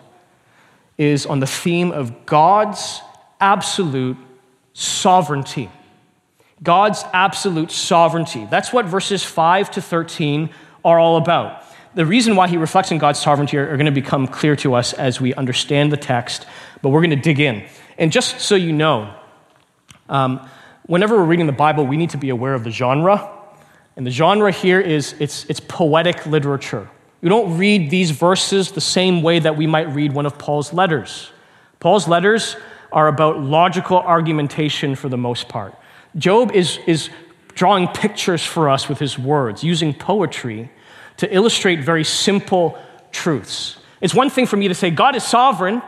is 0.97 1.27
on 1.27 1.41
the 1.41 1.47
theme 1.47 1.93
of 1.93 2.25
God's 2.25 3.03
absolute 3.39 4.17
sovereignty. 4.73 5.71
God's 6.63 7.05
absolute 7.13 7.71
sovereignty. 7.71 8.47
That's 8.51 8.73
what 8.73 8.87
verses 8.87 9.23
5 9.23 9.73
to 9.73 9.83
13 9.83 10.49
are 10.85 10.99
all 10.99 11.19
about. 11.19 11.65
The 11.95 12.07
reason 12.07 12.35
why 12.35 12.49
he 12.49 12.57
reflects 12.57 12.91
on 12.93 12.99
God's 12.99 13.21
sovereignty 13.21 13.59
are, 13.59 13.71
are 13.71 13.77
going 13.77 13.87
to 13.87 13.93
become 13.93 14.27
clear 14.27 14.57
to 14.57 14.75
us 14.75 14.95
as 14.95 15.21
we 15.21 15.35
understand 15.35 15.93
the 15.93 15.97
text, 15.99 16.47
but 16.81 16.89
we're 16.89 17.01
going 17.01 17.11
to 17.11 17.17
dig 17.17 17.41
in. 17.41 17.67
And 17.99 18.11
just 18.11 18.41
so 18.41 18.55
you 18.55 18.73
know, 18.73 19.15
um, 20.09 20.49
whenever 20.87 21.17
we're 21.17 21.25
reading 21.25 21.47
the 21.47 21.53
Bible, 21.53 21.87
we 21.87 21.97
need 21.97 22.11
to 22.11 22.19
be 22.19 22.31
aware 22.31 22.55
of 22.55 22.65
the 22.65 22.71
genre. 22.71 23.31
And 23.97 24.07
the 24.07 24.11
genre 24.11 24.53
here 24.53 24.81
is 24.81 25.15
it's, 25.19 25.45
it's 25.47 25.61
poetic 25.61 26.27
literature. 26.27 26.89
You 27.21 27.29
don't 27.29 27.59
read 27.59 27.91
these 27.91 28.13
verses 28.13 28.71
the 28.71 28.81
same 28.81 29.23
way 29.23 29.41
that 29.41 29.57
we 29.57 29.67
might 29.67 29.89
read 29.93 30.13
one 30.13 30.25
of 30.25 30.39
Paul's 30.39 30.73
letters. 30.73 31.31
Paul's 31.81 32.07
letters 32.07 32.57
are 32.93 33.09
about 33.09 33.41
logical 33.41 33.99
argumentation 33.99 34.95
for 34.95 35.09
the 35.09 35.17
most 35.17 35.49
part. 35.49 35.75
Job 36.17 36.53
is, 36.53 36.79
is 36.87 37.11
drawing 37.55 37.89
pictures 37.89 38.45
for 38.45 38.69
us 38.69 38.89
with 38.89 38.99
his 38.99 39.19
words, 39.19 39.65
using 39.65 39.93
poetry 39.93 40.71
to 41.19 41.35
illustrate 41.35 41.81
very 41.81 42.05
simple 42.05 42.79
truths. 43.11 43.77
It's 44.01 44.15
one 44.15 44.31
thing 44.31 44.47
for 44.47 44.57
me 44.57 44.69
to 44.69 44.75
say, 44.75 44.91
God 44.91 45.17
is 45.17 45.25
sovereign, 45.25 45.83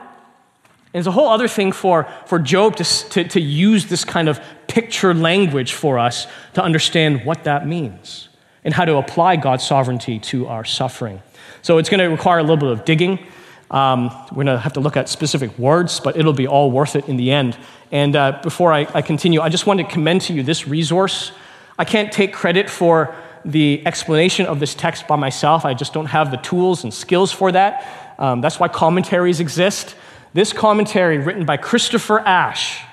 and 0.93 1.01
it's 1.01 1.07
a 1.07 1.13
whole 1.13 1.29
other 1.29 1.47
thing 1.47 1.71
for, 1.71 2.09
for 2.27 2.39
Job 2.41 2.75
to, 2.77 2.85
to, 2.85 3.25
to 3.25 3.41
use 3.41 3.87
this 3.87 4.05
kind 4.05 4.29
of 4.29 4.41
picture 4.67 5.15
language 5.15 5.73
for 5.73 5.99
us 5.99 6.27
to 6.55 6.63
understand 6.63 7.25
what 7.25 7.45
that 7.45 7.67
means 7.67 8.29
and 8.65 8.75
how 8.75 8.85
to 8.85 8.97
apply 8.97 9.37
God's 9.37 9.65
sovereignty 9.65 10.19
to 10.19 10.49
our 10.49 10.65
suffering. 10.65 11.23
So 11.63 11.79
it's 11.79 11.89
going 11.89 12.01
to 12.01 12.07
require 12.07 12.39
a 12.39 12.43
little 12.43 12.57
bit 12.57 12.71
of 12.71 12.85
digging. 12.85 13.25
Um, 13.71 14.11
we're 14.33 14.45
going 14.45 14.47
to 14.47 14.59
have 14.59 14.73
to 14.73 14.81
look 14.81 14.97
at 14.97 15.09
specific 15.09 15.57
words, 15.59 16.01
but 16.01 16.17
it'll 16.17 16.33
be 16.33 16.49
all 16.49 16.73
worth 16.73 16.97
it 16.97 17.09
in 17.09 17.17
the 17.17 17.31
end. 17.31 17.57
And 17.93 18.17
uh, 18.17 18.41
before 18.43 18.73
I, 18.73 18.87
I 18.93 19.03
continue, 19.03 19.41
I 19.41 19.49
just 19.49 19.67
want 19.67 19.79
to 19.79 19.87
commend 19.87 20.23
to 20.23 20.33
you 20.33 20.43
this 20.43 20.67
resource. 20.67 21.31
I 21.79 21.85
can't 21.85 22.13
take 22.13 22.33
credit 22.33 22.69
for 22.69 23.15
the 23.45 23.81
explanation 23.87 24.47
of 24.47 24.59
this 24.59 24.75
text 24.75 25.07
by 25.07 25.17
myself. 25.17 25.65
I 25.65 25.75
just 25.75 25.93
don't 25.93 26.07
have 26.07 26.33
the 26.33 26.37
tools 26.39 26.83
and 26.83 26.93
skills 26.93 27.31
for 27.31 27.53
that. 27.53 28.15
Um, 28.19 28.41
that's 28.41 28.59
why 28.59 28.69
commentaries 28.69 29.39
exist. 29.39 29.95
This 30.33 30.53
commentary, 30.53 31.19
written 31.19 31.45
by 31.45 31.57
Christopher 31.57 32.21
Ash, 32.21 32.85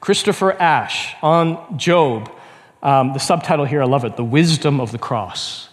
Christopher 0.00 0.52
Ash 0.52 1.14
on 1.20 1.76
Job, 1.76 2.32
um, 2.82 3.12
the 3.12 3.18
subtitle 3.18 3.66
here, 3.66 3.82
I 3.82 3.84
love 3.84 4.06
it 4.06 4.16
The 4.16 4.24
Wisdom 4.24 4.80
of 4.80 4.90
the 4.90 4.96
Cross. 4.96 5.68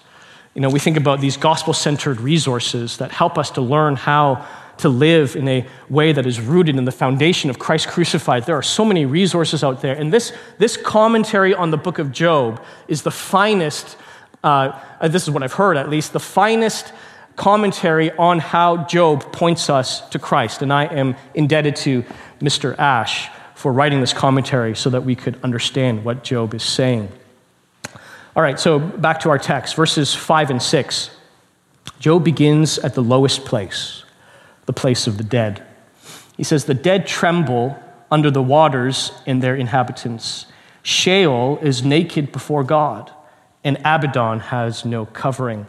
You 0.54 0.60
know, 0.60 0.70
we 0.70 0.80
think 0.80 0.98
about 0.98 1.22
these 1.22 1.38
gospel 1.38 1.72
centered 1.72 2.20
resources 2.20 2.98
that 2.98 3.12
help 3.12 3.38
us 3.38 3.50
to 3.52 3.62
learn 3.62 3.96
how 3.96 4.46
to 4.80 4.90
live 4.90 5.38
in 5.38 5.48
a 5.48 5.66
way 5.90 6.12
that 6.12 6.26
is 6.26 6.42
rooted 6.42 6.76
in 6.76 6.84
the 6.84 6.92
foundation 6.92 7.50
of 7.50 7.58
Christ 7.58 7.88
crucified. 7.88 8.44
There 8.44 8.58
are 8.58 8.64
so 8.64 8.84
many 8.84 9.06
resources 9.06 9.64
out 9.64 9.82
there. 9.82 9.96
And 9.96 10.12
this, 10.12 10.34
this 10.58 10.76
commentary 10.76 11.54
on 11.54 11.72
the 11.72 11.78
book 11.78 11.98
of 11.98 12.12
Job 12.12 12.62
is 12.90 13.04
the 13.04 13.12
finest, 13.12 13.96
uh, 14.44 14.78
uh 15.00 15.08
this 15.08 15.24
is 15.24 15.30
what 15.30 15.44
I've 15.44 15.54
heard 15.54 15.78
at 15.78 15.90
least, 15.90 16.12
the 16.12 16.20
finest 16.20 16.92
commentary 17.36 18.12
on 18.12 18.40
how 18.40 18.86
Job 18.86 19.32
points 19.32 19.70
us 19.70 20.08
to 20.10 20.20
Christ. 20.20 20.62
And 20.62 20.72
I 20.72 20.86
am 20.86 21.16
indebted 21.34 21.76
to 21.78 22.04
Mr. 22.40 22.78
Ash 22.78 23.30
for 23.56 23.72
writing 23.72 24.02
this 24.02 24.14
commentary 24.14 24.76
so 24.76 24.90
that 24.90 25.04
we 25.04 25.16
could 25.16 25.40
understand 25.44 26.06
what 26.06 26.24
Job 26.24 26.54
is 26.54 26.64
saying. 26.64 27.10
All 28.36 28.44
right, 28.44 28.60
so 28.60 28.80
back 28.80 29.22
to 29.22 29.30
our 29.30 29.40
text, 29.40 29.76
verses 29.76 30.14
5 30.14 30.52
and 30.52 30.62
6. 30.62 31.10
Job 32.00 32.24
begins 32.24 32.78
at 32.80 32.94
the 32.94 33.02
lowest 33.02 33.46
place, 33.46 34.04
the 34.66 34.74
place 34.74 35.08
of 35.08 35.18
the 35.18 35.24
dead. 35.24 35.64
He 36.36 36.44
says, 36.44 36.66
The 36.66 36.74
dead 36.74 37.08
tremble 37.08 37.82
under 38.12 38.30
the 38.30 38.44
waters 38.44 39.12
and 39.26 39.42
their 39.42 39.56
inhabitants. 39.56 40.46
Sheol 40.84 41.58
is 41.62 41.84
naked 41.84 42.32
before 42.32 42.64
God, 42.64 43.12
and 43.64 43.78
Abaddon 43.78 44.40
has 44.40 44.86
no 44.86 45.06
covering. 45.06 45.66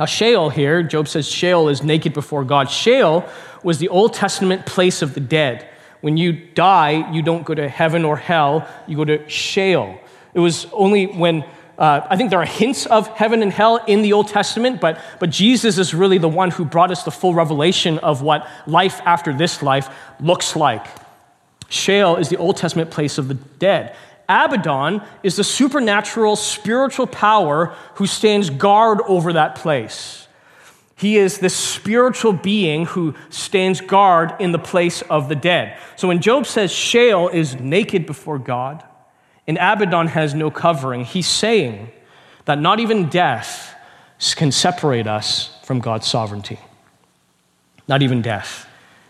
Now, 0.00 0.06
Sheol 0.06 0.48
here, 0.48 0.82
Job 0.82 1.08
says 1.08 1.28
Sheol 1.28 1.68
is 1.68 1.82
naked 1.82 2.14
before 2.14 2.42
God. 2.42 2.70
Sheol 2.70 3.22
was 3.62 3.76
the 3.76 3.90
Old 3.90 4.14
Testament 4.14 4.64
place 4.64 5.02
of 5.02 5.12
the 5.12 5.20
dead. 5.20 5.68
When 6.00 6.16
you 6.16 6.32
die, 6.32 7.12
you 7.12 7.20
don't 7.20 7.44
go 7.44 7.54
to 7.54 7.68
heaven 7.68 8.06
or 8.06 8.16
hell, 8.16 8.66
you 8.86 8.96
go 8.96 9.04
to 9.04 9.28
Sheol. 9.28 10.00
It 10.32 10.40
was 10.40 10.64
only 10.72 11.04
when 11.04 11.44
uh, 11.78 12.06
I 12.08 12.16
think 12.16 12.30
there 12.30 12.40
are 12.40 12.46
hints 12.46 12.86
of 12.86 13.08
heaven 13.08 13.42
and 13.42 13.52
hell 13.52 13.76
in 13.86 14.00
the 14.00 14.14
Old 14.14 14.28
Testament, 14.28 14.80
but, 14.80 14.98
but 15.18 15.28
Jesus 15.28 15.76
is 15.76 15.92
really 15.92 16.16
the 16.16 16.30
one 16.30 16.50
who 16.50 16.64
brought 16.64 16.90
us 16.90 17.02
the 17.02 17.10
full 17.10 17.34
revelation 17.34 17.98
of 17.98 18.22
what 18.22 18.48
life 18.66 19.02
after 19.04 19.34
this 19.34 19.62
life 19.62 19.90
looks 20.18 20.56
like. 20.56 20.86
Sheol 21.68 22.16
is 22.16 22.30
the 22.30 22.38
Old 22.38 22.56
Testament 22.56 22.90
place 22.90 23.18
of 23.18 23.28
the 23.28 23.34
dead. 23.34 23.94
Abaddon 24.30 25.02
is 25.24 25.34
the 25.34 25.44
supernatural 25.44 26.36
spiritual 26.36 27.08
power 27.08 27.74
who 27.96 28.06
stands 28.06 28.48
guard 28.48 29.00
over 29.08 29.32
that 29.32 29.56
place. 29.56 30.28
He 30.96 31.16
is 31.16 31.38
this 31.38 31.56
spiritual 31.56 32.32
being 32.32 32.86
who 32.86 33.14
stands 33.30 33.80
guard 33.80 34.34
in 34.38 34.52
the 34.52 34.58
place 34.58 35.02
of 35.02 35.28
the 35.28 35.34
dead. 35.34 35.78
So 35.96 36.08
when 36.08 36.20
Job 36.20 36.46
says 36.46 36.70
Sheol 36.70 37.28
is 37.28 37.58
naked 37.58 38.06
before 38.06 38.38
God, 38.38 38.84
and 39.46 39.56
Abaddon 39.56 40.08
has 40.08 40.34
no 40.34 40.50
covering, 40.50 41.04
he's 41.04 41.26
saying 41.26 41.90
that 42.44 42.60
not 42.60 42.78
even 42.78 43.08
death 43.08 43.74
can 44.36 44.52
separate 44.52 45.06
us 45.06 45.58
from 45.64 45.80
God's 45.80 46.06
sovereignty. 46.06 46.60
Not 47.88 48.02
even 48.02 48.22
death. 48.22 48.68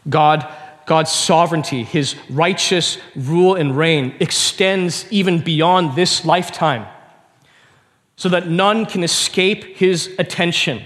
God, 0.09 0.47
God's 0.91 1.13
sovereignty, 1.13 1.85
his 1.85 2.17
righteous 2.29 2.99
rule 3.15 3.55
and 3.55 3.77
reign, 3.77 4.13
extends 4.19 5.07
even 5.13 5.41
beyond 5.41 5.95
this 5.95 6.25
lifetime 6.25 6.85
so 8.17 8.29
that 8.31 8.49
none 8.49 8.87
can 8.87 9.05
escape 9.05 9.77
his 9.77 10.13
attention. 10.19 10.83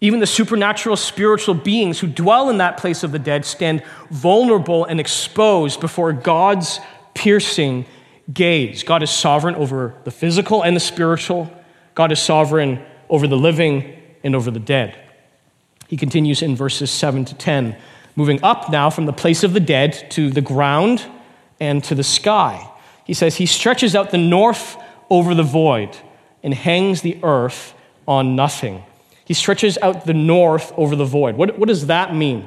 Even 0.00 0.18
the 0.18 0.26
supernatural 0.26 0.96
spiritual 0.96 1.54
beings 1.54 2.00
who 2.00 2.08
dwell 2.08 2.50
in 2.50 2.58
that 2.58 2.78
place 2.78 3.04
of 3.04 3.12
the 3.12 3.18
dead 3.20 3.44
stand 3.44 3.80
vulnerable 4.10 4.84
and 4.86 4.98
exposed 4.98 5.80
before 5.80 6.12
God's 6.12 6.80
piercing 7.14 7.86
gaze. 8.34 8.82
God 8.82 9.04
is 9.04 9.10
sovereign 9.12 9.54
over 9.54 9.94
the 10.02 10.10
physical 10.10 10.62
and 10.62 10.74
the 10.74 10.80
spiritual. 10.80 11.48
God 11.94 12.10
is 12.10 12.20
sovereign 12.20 12.84
over 13.08 13.28
the 13.28 13.38
living 13.38 13.96
and 14.24 14.34
over 14.34 14.50
the 14.50 14.58
dead. 14.58 14.98
He 15.86 15.96
continues 15.96 16.42
in 16.42 16.56
verses 16.56 16.90
7 16.90 17.24
to 17.26 17.34
10, 17.36 17.76
moving 18.20 18.44
up 18.44 18.70
now 18.70 18.90
from 18.90 19.06
the 19.06 19.14
place 19.14 19.42
of 19.42 19.54
the 19.54 19.60
dead 19.60 20.10
to 20.10 20.28
the 20.28 20.42
ground 20.42 21.06
and 21.58 21.82
to 21.82 21.94
the 21.94 22.04
sky. 22.04 22.70
He 23.06 23.14
says, 23.14 23.36
He 23.36 23.46
stretches 23.46 23.96
out 23.96 24.10
the 24.10 24.18
north 24.18 24.76
over 25.08 25.34
the 25.34 25.42
void 25.42 25.96
and 26.42 26.52
hangs 26.52 27.00
the 27.00 27.18
earth 27.22 27.72
on 28.06 28.36
nothing. 28.36 28.84
He 29.24 29.32
stretches 29.32 29.78
out 29.78 30.04
the 30.04 30.12
north 30.12 30.70
over 30.76 30.94
the 30.94 31.06
void. 31.06 31.36
What, 31.36 31.58
what 31.58 31.68
does 31.68 31.86
that 31.86 32.14
mean? 32.14 32.46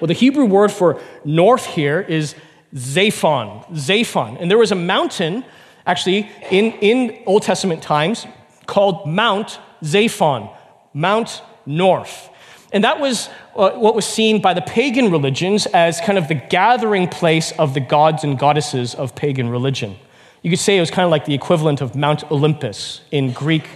Well, 0.00 0.08
the 0.08 0.12
Hebrew 0.12 0.44
word 0.44 0.70
for 0.70 1.00
north 1.24 1.64
here 1.64 2.02
is 2.02 2.34
Zaphon. 2.74 3.66
Zaphon. 3.70 4.36
And 4.38 4.50
there 4.50 4.58
was 4.58 4.70
a 4.70 4.76
mountain, 4.76 5.46
actually, 5.86 6.30
in, 6.50 6.72
in 6.72 7.22
Old 7.24 7.42
Testament 7.42 7.82
times 7.82 8.26
called 8.66 9.08
Mount 9.08 9.58
Zaphon, 9.82 10.54
Mount 10.92 11.40
North. 11.64 12.29
And 12.72 12.84
that 12.84 13.00
was 13.00 13.28
uh, 13.56 13.70
what 13.72 13.94
was 13.94 14.06
seen 14.06 14.40
by 14.40 14.54
the 14.54 14.62
pagan 14.62 15.10
religions 15.10 15.66
as 15.66 16.00
kind 16.00 16.18
of 16.18 16.28
the 16.28 16.34
gathering 16.34 17.08
place 17.08 17.52
of 17.52 17.74
the 17.74 17.80
gods 17.80 18.22
and 18.22 18.38
goddesses 18.38 18.94
of 18.94 19.14
pagan 19.14 19.48
religion. 19.48 19.96
You 20.42 20.50
could 20.50 20.58
say 20.58 20.76
it 20.76 20.80
was 20.80 20.90
kind 20.90 21.04
of 21.04 21.10
like 21.10 21.24
the 21.24 21.34
equivalent 21.34 21.80
of 21.80 21.94
Mount 21.94 22.30
Olympus 22.30 23.02
in 23.10 23.32
Greek 23.32 23.68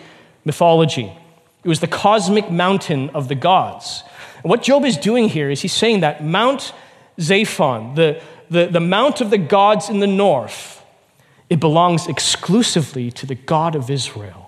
mythology. 0.45 1.13
It 1.63 1.69
was 1.69 1.81
the 1.81 1.89
cosmic 1.89 2.51
mountain 2.51 3.11
of 3.11 3.29
the 3.29 3.35
gods. 3.35 4.03
And 4.43 4.51
what 4.51 4.63
Job 4.63 4.85
is 4.85 4.97
doing 4.97 5.29
here 5.29 5.51
is 5.51 5.63
he's 5.63 5.73
saying 5.73 6.01
that 6.01 6.23
Mount 6.25 6.73
Zaphon, 7.19 7.95
the, 7.95 8.21
the, 8.51 8.67
the 8.67 8.81
mount 8.81 9.21
of 9.21 9.31
the 9.31 9.39
gods 9.39 9.89
in 9.89 10.01
the 10.01 10.07
north, 10.07 10.83
it 11.49 11.61
belongs 11.61 12.07
exclusively 12.07 13.11
to 13.13 13.27
the 13.27 13.35
God 13.35 13.75
of 13.75 13.91
Israel. 13.91 14.44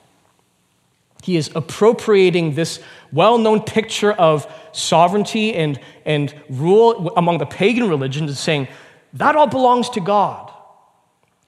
He 1.26 1.36
is 1.36 1.50
appropriating 1.56 2.54
this 2.54 2.78
well 3.10 3.36
known 3.36 3.60
picture 3.60 4.12
of 4.12 4.46
sovereignty 4.70 5.52
and, 5.56 5.80
and 6.04 6.32
rule 6.48 7.12
among 7.16 7.38
the 7.38 7.46
pagan 7.46 7.88
religions 7.88 8.30
and 8.30 8.38
saying, 8.38 8.68
that 9.14 9.34
all 9.34 9.48
belongs 9.48 9.90
to 9.90 10.00
God. 10.00 10.52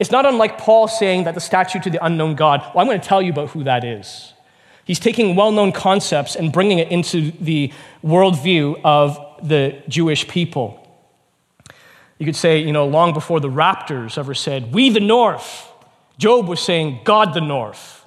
It's 0.01 0.11
not 0.11 0.27
unlike 0.27 0.59
Paul 0.59 0.89
saying 0.89 1.25
that 1.25 1.37
the 1.37 1.41
statue 1.41 1.79
to 1.79 1.91
the 1.91 2.05
unknown 2.05 2.35
God, 2.35 2.61
well, 2.61 2.81
I'm 2.81 2.89
going 2.89 3.01
to 3.01 3.07
tell 3.07 3.23
you 3.23 3.31
about 3.31 3.51
who 3.51 3.63
that 3.63 3.85
is. 3.85 4.33
He's 4.85 4.99
taking 4.99 5.37
well 5.37 5.53
known 5.53 5.71
concepts 5.71 6.35
and 6.35 6.53
bringing 6.53 6.81
it 6.81 6.89
into 6.89 7.31
the 7.31 7.73
worldview 8.03 8.81
of 8.83 9.17
the 9.47 9.81
Jewish 9.87 10.27
people. 10.27 10.85
You 12.19 12.27
could 12.27 12.35
say, 12.35 12.59
you 12.59 12.73
know, 12.73 12.89
long 12.89 13.13
before 13.13 13.39
the 13.39 13.49
raptors 13.49 14.19
ever 14.19 14.35
said, 14.35 14.75
We 14.75 14.91
the 14.91 14.99
North, 14.99 15.71
Job 16.19 16.49
was 16.49 16.59
saying, 16.59 17.03
God 17.05 17.33
the 17.33 17.41
North. 17.41 17.98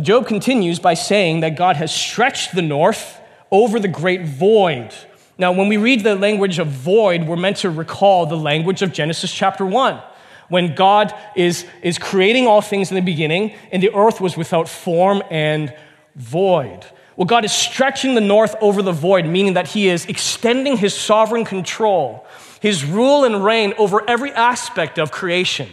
Job 0.00 0.26
continues 0.26 0.80
by 0.80 0.94
saying 0.94 1.40
that 1.40 1.56
God 1.56 1.76
has 1.76 1.94
stretched 1.94 2.54
the 2.54 2.62
north 2.62 3.20
over 3.52 3.78
the 3.78 3.88
great 3.88 4.24
void. 4.24 4.92
Now, 5.38 5.52
when 5.52 5.68
we 5.68 5.76
read 5.76 6.02
the 6.02 6.16
language 6.16 6.58
of 6.58 6.66
void, 6.66 7.26
we're 7.26 7.36
meant 7.36 7.58
to 7.58 7.70
recall 7.70 8.26
the 8.26 8.36
language 8.36 8.82
of 8.82 8.92
Genesis 8.92 9.32
chapter 9.32 9.64
1, 9.64 10.00
when 10.48 10.74
God 10.74 11.14
is, 11.36 11.64
is 11.80 11.96
creating 11.98 12.48
all 12.48 12.60
things 12.60 12.90
in 12.90 12.96
the 12.96 13.02
beginning, 13.02 13.54
and 13.70 13.80
the 13.80 13.94
earth 13.94 14.20
was 14.20 14.36
without 14.36 14.68
form 14.68 15.22
and 15.30 15.72
void. 16.16 16.84
Well, 17.16 17.26
God 17.26 17.44
is 17.44 17.52
stretching 17.52 18.16
the 18.16 18.20
north 18.20 18.56
over 18.60 18.82
the 18.82 18.92
void, 18.92 19.26
meaning 19.26 19.54
that 19.54 19.68
He 19.68 19.88
is 19.88 20.06
extending 20.06 20.76
His 20.76 20.92
sovereign 20.92 21.44
control, 21.44 22.26
His 22.60 22.84
rule 22.84 23.24
and 23.24 23.44
reign 23.44 23.74
over 23.78 24.08
every 24.08 24.32
aspect 24.32 24.98
of 24.98 25.12
creation. 25.12 25.68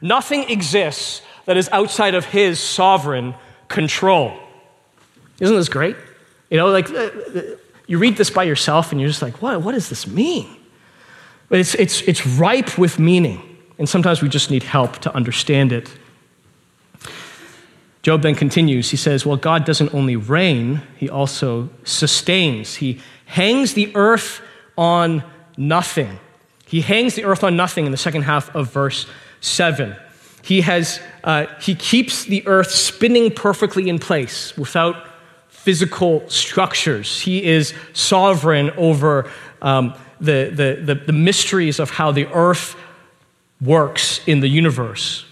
Nothing 0.00 0.50
exists 0.50 1.22
that 1.44 1.56
is 1.56 1.68
outside 1.70 2.16
of 2.16 2.24
His 2.24 2.58
sovereign 2.58 3.34
control. 3.70 4.38
Isn't 5.40 5.56
this 5.56 5.70
great? 5.70 5.96
You 6.50 6.58
know, 6.58 6.68
like 6.68 6.90
uh, 6.90 6.94
uh, 6.94 7.42
you 7.86 7.96
read 7.96 8.18
this 8.18 8.28
by 8.28 8.42
yourself 8.42 8.92
and 8.92 9.00
you're 9.00 9.08
just 9.08 9.22
like, 9.22 9.40
what, 9.40 9.62
what 9.62 9.72
does 9.72 9.88
this 9.88 10.06
mean? 10.06 10.54
But 11.48 11.60
it's, 11.60 11.74
it's, 11.76 12.02
it's 12.02 12.26
ripe 12.26 12.76
with 12.76 12.98
meaning. 12.98 13.40
And 13.78 13.88
sometimes 13.88 14.20
we 14.20 14.28
just 14.28 14.50
need 14.50 14.62
help 14.62 14.98
to 14.98 15.14
understand 15.14 15.72
it. 15.72 15.90
Job 18.02 18.22
then 18.22 18.34
continues. 18.34 18.90
He 18.90 18.96
says, 18.96 19.24
Well, 19.24 19.36
God 19.36 19.64
doesn't 19.64 19.92
only 19.94 20.16
reign, 20.16 20.82
he 20.96 21.08
also 21.08 21.70
sustains. 21.84 22.76
He 22.76 23.00
hangs 23.26 23.74
the 23.74 23.94
earth 23.94 24.42
on 24.76 25.22
nothing. 25.56 26.18
He 26.66 26.80
hangs 26.80 27.14
the 27.14 27.24
earth 27.24 27.44
on 27.44 27.56
nothing 27.56 27.86
in 27.86 27.92
the 27.92 27.98
second 27.98 28.22
half 28.22 28.54
of 28.54 28.72
verse 28.72 29.06
7. 29.40 29.96
He, 30.42 30.62
has, 30.62 31.00
uh, 31.22 31.46
he 31.60 31.74
keeps 31.74 32.24
the 32.24 32.46
earth 32.46 32.70
spinning 32.70 33.30
perfectly 33.30 33.88
in 33.88 33.98
place 33.98 34.56
without 34.56 35.06
physical 35.48 36.28
structures. 36.28 37.20
He 37.20 37.44
is 37.44 37.74
sovereign 37.92 38.70
over 38.70 39.30
um, 39.60 39.94
the, 40.20 40.50
the, 40.52 40.94
the, 40.94 40.94
the 41.06 41.12
mysteries 41.12 41.78
of 41.78 41.90
how 41.90 42.12
the 42.12 42.26
earth 42.28 42.76
works 43.60 44.20
in 44.26 44.40
the 44.40 44.48
universe. 44.48 45.26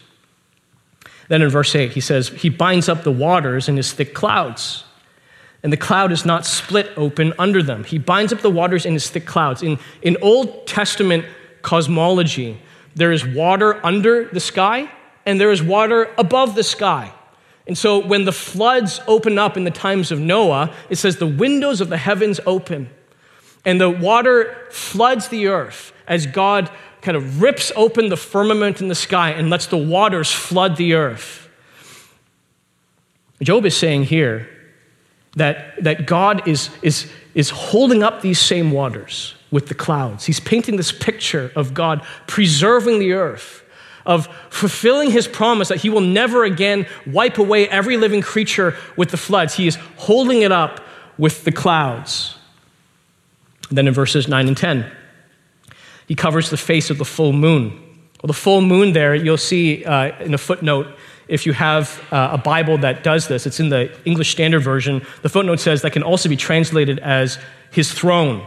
Then 1.28 1.42
in 1.42 1.48
verse 1.48 1.74
8, 1.74 1.92
he 1.92 2.00
says, 2.00 2.28
He 2.28 2.48
binds 2.48 2.88
up 2.88 3.04
the 3.04 3.12
waters 3.12 3.68
in 3.68 3.76
his 3.76 3.92
thick 3.92 4.14
clouds, 4.14 4.84
and 5.62 5.72
the 5.72 5.76
cloud 5.76 6.12
is 6.12 6.24
not 6.24 6.46
split 6.46 6.90
open 6.96 7.32
under 7.38 7.62
them. 7.62 7.84
He 7.84 7.98
binds 7.98 8.32
up 8.32 8.40
the 8.40 8.50
waters 8.50 8.86
in 8.86 8.94
his 8.94 9.08
thick 9.10 9.26
clouds. 9.26 9.62
In, 9.62 9.78
in 10.02 10.16
Old 10.22 10.66
Testament 10.66 11.26
cosmology, 11.62 12.60
there 12.94 13.12
is 13.12 13.26
water 13.26 13.84
under 13.84 14.24
the 14.26 14.40
sky, 14.40 14.90
and 15.28 15.38
there 15.38 15.52
is 15.52 15.62
water 15.62 16.10
above 16.16 16.54
the 16.54 16.62
sky. 16.62 17.12
And 17.66 17.76
so 17.76 17.98
when 17.98 18.24
the 18.24 18.32
floods 18.32 18.98
open 19.06 19.38
up 19.38 19.58
in 19.58 19.64
the 19.64 19.70
times 19.70 20.10
of 20.10 20.18
Noah, 20.18 20.72
it 20.88 20.96
says 20.96 21.18
the 21.18 21.26
windows 21.26 21.82
of 21.82 21.90
the 21.90 21.98
heavens 21.98 22.40
open, 22.46 22.88
and 23.62 23.78
the 23.78 23.90
water 23.90 24.56
floods 24.70 25.28
the 25.28 25.48
earth 25.48 25.92
as 26.06 26.24
God 26.24 26.70
kind 27.02 27.14
of 27.14 27.42
rips 27.42 27.70
open 27.76 28.08
the 28.08 28.16
firmament 28.16 28.80
in 28.80 28.88
the 28.88 28.94
sky 28.94 29.32
and 29.32 29.50
lets 29.50 29.66
the 29.66 29.76
waters 29.76 30.32
flood 30.32 30.78
the 30.78 30.94
earth. 30.94 31.46
Job 33.42 33.66
is 33.66 33.76
saying 33.76 34.04
here 34.04 34.48
that, 35.36 35.84
that 35.84 36.06
God 36.06 36.48
is, 36.48 36.70
is, 36.80 37.06
is 37.34 37.50
holding 37.50 38.02
up 38.02 38.22
these 38.22 38.40
same 38.40 38.70
waters 38.70 39.34
with 39.50 39.66
the 39.66 39.74
clouds. 39.74 40.24
He's 40.24 40.40
painting 40.40 40.78
this 40.78 40.90
picture 40.90 41.52
of 41.54 41.74
God 41.74 42.02
preserving 42.26 42.98
the 42.98 43.12
earth 43.12 43.62
of 44.08 44.26
fulfilling 44.48 45.10
his 45.10 45.28
promise 45.28 45.68
that 45.68 45.82
he 45.82 45.90
will 45.90 46.00
never 46.00 46.42
again 46.42 46.86
wipe 47.06 47.38
away 47.38 47.68
every 47.68 47.98
living 47.98 48.22
creature 48.22 48.74
with 48.96 49.10
the 49.10 49.16
floods. 49.16 49.54
He 49.54 49.68
is 49.68 49.76
holding 49.96 50.42
it 50.42 50.50
up 50.50 50.80
with 51.18 51.44
the 51.44 51.52
clouds. 51.52 52.36
And 53.68 53.76
then 53.76 53.86
in 53.86 53.92
verses 53.92 54.26
9 54.26 54.48
and 54.48 54.56
10, 54.56 54.90
he 56.06 56.14
covers 56.14 56.48
the 56.48 56.56
face 56.56 56.88
of 56.88 56.96
the 56.96 57.04
full 57.04 57.34
moon. 57.34 57.70
Well, 58.22 58.28
the 58.28 58.32
full 58.32 58.62
moon 58.62 58.94
there, 58.94 59.14
you'll 59.14 59.36
see 59.36 59.84
uh, 59.84 60.18
in 60.24 60.32
a 60.32 60.38
footnote, 60.38 60.86
if 61.28 61.44
you 61.44 61.52
have 61.52 62.02
uh, 62.10 62.30
a 62.32 62.38
Bible 62.38 62.78
that 62.78 63.04
does 63.04 63.28
this, 63.28 63.46
it's 63.46 63.60
in 63.60 63.68
the 63.68 63.94
English 64.06 64.30
Standard 64.30 64.60
Version. 64.60 65.02
The 65.20 65.28
footnote 65.28 65.60
says 65.60 65.82
that 65.82 65.92
can 65.92 66.02
also 66.02 66.30
be 66.30 66.36
translated 66.36 66.98
as 67.00 67.38
his 67.70 67.92
throne. 67.92 68.46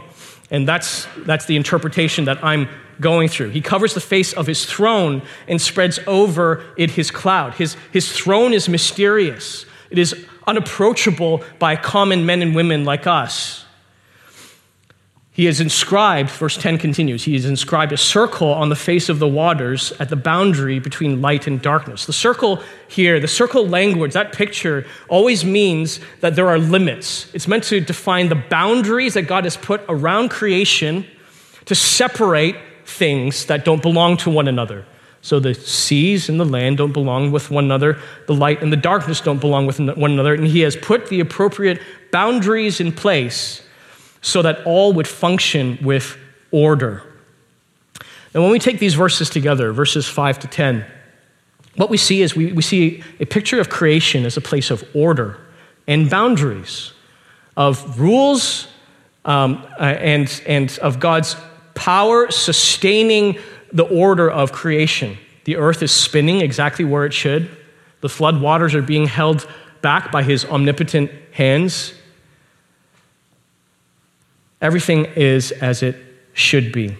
And 0.50 0.66
that's, 0.66 1.06
that's 1.18 1.46
the 1.46 1.54
interpretation 1.54 2.24
that 2.24 2.42
I'm 2.42 2.68
going 3.02 3.28
through. 3.28 3.50
He 3.50 3.60
covers 3.60 3.92
the 3.92 4.00
face 4.00 4.32
of 4.32 4.46
his 4.46 4.64
throne 4.64 5.22
and 5.46 5.60
spreads 5.60 5.98
over 6.06 6.64
it 6.78 6.92
his 6.92 7.10
cloud. 7.10 7.54
His, 7.54 7.76
his 7.92 8.10
throne 8.10 8.54
is 8.54 8.68
mysterious, 8.68 9.66
it 9.90 9.98
is 9.98 10.26
unapproachable 10.46 11.44
by 11.58 11.76
common 11.76 12.24
men 12.24 12.40
and 12.40 12.54
women 12.54 12.84
like 12.84 13.06
us. 13.06 13.62
He 15.34 15.46
has 15.46 15.60
inscribed, 15.60 16.28
verse 16.28 16.58
10 16.58 16.76
continues, 16.76 17.24
he 17.24 17.32
has 17.32 17.46
inscribed 17.46 17.92
a 17.92 17.96
circle 17.96 18.52
on 18.52 18.68
the 18.68 18.76
face 18.76 19.08
of 19.08 19.18
the 19.18 19.26
waters 19.26 19.90
at 19.98 20.10
the 20.10 20.16
boundary 20.16 20.78
between 20.78 21.22
light 21.22 21.46
and 21.46 21.60
darkness. 21.60 22.04
The 22.04 22.12
circle 22.12 22.62
here, 22.88 23.18
the 23.18 23.28
circle 23.28 23.66
language, 23.66 24.12
that 24.12 24.34
picture 24.34 24.86
always 25.08 25.42
means 25.42 26.00
that 26.20 26.36
there 26.36 26.48
are 26.48 26.58
limits. 26.58 27.30
It's 27.32 27.48
meant 27.48 27.64
to 27.64 27.80
define 27.80 28.28
the 28.28 28.34
boundaries 28.34 29.14
that 29.14 29.22
God 29.22 29.44
has 29.44 29.56
put 29.56 29.80
around 29.88 30.28
creation 30.28 31.06
to 31.64 31.74
separate 31.74 32.56
things 32.92 33.46
that 33.46 33.64
don't 33.64 33.82
belong 33.82 34.16
to 34.18 34.30
one 34.30 34.48
another. 34.48 34.84
So 35.22 35.38
the 35.38 35.54
seas 35.54 36.28
and 36.28 36.38
the 36.38 36.44
land 36.44 36.78
don't 36.78 36.92
belong 36.92 37.30
with 37.30 37.50
one 37.50 37.64
another. 37.64 37.98
The 38.26 38.34
light 38.34 38.60
and 38.60 38.72
the 38.72 38.76
darkness 38.76 39.20
don't 39.20 39.40
belong 39.40 39.66
with 39.66 39.78
one 39.78 40.10
another. 40.10 40.34
And 40.34 40.46
he 40.46 40.60
has 40.60 40.74
put 40.74 41.08
the 41.08 41.20
appropriate 41.20 41.80
boundaries 42.10 42.80
in 42.80 42.92
place 42.92 43.62
so 44.20 44.42
that 44.42 44.64
all 44.66 44.92
would 44.92 45.06
function 45.06 45.78
with 45.82 46.16
order. 46.50 47.02
And 48.34 48.42
when 48.42 48.50
we 48.50 48.58
take 48.58 48.78
these 48.78 48.94
verses 48.94 49.30
together, 49.30 49.72
verses 49.72 50.08
5 50.08 50.40
to 50.40 50.48
10, 50.48 50.84
what 51.76 51.88
we 51.88 51.96
see 51.96 52.22
is 52.22 52.34
we, 52.34 52.52
we 52.52 52.62
see 52.62 53.02
a 53.20 53.24
picture 53.24 53.60
of 53.60 53.68
creation 53.68 54.26
as 54.26 54.36
a 54.36 54.40
place 54.40 54.70
of 54.70 54.84
order 54.94 55.38
and 55.86 56.10
boundaries, 56.10 56.92
of 57.56 58.00
rules 58.00 58.68
um, 59.24 59.64
uh, 59.78 59.82
and, 59.84 60.42
and 60.46 60.78
of 60.82 60.98
God's 60.98 61.36
power 61.74 62.30
sustaining 62.30 63.38
the 63.72 63.84
order 63.84 64.30
of 64.30 64.52
creation. 64.52 65.16
The 65.44 65.56
earth 65.56 65.82
is 65.82 65.90
spinning 65.92 66.40
exactly 66.40 66.84
where 66.84 67.04
it 67.04 67.12
should. 67.12 67.50
The 68.00 68.08
flood 68.08 68.40
waters 68.40 68.74
are 68.74 68.82
being 68.82 69.06
held 69.06 69.46
back 69.80 70.12
by 70.12 70.22
his 70.22 70.44
omnipotent 70.44 71.10
hands. 71.32 71.94
Everything 74.60 75.06
is 75.16 75.50
as 75.52 75.82
it 75.82 75.96
should 76.34 76.72
be. 76.72 76.96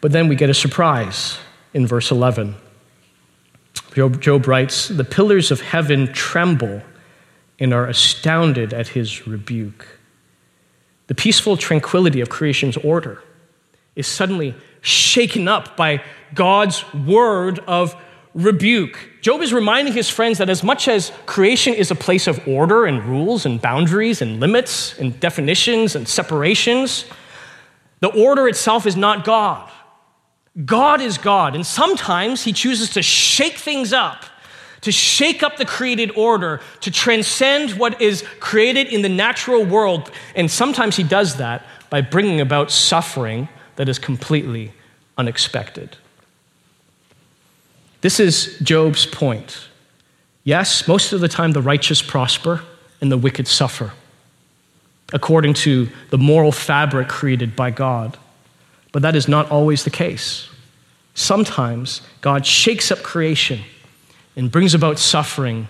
But 0.00 0.12
then 0.12 0.28
we 0.28 0.36
get 0.36 0.50
a 0.50 0.54
surprise. 0.54 1.38
in 1.74 1.86
verse 1.86 2.10
11. 2.10 2.54
Job, 3.94 4.20
Job 4.20 4.46
writes, 4.46 4.88
The 4.88 5.04
pillars 5.04 5.50
of 5.50 5.60
heaven 5.60 6.12
tremble 6.12 6.82
and 7.58 7.72
are 7.72 7.86
astounded 7.86 8.72
at 8.72 8.88
his 8.88 9.26
rebuke. 9.26 9.95
The 11.06 11.14
peaceful 11.14 11.56
tranquility 11.56 12.20
of 12.20 12.28
creation's 12.28 12.76
order 12.76 13.22
is 13.94 14.06
suddenly 14.06 14.54
shaken 14.80 15.48
up 15.48 15.76
by 15.76 16.02
God's 16.34 16.84
word 16.92 17.60
of 17.66 17.96
rebuke. 18.34 18.98
Job 19.22 19.40
is 19.40 19.52
reminding 19.52 19.94
his 19.94 20.10
friends 20.10 20.38
that 20.38 20.50
as 20.50 20.62
much 20.62 20.88
as 20.88 21.10
creation 21.24 21.72
is 21.74 21.90
a 21.90 21.94
place 21.94 22.26
of 22.26 22.46
order 22.46 22.84
and 22.84 23.02
rules 23.04 23.46
and 23.46 23.60
boundaries 23.60 24.20
and 24.20 24.38
limits 24.38 24.96
and 24.98 25.18
definitions 25.18 25.96
and 25.96 26.06
separations, 26.06 27.06
the 28.00 28.08
order 28.08 28.46
itself 28.46 28.86
is 28.86 28.96
not 28.96 29.24
God. 29.24 29.70
God 30.64 31.00
is 31.00 31.18
God, 31.18 31.54
and 31.54 31.66
sometimes 31.66 32.44
he 32.44 32.52
chooses 32.52 32.90
to 32.90 33.02
shake 33.02 33.58
things 33.58 33.92
up, 33.92 34.24
to 34.82 34.92
shake 34.92 35.42
up 35.42 35.56
the 35.56 35.64
created 35.64 36.10
order, 36.16 36.60
to 36.80 36.90
transcend 36.90 37.72
what 37.72 38.00
is 38.00 38.24
created 38.40 38.88
in 38.88 39.02
the 39.02 39.08
natural 39.08 39.64
world. 39.64 40.10
And 40.34 40.50
sometimes 40.50 40.96
he 40.96 41.02
does 41.02 41.36
that 41.36 41.64
by 41.90 42.00
bringing 42.00 42.40
about 42.40 42.70
suffering 42.70 43.48
that 43.76 43.88
is 43.88 43.98
completely 43.98 44.72
unexpected. 45.18 45.96
This 48.00 48.20
is 48.20 48.58
Job's 48.62 49.06
point. 49.06 49.68
Yes, 50.44 50.86
most 50.86 51.12
of 51.12 51.20
the 51.20 51.28
time 51.28 51.52
the 51.52 51.62
righteous 51.62 52.02
prosper 52.02 52.62
and 53.00 53.10
the 53.10 53.18
wicked 53.18 53.48
suffer, 53.48 53.92
according 55.12 55.54
to 55.54 55.88
the 56.10 56.18
moral 56.18 56.52
fabric 56.52 57.08
created 57.08 57.56
by 57.56 57.70
God. 57.70 58.16
But 58.92 59.02
that 59.02 59.16
is 59.16 59.28
not 59.28 59.50
always 59.50 59.84
the 59.84 59.90
case. 59.90 60.48
Sometimes 61.14 62.02
God 62.20 62.46
shakes 62.46 62.90
up 62.90 63.02
creation 63.02 63.60
and 64.36 64.50
brings 64.50 64.74
about 64.74 64.98
suffering 64.98 65.68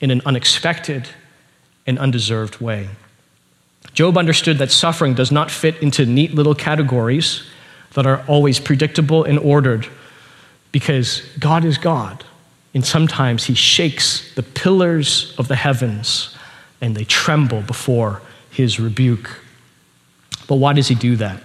in 0.00 0.10
an 0.10 0.20
unexpected 0.26 1.08
and 1.86 1.98
undeserved 1.98 2.60
way. 2.60 2.88
Job 3.94 4.18
understood 4.18 4.58
that 4.58 4.70
suffering 4.70 5.14
does 5.14 5.32
not 5.32 5.50
fit 5.50 5.76
into 5.82 6.04
neat 6.04 6.34
little 6.34 6.54
categories 6.54 7.44
that 7.94 8.06
are 8.06 8.24
always 8.28 8.60
predictable 8.60 9.24
and 9.24 9.38
ordered 9.38 9.88
because 10.72 11.22
God 11.38 11.64
is 11.64 11.78
God. 11.78 12.24
And 12.74 12.84
sometimes 12.84 13.44
He 13.44 13.54
shakes 13.54 14.34
the 14.34 14.42
pillars 14.42 15.34
of 15.38 15.48
the 15.48 15.56
heavens 15.56 16.36
and 16.80 16.94
they 16.94 17.04
tremble 17.04 17.62
before 17.62 18.20
His 18.50 18.78
rebuke. 18.78 19.40
But 20.46 20.56
why 20.56 20.74
does 20.74 20.88
He 20.88 20.94
do 20.94 21.16
that? 21.16 21.42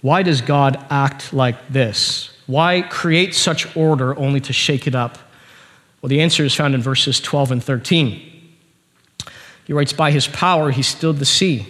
Why 0.00 0.22
does 0.22 0.40
God 0.40 0.84
act 0.90 1.32
like 1.32 1.68
this? 1.68 2.30
Why 2.46 2.82
create 2.82 3.34
such 3.34 3.76
order 3.76 4.18
only 4.18 4.40
to 4.40 4.52
shake 4.52 4.86
it 4.86 4.94
up? 4.94 5.18
Well, 6.04 6.10
the 6.10 6.20
answer 6.20 6.44
is 6.44 6.54
found 6.54 6.74
in 6.74 6.82
verses 6.82 7.18
12 7.18 7.50
and 7.50 7.64
13. 7.64 8.20
He 9.64 9.72
writes, 9.72 9.94
By 9.94 10.10
his 10.10 10.26
power 10.26 10.70
he 10.70 10.82
stilled 10.82 11.16
the 11.16 11.24
sea. 11.24 11.66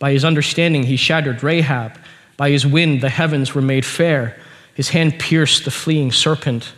By 0.00 0.10
his 0.10 0.24
understanding 0.24 0.82
he 0.82 0.96
shattered 0.96 1.44
Rahab. 1.44 1.96
By 2.36 2.50
his 2.50 2.66
wind 2.66 3.02
the 3.02 3.08
heavens 3.08 3.54
were 3.54 3.62
made 3.62 3.86
fair. 3.86 4.36
His 4.74 4.88
hand 4.88 5.20
pierced 5.20 5.64
the 5.64 5.70
fleeing 5.70 6.10
serpent. 6.10 6.72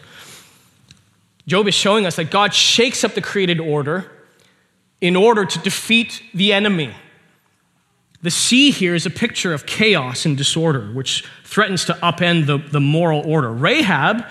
Job 1.46 1.68
is 1.68 1.74
showing 1.74 2.04
us 2.04 2.16
that 2.16 2.30
God 2.30 2.52
shakes 2.52 3.02
up 3.02 3.14
the 3.14 3.22
created 3.22 3.60
order 3.60 4.12
in 5.00 5.16
order 5.16 5.46
to 5.46 5.58
defeat 5.60 6.22
the 6.34 6.52
enemy. 6.52 6.94
The 8.20 8.30
sea 8.30 8.72
here 8.72 8.94
is 8.94 9.06
a 9.06 9.10
picture 9.10 9.54
of 9.54 9.64
chaos 9.64 10.26
and 10.26 10.36
disorder, 10.36 10.92
which 10.92 11.24
threatens 11.44 11.86
to 11.86 11.94
upend 11.94 12.44
the, 12.44 12.58
the 12.58 12.78
moral 12.78 13.22
order. 13.26 13.50
Rahab, 13.50 14.26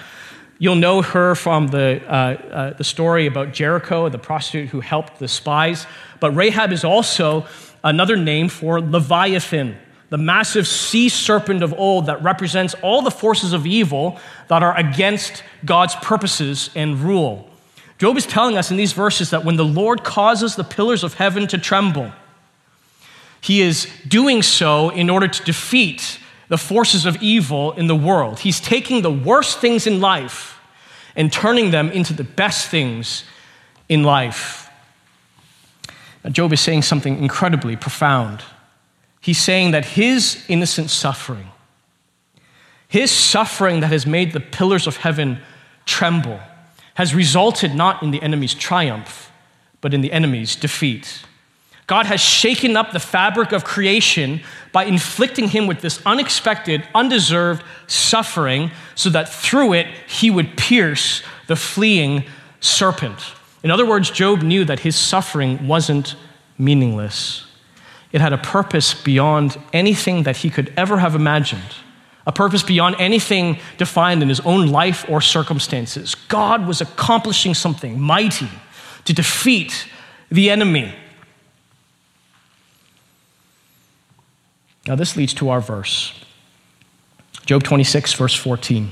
you'll 0.60 0.76
know 0.76 1.01
her 1.01 1.34
from 1.34 1.68
the, 1.70 2.01
uh, 2.05 2.12
uh, 2.12 2.74
the 2.74 2.84
story 2.84 3.26
about 3.26 3.53
Jericho, 3.53 4.07
the 4.10 4.20
prostitute 4.20 4.70
who 4.70 4.82
helped 4.82 5.18
the 5.18 5.28
spies. 5.28 5.88
But 6.20 6.32
Rahab 6.32 6.72
is 6.72 6.84
also 6.84 7.47
another 7.84 8.18
name 8.18 8.49
for 8.49 8.82
Leviathan, 8.82 9.78
the 10.10 10.18
massive 10.18 10.68
sea 10.68 11.10
serpent 11.10 11.64
of 11.64 11.74
old 11.74 12.05
that 12.07 12.22
represents 12.22 12.76
all 12.84 13.01
the 13.01 13.12
forces 13.12 13.53
of 13.53 13.66
evil 13.66 14.20
that 14.49 14.62
are 14.62 14.78
against 14.78 15.43
God's 15.66 15.95
purposes 15.95 16.70
and 16.76 16.99
rule. 16.99 17.49
Job 17.97 18.18
is 18.18 18.26
telling 18.26 18.57
us 18.57 18.70
in 18.70 18.78
these 18.78 18.93
verses 18.93 19.30
that 19.30 19.43
when 19.43 19.55
the 19.55 19.66
Lord 19.66 20.03
causes 20.03 20.55
the 20.55 20.64
pillars 20.64 21.03
of 21.03 21.16
heaven 21.16 21.47
to 21.47 21.57
tremble, 21.57 22.12
he 23.41 23.62
is 23.62 23.89
doing 24.07 24.41
so 24.41 24.89
in 24.89 25.10
order 25.10 25.28
to 25.28 25.43
defeat 25.43 26.20
the 26.49 26.57
forces 26.57 27.05
of 27.05 27.21
evil 27.21 27.71
in 27.73 27.87
the 27.87 27.95
world. 27.95 28.39
He's 28.39 28.59
taking 28.59 29.01
the 29.01 29.11
worst 29.11 29.59
things 29.59 29.87
in 29.87 30.01
life 30.01 30.59
and 31.15 31.31
turning 31.31 31.71
them 31.71 31.89
into 31.91 32.13
the 32.13 32.23
best 32.23 32.69
things 32.69 33.23
in 33.87 34.03
life. 34.03 34.69
Now, 36.23 36.31
Job 36.31 36.51
is 36.51 36.59
saying 36.59 36.81
something 36.81 37.17
incredibly 37.17 37.75
profound. 37.75 38.43
He's 39.21 39.39
saying 39.39 39.71
that 39.71 39.85
his 39.85 40.43
innocent 40.47 40.89
suffering, 40.89 41.49
his 42.87 43.11
suffering 43.11 43.79
that 43.81 43.91
has 43.91 44.05
made 44.05 44.33
the 44.33 44.39
pillars 44.39 44.87
of 44.87 44.97
heaven 44.97 45.39
tremble, 45.85 46.39
has 46.95 47.13
resulted 47.13 47.75
not 47.75 48.01
in 48.03 48.11
the 48.11 48.21
enemy's 48.21 48.53
triumph, 48.53 49.31
but 49.81 49.93
in 49.93 50.01
the 50.01 50.11
enemy's 50.11 50.55
defeat. 50.55 51.23
God 51.89 52.05
has 52.05 52.21
shaken 52.21 52.77
up 52.77 52.91
the 52.91 52.99
fabric 52.99 53.51
of 53.51 53.63
creation 53.63 54.41
by 54.71 54.85
inflicting 54.85 55.47
him 55.47 55.65
with 55.65 55.81
this 55.81 55.99
unexpected, 56.05 56.87
undeserved 56.93 57.63
suffering 57.87 58.69
so 58.93 59.09
that 59.09 59.27
through 59.27 59.73
it 59.73 59.87
he 60.07 60.29
would 60.29 60.55
pierce 60.55 61.23
the 61.47 61.55
fleeing 61.55 62.25
serpent. 62.59 63.19
In 63.63 63.71
other 63.71 63.87
words, 63.87 64.11
Job 64.11 64.43
knew 64.43 64.63
that 64.65 64.81
his 64.81 64.95
suffering 64.95 65.67
wasn't 65.67 66.15
meaningless. 66.59 67.47
It 68.11 68.21
had 68.21 68.33
a 68.33 68.37
purpose 68.37 68.93
beyond 68.93 69.57
anything 69.73 70.23
that 70.23 70.37
he 70.37 70.51
could 70.51 70.71
ever 70.77 70.99
have 70.99 71.15
imagined, 71.15 71.73
a 72.27 72.31
purpose 72.31 72.61
beyond 72.61 72.97
anything 72.99 73.57
defined 73.79 74.21
in 74.21 74.29
his 74.29 74.41
own 74.41 74.67
life 74.67 75.09
or 75.09 75.21
circumstances. 75.21 76.13
God 76.13 76.67
was 76.67 76.81
accomplishing 76.81 77.55
something 77.55 77.99
mighty 77.99 78.49
to 79.05 79.11
defeat 79.13 79.87
the 80.29 80.51
enemy 80.51 80.93
Now, 84.88 84.95
this 84.95 85.15
leads 85.15 85.34
to 85.36 85.49
our 85.49 85.61
verse 85.61 86.13
Job 87.45 87.63
26, 87.63 88.13
verse 88.13 88.36
14. 88.36 88.91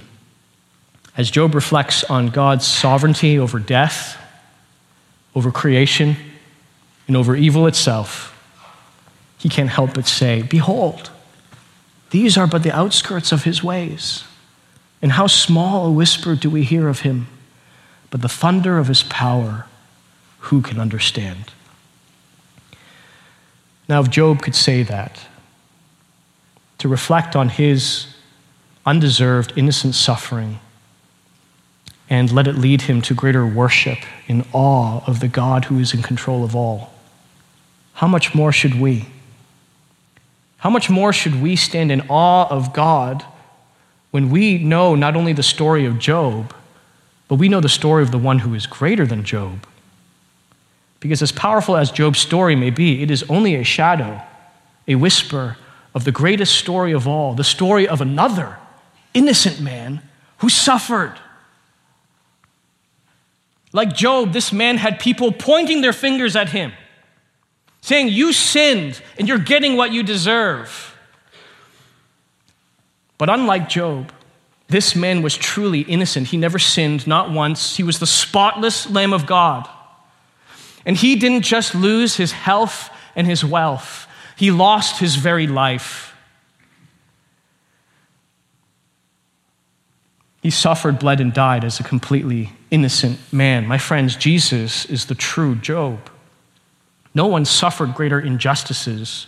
As 1.16 1.30
Job 1.32 1.54
reflects 1.56 2.04
on 2.04 2.30
God's 2.30 2.66
sovereignty 2.66 3.38
over 3.38 3.60
death, 3.60 4.18
over 5.36 5.52
creation, 5.52 6.16
and 7.08 7.16
over 7.16 7.36
evil 7.36 7.68
itself, 7.68 8.34
he 9.38 9.50
can't 9.50 9.70
help 9.70 9.94
but 9.94 10.08
say, 10.08 10.42
Behold, 10.42 11.12
these 12.10 12.38
are 12.38 12.48
but 12.48 12.64
the 12.64 12.76
outskirts 12.76 13.32
of 13.32 13.44
his 13.44 13.64
ways. 13.64 14.24
And 15.02 15.12
how 15.12 15.28
small 15.28 15.86
a 15.86 15.92
whisper 15.92 16.36
do 16.36 16.50
we 16.50 16.64
hear 16.64 16.88
of 16.88 17.02
him? 17.02 17.28
But 18.10 18.22
the 18.22 18.30
thunder 18.30 18.80
of 18.80 18.88
his 18.88 19.04
power, 19.04 19.68
who 20.40 20.62
can 20.62 20.80
understand? 20.80 21.52
Now, 23.88 24.02
if 24.02 24.10
Job 24.10 24.42
could 24.42 24.56
say 24.56 24.84
that, 24.84 25.27
to 26.78 26.88
reflect 26.88 27.36
on 27.36 27.50
his 27.50 28.08
undeserved, 28.86 29.54
innocent 29.56 29.96
suffering 29.96 30.60
and 32.10 32.32
let 32.32 32.48
it 32.48 32.56
lead 32.56 32.84
him 32.84 33.02
to 33.02 33.14
greater 33.14 33.46
worship 33.46 34.00
in 34.28 34.46
awe 34.54 35.02
of 35.06 35.20
the 35.20 35.28
God 35.28 35.66
who 35.66 35.80
is 35.80 35.94
in 35.94 36.02
control 36.02 36.44
of 36.44 36.56
all. 36.56 36.94
How 37.94 38.08
much 38.08 38.34
more 38.34 38.52
should 38.52 38.80
we? 38.80 39.08
How 40.58 40.70
much 40.70 40.90
more 40.90 41.12
should 41.12 41.42
we 41.42 41.56
stand 41.56 41.92
in 41.92 42.02
awe 42.10 42.48
of 42.50 42.74
God 42.74 43.26
when 44.12 44.30
we 44.30 44.58
know 44.58 44.96
not 44.96 45.16
only 45.16 45.34
the 45.34 45.44
story 45.44 45.86
of 45.86 46.00
Job, 46.00 46.54
but 47.28 47.36
we 47.36 47.50
know 47.50 47.60
the 47.60 47.70
story 47.70 48.04
of 48.04 48.12
the 48.12 48.18
one 48.18 48.40
who 48.40 48.54
is 48.54 48.66
greater 48.66 49.06
than 49.06 49.24
Job? 49.24 49.68
Because 51.00 51.22
as 51.22 51.32
powerful 51.32 51.76
as 51.76 51.92
Job's 51.92 52.20
story 52.20 52.56
may 52.56 52.70
be, 52.70 53.04
it 53.04 53.12
is 53.12 53.24
only 53.24 53.56
a 53.56 53.64
shadow, 53.64 54.22
a 54.88 54.96
whisper 54.96 55.58
of 55.94 56.04
the 56.04 56.12
greatest 56.12 56.56
story 56.56 56.92
of 56.92 57.08
all, 57.08 57.34
the 57.34 57.44
story 57.44 57.88
of 57.88 58.02
another 58.02 58.58
innocent 59.14 59.60
man 59.60 60.02
who 60.40 60.50
suffered. 60.50 61.16
Like 63.74 63.96
Job, 63.96 64.34
this 64.34 64.52
man 64.52 64.78
had 64.78 65.00
people 65.00 65.32
pointing 65.32 65.82
their 65.82 65.94
fingers 65.94 66.36
at 66.36 66.50
him, 66.50 66.72
saying, 67.82 68.10
You 68.10 68.34
sinned 68.34 69.02
and 69.18 69.28
you're 69.28 69.38
getting 69.38 69.76
what 69.76 69.92
you 69.92 70.04
deserve. 70.04 70.96
But 73.18 73.30
unlike 73.30 73.68
Job, 73.68 74.12
this 74.68 74.96
man 74.96 75.22
was 75.22 75.36
truly 75.36 75.82
innocent. 75.82 76.28
He 76.28 76.38
never 76.38 76.60
sinned, 76.60 77.08
not 77.08 77.32
once. 77.32 77.78
He 77.78 77.84
was 77.84 78.00
the 78.00 78.06
spotless 78.06 78.90
Lamb 78.90 79.14
of 79.14 79.26
God. 79.26 79.68
And 80.86 80.96
he 80.96 81.16
didn't 81.16 81.42
just 81.42 81.74
lose 81.74 82.18
his 82.18 82.32
health 82.32 82.90
and 83.16 83.26
his 83.26 83.44
wealth, 83.44 84.07
he 84.38 84.52
lost 84.52 85.00
his 85.00 85.16
very 85.16 85.48
life. 85.48 86.16
He 90.42 90.52
suffered, 90.52 91.00
bled, 91.00 91.20
and 91.20 91.34
died 91.34 91.66
as 91.66 91.80
a 91.80 91.84
completely 91.84 92.54
innocent 92.72 93.20
man. 93.34 93.66
My 93.66 93.78
friends, 93.78 94.16
Jesus 94.16 94.86
is 94.86 95.06
the 95.06 95.16
true 95.16 95.56
Job. 95.56 96.10
No 97.16 97.26
one 97.26 97.46
suffered 97.46 97.96
greater 97.96 98.20
injustices 98.20 99.28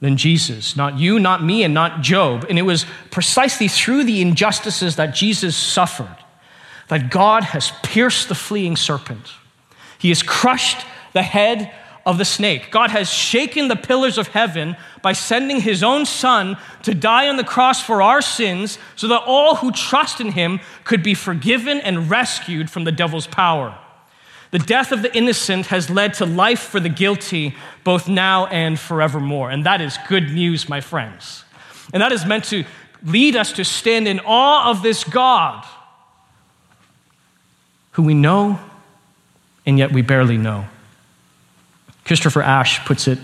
than 0.00 0.16
Jesus. 0.16 0.76
Not 0.76 0.98
you, 0.98 1.18
not 1.18 1.44
me, 1.44 1.62
and 1.62 1.74
not 1.74 2.00
Job. 2.00 2.46
And 2.48 2.58
it 2.58 2.62
was 2.62 2.86
precisely 3.10 3.68
through 3.68 4.04
the 4.04 4.22
injustices 4.22 4.96
that 4.96 5.14
Jesus 5.14 5.56
suffered 5.56 6.16
that 6.88 7.10
God 7.10 7.44
has 7.44 7.70
pierced 7.82 8.28
the 8.28 8.34
fleeing 8.34 8.76
serpent. 8.76 9.32
He 9.98 10.08
has 10.08 10.22
crushed 10.22 10.86
the 11.12 11.22
head 11.22 11.72
of 12.08 12.16
the 12.16 12.24
snake. 12.24 12.70
God 12.70 12.90
has 12.90 13.12
shaken 13.12 13.68
the 13.68 13.76
pillars 13.76 14.16
of 14.16 14.28
heaven 14.28 14.78
by 15.02 15.12
sending 15.12 15.60
his 15.60 15.82
own 15.82 16.06
son 16.06 16.56
to 16.82 16.94
die 16.94 17.28
on 17.28 17.36
the 17.36 17.44
cross 17.44 17.82
for 17.82 18.00
our 18.00 18.22
sins 18.22 18.78
so 18.96 19.08
that 19.08 19.24
all 19.26 19.56
who 19.56 19.70
trust 19.70 20.18
in 20.18 20.32
him 20.32 20.58
could 20.84 21.02
be 21.02 21.12
forgiven 21.12 21.78
and 21.80 22.08
rescued 22.08 22.70
from 22.70 22.84
the 22.84 22.92
devil's 22.92 23.26
power. 23.26 23.78
The 24.52 24.58
death 24.58 24.90
of 24.90 25.02
the 25.02 25.14
innocent 25.14 25.66
has 25.66 25.90
led 25.90 26.14
to 26.14 26.24
life 26.24 26.60
for 26.60 26.80
the 26.80 26.88
guilty, 26.88 27.54
both 27.84 28.08
now 28.08 28.46
and 28.46 28.80
forevermore. 28.80 29.50
And 29.50 29.66
that 29.66 29.82
is 29.82 29.98
good 30.08 30.30
news, 30.30 30.66
my 30.66 30.80
friends. 30.80 31.44
And 31.92 32.02
that 32.02 32.12
is 32.12 32.24
meant 32.24 32.44
to 32.44 32.64
lead 33.04 33.36
us 33.36 33.52
to 33.52 33.66
stand 33.66 34.08
in 34.08 34.18
awe 34.20 34.70
of 34.70 34.82
this 34.82 35.04
God 35.04 35.62
who 37.92 38.02
we 38.02 38.14
know 38.14 38.58
and 39.66 39.76
yet 39.76 39.92
we 39.92 40.00
barely 40.00 40.38
know. 40.38 40.64
Christopher 42.08 42.40
Ash 42.40 42.84
puts 42.86 43.06
it 43.06 43.18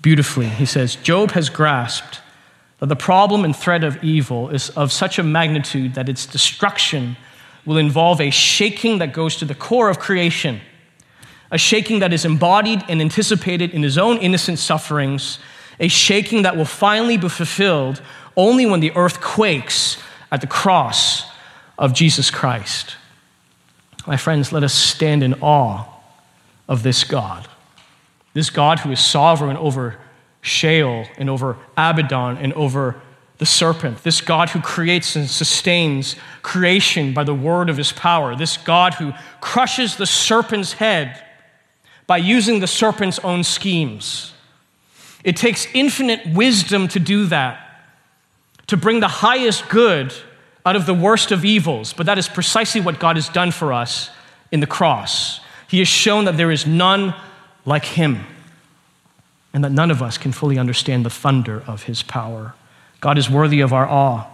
beautifully. 0.00 0.46
He 0.46 0.64
says 0.64 0.94
Job 0.94 1.32
has 1.32 1.50
grasped 1.50 2.20
that 2.78 2.86
the 2.86 2.96
problem 2.96 3.44
and 3.44 3.54
threat 3.54 3.82
of 3.82 4.02
evil 4.02 4.48
is 4.48 4.70
of 4.70 4.92
such 4.92 5.18
a 5.18 5.24
magnitude 5.24 5.94
that 5.94 6.08
its 6.08 6.24
destruction 6.24 7.16
will 7.66 7.78
involve 7.78 8.20
a 8.20 8.30
shaking 8.30 8.98
that 8.98 9.12
goes 9.12 9.36
to 9.36 9.44
the 9.44 9.56
core 9.56 9.90
of 9.90 9.98
creation, 9.98 10.60
a 11.50 11.58
shaking 11.58 11.98
that 11.98 12.12
is 12.12 12.24
embodied 12.24 12.84
and 12.88 13.00
anticipated 13.00 13.72
in 13.72 13.82
his 13.82 13.98
own 13.98 14.18
innocent 14.18 14.60
sufferings, 14.60 15.40
a 15.80 15.88
shaking 15.88 16.42
that 16.42 16.56
will 16.56 16.64
finally 16.64 17.16
be 17.16 17.28
fulfilled 17.28 18.00
only 18.36 18.66
when 18.66 18.78
the 18.78 18.92
earth 18.94 19.20
quakes 19.20 20.00
at 20.30 20.40
the 20.40 20.46
cross 20.46 21.24
of 21.76 21.92
Jesus 21.92 22.30
Christ. 22.30 22.94
My 24.06 24.16
friends, 24.16 24.52
let 24.52 24.62
us 24.62 24.74
stand 24.74 25.24
in 25.24 25.34
awe 25.40 25.84
of 26.68 26.84
this 26.84 27.02
God. 27.02 27.48
This 28.34 28.50
God 28.50 28.80
who 28.80 28.90
is 28.90 29.00
sovereign 29.00 29.56
over 29.56 29.98
Sheol 30.40 31.06
and 31.16 31.30
over 31.30 31.56
Abaddon 31.76 32.36
and 32.38 32.52
over 32.54 33.00
the 33.38 33.46
serpent. 33.46 34.02
This 34.02 34.20
God 34.20 34.50
who 34.50 34.60
creates 34.60 35.16
and 35.16 35.28
sustains 35.28 36.16
creation 36.42 37.12
by 37.12 37.24
the 37.24 37.34
word 37.34 37.68
of 37.68 37.76
his 37.76 37.92
power. 37.92 38.36
This 38.36 38.56
God 38.56 38.94
who 38.94 39.12
crushes 39.40 39.96
the 39.96 40.06
serpent's 40.06 40.74
head 40.74 41.22
by 42.06 42.18
using 42.18 42.60
the 42.60 42.66
serpent's 42.66 43.18
own 43.20 43.44
schemes. 43.44 44.32
It 45.24 45.36
takes 45.36 45.66
infinite 45.74 46.26
wisdom 46.26 46.88
to 46.88 46.98
do 46.98 47.26
that, 47.26 47.84
to 48.66 48.76
bring 48.76 49.00
the 49.00 49.08
highest 49.08 49.68
good 49.68 50.12
out 50.64 50.76
of 50.76 50.86
the 50.86 50.94
worst 50.94 51.30
of 51.32 51.44
evils. 51.44 51.92
But 51.92 52.06
that 52.06 52.18
is 52.18 52.28
precisely 52.28 52.80
what 52.80 52.98
God 52.98 53.16
has 53.16 53.28
done 53.28 53.50
for 53.50 53.72
us 53.72 54.10
in 54.50 54.60
the 54.60 54.66
cross. 54.66 55.40
He 55.68 55.78
has 55.78 55.88
shown 55.88 56.24
that 56.26 56.36
there 56.36 56.50
is 56.50 56.66
none 56.66 57.14
like 57.64 57.84
him, 57.84 58.24
and 59.52 59.62
that 59.64 59.72
none 59.72 59.90
of 59.90 60.02
us 60.02 60.18
can 60.18 60.32
fully 60.32 60.58
understand 60.58 61.04
the 61.04 61.10
thunder 61.10 61.62
of 61.66 61.84
his 61.84 62.02
power. 62.02 62.54
God 63.00 63.18
is 63.18 63.28
worthy 63.28 63.60
of 63.60 63.72
our 63.72 63.88
awe, 63.88 64.26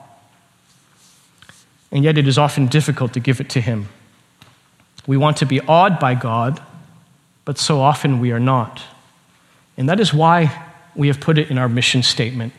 and 1.90 2.04
yet 2.04 2.18
it 2.18 2.28
is 2.28 2.38
often 2.38 2.66
difficult 2.66 3.12
to 3.14 3.20
give 3.20 3.40
it 3.40 3.50
to 3.50 3.60
him. 3.60 3.88
We 5.06 5.16
want 5.16 5.38
to 5.38 5.46
be 5.46 5.60
awed 5.60 5.98
by 5.98 6.14
God, 6.14 6.62
but 7.44 7.58
so 7.58 7.80
often 7.80 8.20
we 8.20 8.30
are 8.30 8.40
not. 8.40 8.82
And 9.76 9.88
that 9.88 10.00
is 10.00 10.12
why 10.12 10.66
we 10.94 11.06
have 11.06 11.20
put 11.20 11.38
it 11.38 11.50
in 11.50 11.56
our 11.56 11.68
mission 11.68 12.02
statement 12.02 12.52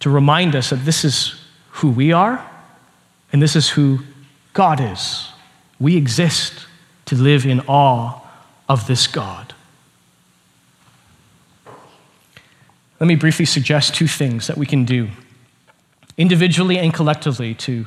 to 0.00 0.10
remind 0.10 0.56
us 0.56 0.70
that 0.70 0.84
this 0.84 1.04
is 1.04 1.34
who 1.70 1.90
we 1.90 2.12
are 2.12 2.44
and 3.32 3.40
this 3.40 3.54
is 3.54 3.68
who 3.68 4.00
God 4.52 4.80
is. 4.80 5.28
We 5.78 5.96
exist 5.96 6.66
to 7.06 7.14
live 7.14 7.46
in 7.46 7.60
awe 7.60 8.20
of 8.68 8.86
this 8.86 9.06
God. 9.06 9.54
Let 13.00 13.06
me 13.06 13.14
briefly 13.14 13.46
suggest 13.46 13.94
two 13.94 14.06
things 14.06 14.46
that 14.46 14.58
we 14.58 14.66
can 14.66 14.84
do, 14.84 15.08
individually 16.18 16.76
and 16.78 16.92
collectively, 16.92 17.54
to 17.54 17.86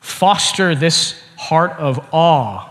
foster 0.00 0.74
this 0.74 1.22
heart 1.36 1.70
of 1.78 2.04
awe 2.12 2.68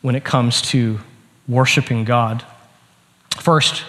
when 0.00 0.14
it 0.14 0.24
comes 0.24 0.62
to 0.62 0.98
worshiping 1.46 2.04
God. 2.04 2.42
First, 3.36 3.84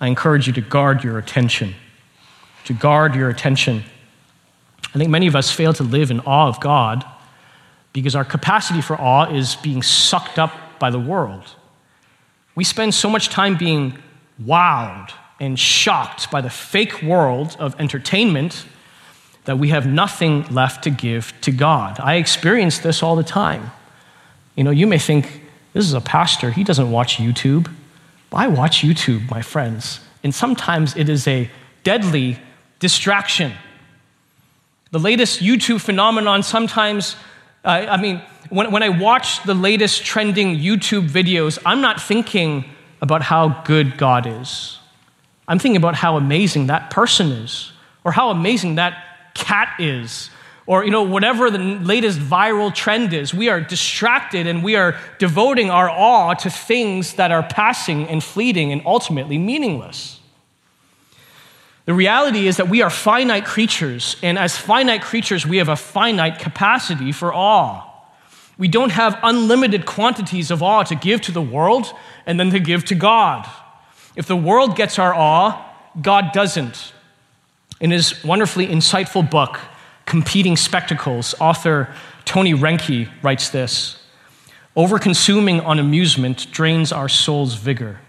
I 0.00 0.08
encourage 0.08 0.48
you 0.48 0.52
to 0.54 0.60
guard 0.60 1.04
your 1.04 1.16
attention. 1.16 1.76
To 2.64 2.72
guard 2.72 3.14
your 3.14 3.28
attention. 3.28 3.84
I 4.92 4.98
think 4.98 5.10
many 5.10 5.28
of 5.28 5.36
us 5.36 5.52
fail 5.52 5.72
to 5.74 5.84
live 5.84 6.10
in 6.10 6.18
awe 6.20 6.48
of 6.48 6.60
God 6.60 7.04
because 7.92 8.16
our 8.16 8.24
capacity 8.24 8.80
for 8.80 9.00
awe 9.00 9.32
is 9.32 9.54
being 9.54 9.82
sucked 9.82 10.40
up 10.40 10.52
by 10.80 10.90
the 10.90 10.98
world. 10.98 11.54
We 12.56 12.64
spend 12.64 12.94
so 12.94 13.08
much 13.08 13.28
time 13.28 13.56
being 13.56 13.96
wowed 14.42 15.12
and 15.40 15.58
shocked 15.58 16.30
by 16.30 16.40
the 16.40 16.50
fake 16.50 17.02
world 17.02 17.56
of 17.58 17.74
entertainment 17.80 18.66
that 19.46 19.58
we 19.58 19.70
have 19.70 19.86
nothing 19.86 20.44
left 20.50 20.84
to 20.84 20.90
give 20.90 21.32
to 21.40 21.50
God. 21.50 21.98
I 21.98 22.16
experience 22.16 22.78
this 22.78 23.02
all 23.02 23.16
the 23.16 23.24
time. 23.24 23.72
You 24.54 24.64
know, 24.64 24.70
you 24.70 24.86
may 24.86 24.98
think, 24.98 25.42
this 25.72 25.84
is 25.84 25.94
a 25.94 26.00
pastor, 26.00 26.50
he 26.50 26.62
doesn't 26.62 26.90
watch 26.90 27.16
YouTube. 27.16 27.72
I 28.32 28.48
watch 28.48 28.82
YouTube, 28.82 29.28
my 29.30 29.42
friends, 29.42 30.00
and 30.22 30.34
sometimes 30.34 30.96
it 30.96 31.08
is 31.08 31.26
a 31.26 31.50
deadly 31.82 32.38
distraction. 32.78 33.52
The 34.92 34.98
latest 34.98 35.40
YouTube 35.40 35.80
phenomenon 35.80 36.42
sometimes, 36.42 37.16
uh, 37.64 37.86
I 37.88 37.96
mean, 37.96 38.20
when, 38.50 38.70
when 38.72 38.82
I 38.82 38.88
watch 38.88 39.42
the 39.44 39.54
latest 39.54 40.04
trending 40.04 40.58
YouTube 40.58 41.08
videos, 41.08 41.58
I'm 41.64 41.80
not 41.80 42.00
thinking 42.02 42.64
about 43.00 43.22
how 43.22 43.62
good 43.64 43.96
God 43.96 44.26
is. 44.26 44.79
I'm 45.50 45.58
thinking 45.58 45.78
about 45.78 45.96
how 45.96 46.16
amazing 46.16 46.68
that 46.68 46.90
person 46.90 47.32
is, 47.32 47.72
or 48.04 48.12
how 48.12 48.30
amazing 48.30 48.76
that 48.76 49.34
cat 49.34 49.80
is, 49.80 50.30
or 50.64 50.84
you 50.84 50.92
know 50.92 51.02
whatever 51.02 51.50
the 51.50 51.58
latest 51.58 52.20
viral 52.20 52.72
trend 52.72 53.12
is. 53.12 53.34
We 53.34 53.48
are 53.48 53.60
distracted 53.60 54.46
and 54.46 54.62
we 54.62 54.76
are 54.76 54.96
devoting 55.18 55.68
our 55.68 55.90
awe 55.90 56.34
to 56.34 56.50
things 56.50 57.14
that 57.14 57.32
are 57.32 57.42
passing 57.42 58.06
and 58.06 58.22
fleeting 58.22 58.70
and 58.70 58.80
ultimately 58.86 59.38
meaningless. 59.38 60.20
The 61.84 61.94
reality 61.94 62.46
is 62.46 62.58
that 62.58 62.68
we 62.68 62.82
are 62.82 62.90
finite 62.90 63.44
creatures, 63.44 64.14
and 64.22 64.38
as 64.38 64.56
finite 64.56 65.02
creatures, 65.02 65.44
we 65.44 65.56
have 65.56 65.68
a 65.68 65.74
finite 65.74 66.38
capacity 66.38 67.10
for 67.10 67.34
awe. 67.34 67.90
We 68.56 68.68
don't 68.68 68.92
have 68.92 69.18
unlimited 69.24 69.84
quantities 69.84 70.52
of 70.52 70.62
awe 70.62 70.84
to 70.84 70.94
give 70.94 71.22
to 71.22 71.32
the 71.32 71.42
world 71.42 71.92
and 72.24 72.38
then 72.38 72.50
to 72.50 72.60
give 72.60 72.84
to 72.84 72.94
God. 72.94 73.50
If 74.16 74.26
the 74.26 74.36
world 74.36 74.76
gets 74.76 74.98
our 74.98 75.14
awe, 75.14 75.64
God 76.00 76.32
doesn't. 76.32 76.92
In 77.80 77.90
his 77.90 78.22
wonderfully 78.24 78.66
insightful 78.66 79.28
book, 79.28 79.58
Competing 80.04 80.56
Spectacles, 80.56 81.34
author 81.40 81.94
Tony 82.24 82.52
Reinke 82.52 83.08
writes 83.22 83.50
this 83.50 83.96
Overconsuming 84.76 85.64
on 85.64 85.78
amusement 85.78 86.50
drains 86.50 86.92
our 86.92 87.08
soul's 87.08 87.54
vigor. 87.54 88.00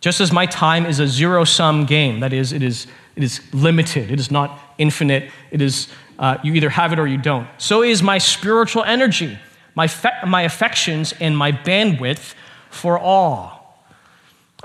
Just 0.00 0.20
as 0.20 0.32
my 0.32 0.46
time 0.46 0.86
is 0.86 1.00
a 1.00 1.06
zero 1.06 1.44
sum 1.44 1.84
game, 1.84 2.20
that 2.20 2.32
is, 2.32 2.52
it 2.52 2.62
is, 2.62 2.86
it 3.16 3.22
is 3.22 3.40
limited, 3.52 4.10
it 4.10 4.20
is 4.20 4.30
not 4.30 4.58
infinite, 4.78 5.30
it 5.50 5.60
is, 5.62 5.88
uh, 6.18 6.38
you 6.44 6.54
either 6.54 6.70
have 6.70 6.92
it 6.92 6.98
or 6.98 7.06
you 7.06 7.18
don't. 7.18 7.48
So 7.58 7.82
is 7.82 8.02
my 8.02 8.18
spiritual 8.18 8.84
energy, 8.84 9.38
my, 9.74 9.88
fe- 9.88 10.20
my 10.26 10.42
affections, 10.42 11.12
and 11.18 11.36
my 11.36 11.50
bandwidth 11.50 12.34
for 12.70 13.00
awe. 13.00 13.55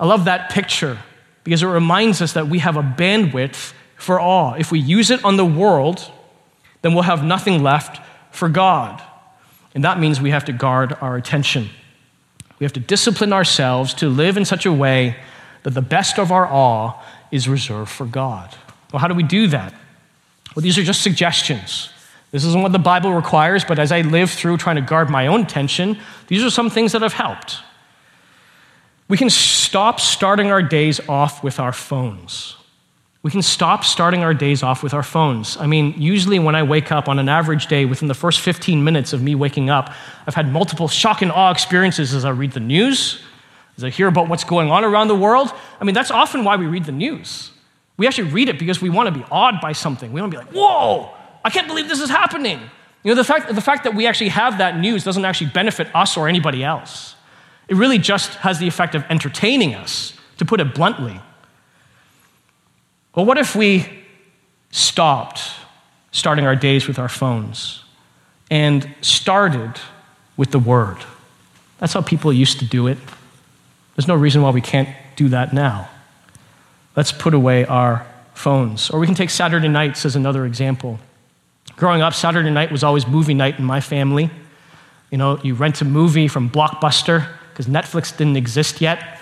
I 0.02 0.06
love 0.06 0.26
that 0.26 0.50
picture 0.50 0.98
because 1.44 1.62
it 1.62 1.68
reminds 1.68 2.22
us 2.24 2.34
that 2.34 2.48
we 2.48 2.60
have 2.60 2.76
a 2.76 2.82
bandwidth 2.82 3.74
for 3.98 4.20
awe. 4.20 4.56
If 4.56 4.72
we 4.72 4.80
use 4.80 5.12
it 5.12 5.24
on 5.24 5.38
the 5.38 5.46
world, 5.46 6.12
then 6.82 6.96
we'll 6.96 7.04
have 7.04 7.24
nothing 7.24 7.62
left 7.62 8.02
for 8.32 8.50
God. 8.50 9.02
And 9.76 9.84
that 9.84 10.00
means 10.00 10.20
we 10.20 10.32
have 10.32 10.46
to 10.46 10.54
guard 10.54 10.98
our 11.02 11.16
attention. 11.16 11.70
We 12.58 12.66
have 12.66 12.74
to 12.74 12.80
discipline 12.80 13.32
ourselves 13.32 13.94
to 13.96 14.10
live 14.10 14.38
in 14.38 14.46
such 14.46 14.66
a 14.66 14.74
way 14.74 15.18
that 15.64 15.76
the 15.76 15.82
best 15.84 16.18
of 16.18 16.32
our 16.32 16.48
awe 16.48 17.00
is 17.32 17.48
reserved 17.48 17.92
for 17.92 18.08
God. 18.08 18.56
Well, 18.92 19.00
how 19.00 19.08
do 19.08 19.14
we 19.14 19.24
do 19.24 19.48
that? 19.48 19.72
Well, 20.56 20.64
these 20.64 20.80
are 20.80 20.84
just 20.84 21.02
suggestions. 21.04 21.90
This 22.32 22.44
isn't 22.44 22.62
what 22.62 22.72
the 22.72 22.80
Bible 22.80 23.14
requires, 23.14 23.64
but 23.64 23.78
as 23.78 23.92
I 23.92 24.02
live 24.02 24.32
through 24.32 24.58
trying 24.58 24.78
to 24.78 24.82
guard 24.82 25.12
my 25.12 25.28
own 25.28 25.42
attention, 25.42 26.00
these 26.28 26.44
are 26.44 26.50
some 26.50 26.72
things 26.72 26.92
that 26.94 27.04
have 27.04 27.14
helped. 27.14 27.60
We 29.12 29.18
can 29.18 29.30
stop 29.30 30.00
starting 30.00 30.52
our 30.52 30.64
days 30.64 31.02
off 31.10 31.44
with 31.44 31.60
our 31.60 31.74
phones. 31.74 32.56
We 33.24 33.30
can 33.30 33.42
stop 33.42 33.84
starting 33.84 34.24
our 34.24 34.34
days 34.34 34.64
off 34.64 34.82
with 34.84 34.94
our 34.94 35.04
phones. 35.04 35.58
I 35.58 35.68
mean, 35.68 35.94
usually 35.98 36.40
when 36.40 36.56
I 36.56 36.64
wake 36.64 36.94
up 36.94 37.10
on 37.10 37.20
an 37.20 37.28
average 37.28 37.68
day, 37.68 37.84
within 37.84 38.08
the 38.08 38.14
first 38.14 38.40
15 38.40 38.86
minutes 38.86 39.12
of 39.12 39.22
me 39.22 39.36
waking 39.36 39.70
up, 39.70 39.92
I've 40.26 40.36
had 40.36 40.50
multiple 40.54 40.88
shock 40.88 41.22
and 41.22 41.30
awe 41.30 41.52
experiences 41.52 42.14
as 42.14 42.24
I 42.24 42.30
read 42.30 42.54
the 42.54 42.62
news, 42.62 43.22
as 43.76 43.84
I 43.84 43.90
hear 43.90 44.08
about 44.08 44.30
what's 44.30 44.46
going 44.46 44.72
on 44.72 44.86
around 44.86 45.10
the 45.10 45.16
world. 45.16 45.52
I 45.82 45.84
mean, 45.84 45.94
that's 45.94 46.10
often 46.10 46.46
why 46.46 46.56
we 46.56 46.68
read 46.68 46.86
the 46.86 46.94
news. 46.94 47.52
We 47.98 48.08
actually 48.08 48.30
read 48.30 48.48
it 48.48 48.58
because 48.58 48.82
we 48.82 48.90
want 48.90 49.14
to 49.14 49.20
be 49.20 49.26
awed 49.30 49.60
by 49.60 49.74
something. 49.74 50.14
We 50.14 50.22
want 50.22 50.32
to 50.32 50.40
be 50.40 50.46
like, 50.46 50.54
whoa, 50.54 51.14
I 51.44 51.50
can't 51.50 51.68
believe 51.68 51.90
this 51.90 52.00
is 52.00 52.10
happening. 52.10 52.62
You 53.04 53.12
know, 53.12 53.16
the 53.16 53.26
fact, 53.26 53.54
the 53.54 53.60
fact 53.60 53.84
that 53.84 53.94
we 53.94 54.08
actually 54.08 54.30
have 54.30 54.60
that 54.60 54.80
news 54.80 55.04
doesn't 55.04 55.26
actually 55.26 55.50
benefit 55.50 55.94
us 55.94 56.16
or 56.16 56.30
anybody 56.30 56.64
else. 56.64 57.16
It 57.72 57.78
really 57.78 58.00
just 58.00 58.36
has 58.40 58.60
the 58.60 58.68
effect 58.68 58.96
of 58.96 59.06
entertaining 59.10 59.76
us, 59.76 60.12
to 60.40 60.44
put 60.44 60.60
it 60.60 60.76
bluntly. 60.76 61.22
Well, 63.16 63.26
what 63.26 63.38
if 63.38 63.56
we 63.56 63.88
stopped 64.72 65.40
starting 66.12 66.46
our 66.46 66.56
days 66.56 66.86
with 66.86 67.00
our 67.00 67.08
phones 67.08 67.86
and 68.50 68.94
started 69.00 69.80
with 70.36 70.52
the 70.52 70.60
Word? 70.60 70.98
That's 71.78 71.94
how 71.94 72.02
people 72.02 72.34
used 72.34 72.60
to 72.60 72.66
do 72.66 72.88
it. 72.88 72.98
There's 73.96 74.08
no 74.08 74.16
reason 74.16 74.42
why 74.42 74.50
we 74.50 74.60
can't 74.60 74.90
do 75.16 75.30
that 75.30 75.54
now. 75.54 75.88
Let's 76.98 77.14
put 77.14 77.34
away 77.34 77.64
our 77.64 78.06
phones. 78.34 78.90
Or 78.90 79.00
we 79.00 79.06
can 79.06 79.16
take 79.16 79.30
Saturday 79.30 79.70
nights 79.70 80.06
as 80.06 80.18
another 80.18 80.46
example. 80.46 81.00
Growing 81.78 82.02
up, 82.02 82.14
Saturday 82.16 82.50
night 82.50 82.70
was 82.70 82.84
always 82.84 83.08
movie 83.08 83.34
night 83.34 83.60
in 83.60 83.64
my 83.64 83.80
family. 83.80 84.30
You 85.10 85.18
know, 85.18 85.40
you 85.42 85.54
rent 85.54 85.80
a 85.80 85.86
movie 85.86 86.28
from 86.28 86.50
Blockbuster 86.50 87.30
because 87.52 87.68
Netflix 87.68 88.16
didn't 88.16 88.38
exist 88.38 88.82
yet. 88.82 89.20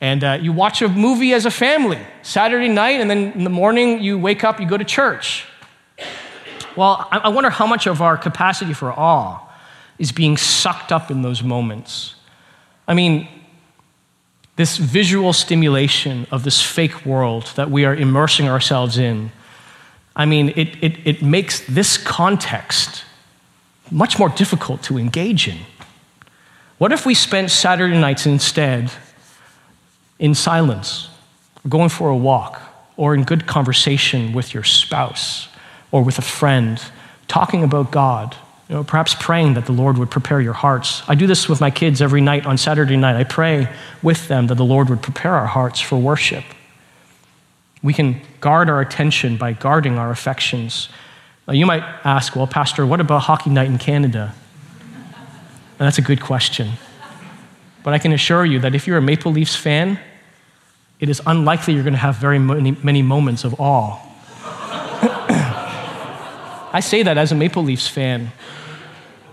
And 0.00 0.24
uh, 0.24 0.38
you 0.40 0.52
watch 0.52 0.80
a 0.80 0.88
movie 0.88 1.34
as 1.34 1.44
a 1.44 1.50
family 1.50 1.98
Saturday 2.22 2.68
night, 2.68 3.00
and 3.00 3.10
then 3.10 3.32
in 3.32 3.44
the 3.44 3.50
morning 3.50 4.00
you 4.00 4.18
wake 4.18 4.44
up, 4.44 4.60
you 4.60 4.66
go 4.66 4.78
to 4.78 4.84
church. 4.84 5.44
Well, 6.76 7.08
I, 7.10 7.18
I 7.18 7.28
wonder 7.28 7.50
how 7.50 7.66
much 7.66 7.86
of 7.86 8.00
our 8.00 8.16
capacity 8.16 8.72
for 8.72 8.92
awe 8.92 9.46
is 9.98 10.12
being 10.12 10.36
sucked 10.36 10.92
up 10.92 11.10
in 11.10 11.22
those 11.22 11.42
moments. 11.42 12.14
I 12.88 12.94
mean, 12.94 13.28
this 14.56 14.78
visual 14.78 15.32
stimulation 15.32 16.26
of 16.30 16.44
this 16.44 16.62
fake 16.62 17.04
world 17.04 17.52
that 17.56 17.70
we 17.70 17.84
are 17.84 17.94
immersing 17.94 18.48
ourselves 18.48 18.98
in, 18.98 19.30
I 20.16 20.26
mean, 20.26 20.50
it, 20.56 20.82
it, 20.82 20.98
it 21.04 21.22
makes 21.22 21.60
this 21.60 21.96
context 21.96 23.04
much 23.90 24.18
more 24.18 24.28
difficult 24.28 24.82
to 24.84 24.98
engage 24.98 25.48
in. 25.48 25.58
What 26.80 26.92
if 26.92 27.04
we 27.04 27.12
spent 27.12 27.50
Saturday 27.50 27.98
nights 27.98 28.24
instead 28.24 28.90
in 30.18 30.34
silence, 30.34 31.10
going 31.68 31.90
for 31.90 32.08
a 32.08 32.16
walk, 32.16 32.62
or 32.96 33.14
in 33.14 33.24
good 33.24 33.46
conversation 33.46 34.32
with 34.32 34.54
your 34.54 34.64
spouse 34.64 35.50
or 35.92 36.02
with 36.02 36.16
a 36.16 36.22
friend, 36.22 36.82
talking 37.28 37.62
about 37.62 37.90
God, 37.90 38.34
you 38.70 38.76
know, 38.76 38.82
perhaps 38.82 39.14
praying 39.14 39.52
that 39.54 39.66
the 39.66 39.72
Lord 39.72 39.98
would 39.98 40.10
prepare 40.10 40.40
your 40.40 40.54
hearts. 40.54 41.02
I 41.06 41.16
do 41.16 41.26
this 41.26 41.50
with 41.50 41.60
my 41.60 41.70
kids 41.70 42.00
every 42.00 42.22
night 42.22 42.46
on 42.46 42.56
Saturday 42.56 42.96
night. 42.96 43.16
I 43.16 43.24
pray 43.24 43.68
with 44.02 44.28
them 44.28 44.46
that 44.46 44.54
the 44.54 44.64
Lord 44.64 44.88
would 44.88 45.02
prepare 45.02 45.34
our 45.34 45.48
hearts 45.48 45.80
for 45.80 45.98
worship. 45.98 46.44
We 47.82 47.92
can 47.92 48.22
guard 48.40 48.70
our 48.70 48.80
attention 48.80 49.36
by 49.36 49.52
guarding 49.52 49.98
our 49.98 50.10
affections. 50.10 50.88
Now, 51.46 51.52
you 51.52 51.66
might 51.66 51.82
ask, 52.04 52.34
well, 52.34 52.46
Pastor, 52.46 52.86
what 52.86 53.02
about 53.02 53.24
hockey 53.24 53.50
night 53.50 53.68
in 53.68 53.76
Canada? 53.76 54.34
And 55.80 55.86
that's 55.86 55.96
a 55.96 56.02
good 56.02 56.20
question. 56.20 56.72
But 57.82 57.94
I 57.94 57.98
can 57.98 58.12
assure 58.12 58.44
you 58.44 58.58
that 58.58 58.74
if 58.74 58.86
you're 58.86 58.98
a 58.98 59.02
Maple 59.02 59.32
Leafs 59.32 59.56
fan, 59.56 59.98
it 61.00 61.08
is 61.08 61.22
unlikely 61.24 61.72
you're 61.72 61.82
going 61.82 61.94
to 61.94 61.98
have 61.98 62.16
very 62.16 62.38
many, 62.38 62.72
many 62.82 63.00
moments 63.00 63.44
of 63.44 63.58
awe. 63.58 63.96
I 66.74 66.80
say 66.80 67.02
that 67.02 67.16
as 67.16 67.32
a 67.32 67.34
Maple 67.34 67.62
Leafs 67.62 67.88
fan. 67.88 68.30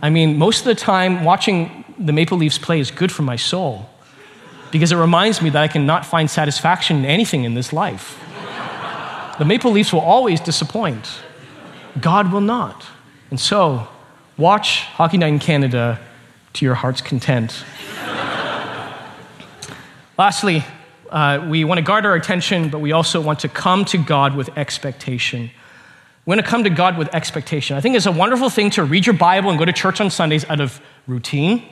I 0.01 0.09
mean, 0.09 0.37
most 0.37 0.59
of 0.59 0.65
the 0.67 0.75
time, 0.75 1.25
watching 1.25 1.83
the 1.99 2.13
Maple 2.13 2.37
Leafs 2.37 2.57
play 2.57 2.79
is 2.79 2.91
good 2.91 3.11
for 3.11 3.23
my 3.23 3.35
soul 3.35 3.89
because 4.71 4.93
it 4.93 4.95
reminds 4.95 5.41
me 5.41 5.49
that 5.49 5.61
I 5.61 5.67
cannot 5.67 6.05
find 6.05 6.29
satisfaction 6.29 6.99
in 6.99 7.05
anything 7.05 7.43
in 7.43 7.55
this 7.55 7.73
life. 7.73 8.17
The 9.37 9.43
Maple 9.43 9.71
Leafs 9.71 9.91
will 9.91 9.99
always 9.99 10.39
disappoint, 10.39 11.09
God 11.99 12.31
will 12.31 12.39
not. 12.39 12.85
And 13.31 13.37
so, 13.37 13.89
watch 14.37 14.83
Hockey 14.83 15.17
Night 15.17 15.33
in 15.33 15.39
Canada 15.39 15.99
to 16.57 16.65
your 16.65 16.75
heart's 16.75 17.01
content. 17.01 17.63
Lastly, 20.17 20.63
uh, 21.09 21.45
we 21.49 21.63
want 21.63 21.77
to 21.77 21.83
guard 21.83 22.05
our 22.05 22.15
attention, 22.15 22.69
but 22.69 22.79
we 22.79 22.91
also 22.91 23.21
want 23.21 23.39
to 23.39 23.47
come 23.47 23.85
to 23.85 23.97
God 23.97 24.35
with 24.35 24.49
expectation. 24.57 25.51
We 26.25 26.31
want 26.31 26.41
to 26.41 26.47
come 26.47 26.63
to 26.63 26.69
God 26.69 26.97
with 26.97 27.13
expectation. 27.13 27.77
I 27.77 27.81
think 27.81 27.95
it's 27.95 28.07
a 28.07 28.11
wonderful 28.11 28.49
thing 28.49 28.71
to 28.71 28.83
read 28.83 29.05
your 29.05 29.15
Bible 29.15 29.49
and 29.49 29.59
go 29.59 29.65
to 29.65 29.71
church 29.71 30.01
on 30.01 30.09
Sundays 30.09 30.43
out 30.49 30.59
of 30.59 30.81
routine, 31.05 31.63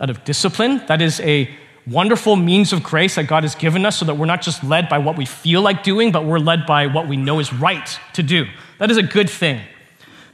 out 0.00 0.10
of 0.10 0.22
discipline. 0.24 0.82
That 0.86 1.02
is 1.02 1.20
a 1.20 1.50
wonderful 1.86 2.36
means 2.36 2.72
of 2.72 2.82
grace 2.82 3.14
that 3.14 3.24
God 3.24 3.42
has 3.42 3.54
given 3.54 3.86
us 3.86 3.98
so 3.98 4.04
that 4.04 4.14
we're 4.14 4.26
not 4.26 4.42
just 4.42 4.62
led 4.62 4.88
by 4.88 4.98
what 4.98 5.16
we 5.16 5.24
feel 5.24 5.62
like 5.62 5.82
doing, 5.82 6.12
but 6.12 6.24
we're 6.24 6.38
led 6.38 6.66
by 6.66 6.86
what 6.86 7.08
we 7.08 7.16
know 7.16 7.40
is 7.40 7.52
right 7.52 7.98
to 8.12 8.22
do. 8.22 8.46
That 8.78 8.90
is 8.90 8.98
a 8.98 9.02
good 9.02 9.30
thing. 9.30 9.62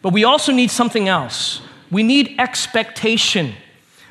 But 0.03 0.13
we 0.13 0.25
also 0.25 0.53
need 0.53 0.71
something 0.71 1.09
else. 1.09 1.63
We 1.91 2.03
need 2.03 2.35
expectation. 2.39 3.55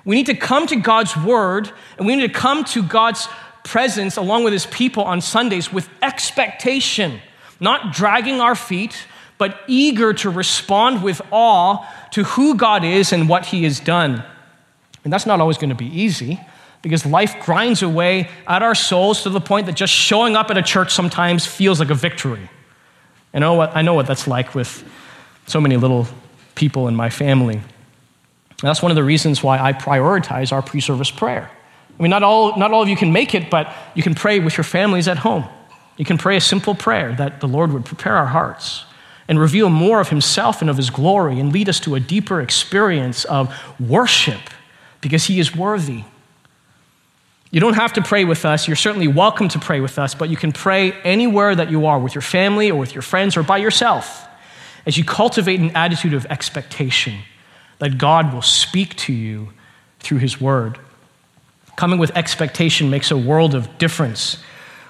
We 0.06 0.16
need 0.16 0.26
to 0.26 0.36
come 0.36 0.68
to 0.68 0.76
God's 0.76 1.16
word 1.16 1.72
and 1.98 2.06
we 2.06 2.16
need 2.16 2.28
to 2.28 2.40
come 2.40 2.64
to 2.66 2.84
God's 2.84 3.28
presence 3.64 4.18
along 4.18 4.44
with 4.44 4.54
his 4.54 4.66
people 4.66 5.04
on 5.04 5.22
Sundays 5.22 5.72
with 5.72 5.90
expectation, 6.02 7.22
not 7.60 7.94
dragging 7.94 8.42
our 8.42 8.56
feet, 8.56 9.08
but 9.38 9.62
eager 9.68 10.14
to 10.14 10.30
respond 10.30 11.04
with 11.04 11.22
awe 11.32 11.86
to 12.12 12.24
who 12.24 12.56
God 12.56 12.84
is 12.84 13.14
and 13.14 13.28
what 13.30 13.48
he 13.48 13.64
has 13.64 13.80
done. 13.80 14.24
And 15.04 15.12
that's 15.12 15.26
not 15.26 15.40
always 15.40 15.58
going 15.58 15.70
to 15.70 15.76
be 15.76 15.88
easy 15.88 16.40
because 16.82 17.06
life 17.06 17.36
grinds 17.42 17.82
away 17.82 18.30
at 18.46 18.62
our 18.62 18.76
souls 18.76 19.24
to 19.24 19.30
the 19.30 19.42
point 19.42 19.66
that 19.66 19.76
just 19.76 19.94
showing 19.94 20.36
up 20.36 20.52
at 20.52 20.58
a 20.58 20.62
church 20.62 20.94
sometimes 20.94 21.46
feels 21.46 21.80
like 21.80 21.90
a 21.90 21.96
victory. 21.96 22.50
I 23.34 23.40
know 23.40 23.54
what, 23.54 23.76
I 23.76 23.82
know 23.82 23.94
what 23.94 24.06
that's 24.06 24.28
like 24.28 24.54
with 24.54 24.84
so 25.48 25.60
many 25.60 25.78
little 25.78 26.08
people 26.56 26.88
in 26.88 26.96
my 26.96 27.10
family. 27.10 27.62
And 28.64 28.70
that's 28.70 28.82
one 28.82 28.94
of 28.94 28.96
the 28.96 29.04
reasons 29.04 29.44
why 29.44 29.60
I 29.60 29.74
prioritize 29.74 30.54
our 30.54 30.62
pre 30.62 30.80
service 30.80 31.12
prayer. 31.12 31.52
I 32.00 32.02
mean, 32.02 32.10
not 32.10 32.24
all, 32.24 32.58
not 32.58 32.72
all 32.72 32.82
of 32.82 32.88
you 32.88 32.96
can 32.96 33.12
make 33.12 33.36
it, 33.36 33.50
but 33.50 33.76
you 33.94 34.02
can 34.02 34.16
pray 34.16 34.40
with 34.40 34.56
your 34.56 34.64
families 34.64 35.10
at 35.10 35.18
home. 35.18 35.44
You 35.98 36.06
can 36.06 36.18
pray 36.18 36.38
a 36.38 36.42
simple 36.42 36.74
prayer 36.74 37.14
that 37.16 37.42
the 37.42 37.48
Lord 37.48 37.74
would 37.74 37.84
prepare 37.84 38.16
our 38.16 38.28
hearts 38.28 38.86
and 39.28 39.38
reveal 39.38 39.70
more 39.70 40.00
of 40.00 40.08
Himself 40.08 40.62
and 40.62 40.70
of 40.70 40.78
His 40.78 40.90
glory 40.90 41.42
and 41.42 41.52
lead 41.52 41.68
us 41.68 41.82
to 41.82 41.96
a 41.96 42.00
deeper 42.00 42.40
experience 42.40 43.26
of 43.26 43.54
worship 43.82 44.40
because 45.02 45.26
He 45.26 45.42
is 45.42 45.54
worthy. 45.54 46.06
You 47.52 47.60
don't 47.60 47.74
have 47.74 47.92
to 47.94 48.02
pray 48.02 48.24
with 48.24 48.46
us. 48.46 48.66
You're 48.66 48.78
certainly 48.78 49.10
welcome 49.10 49.50
to 49.50 49.60
pray 49.60 49.82
with 49.82 50.00
us, 50.00 50.16
but 50.16 50.30
you 50.30 50.38
can 50.38 50.54
pray 50.54 50.94
anywhere 51.04 51.54
that 51.54 51.70
you 51.70 51.86
are 51.86 52.00
with 52.00 52.16
your 52.16 52.22
family 52.22 52.72
or 52.72 52.80
with 52.80 52.96
your 52.96 53.02
friends 53.02 53.36
or 53.36 53.44
by 53.44 53.58
yourself 53.58 54.26
as 54.86 54.98
you 54.98 55.04
cultivate 55.04 55.60
an 55.60 55.72
attitude 55.72 56.14
of 56.14 56.26
expectation 56.28 57.16
that 57.80 57.98
God 57.98 58.34
will 58.34 58.42
speak 58.42 58.96
to 58.96 59.14
you 59.14 59.50
through 60.00 60.20
His 60.20 60.40
Word. 60.40 60.80
Coming 61.76 62.00
with 62.00 62.16
expectation 62.16 62.90
makes 62.90 63.12
a 63.12 63.18
world 63.18 63.56
of 63.56 63.78
difference. 63.78 64.38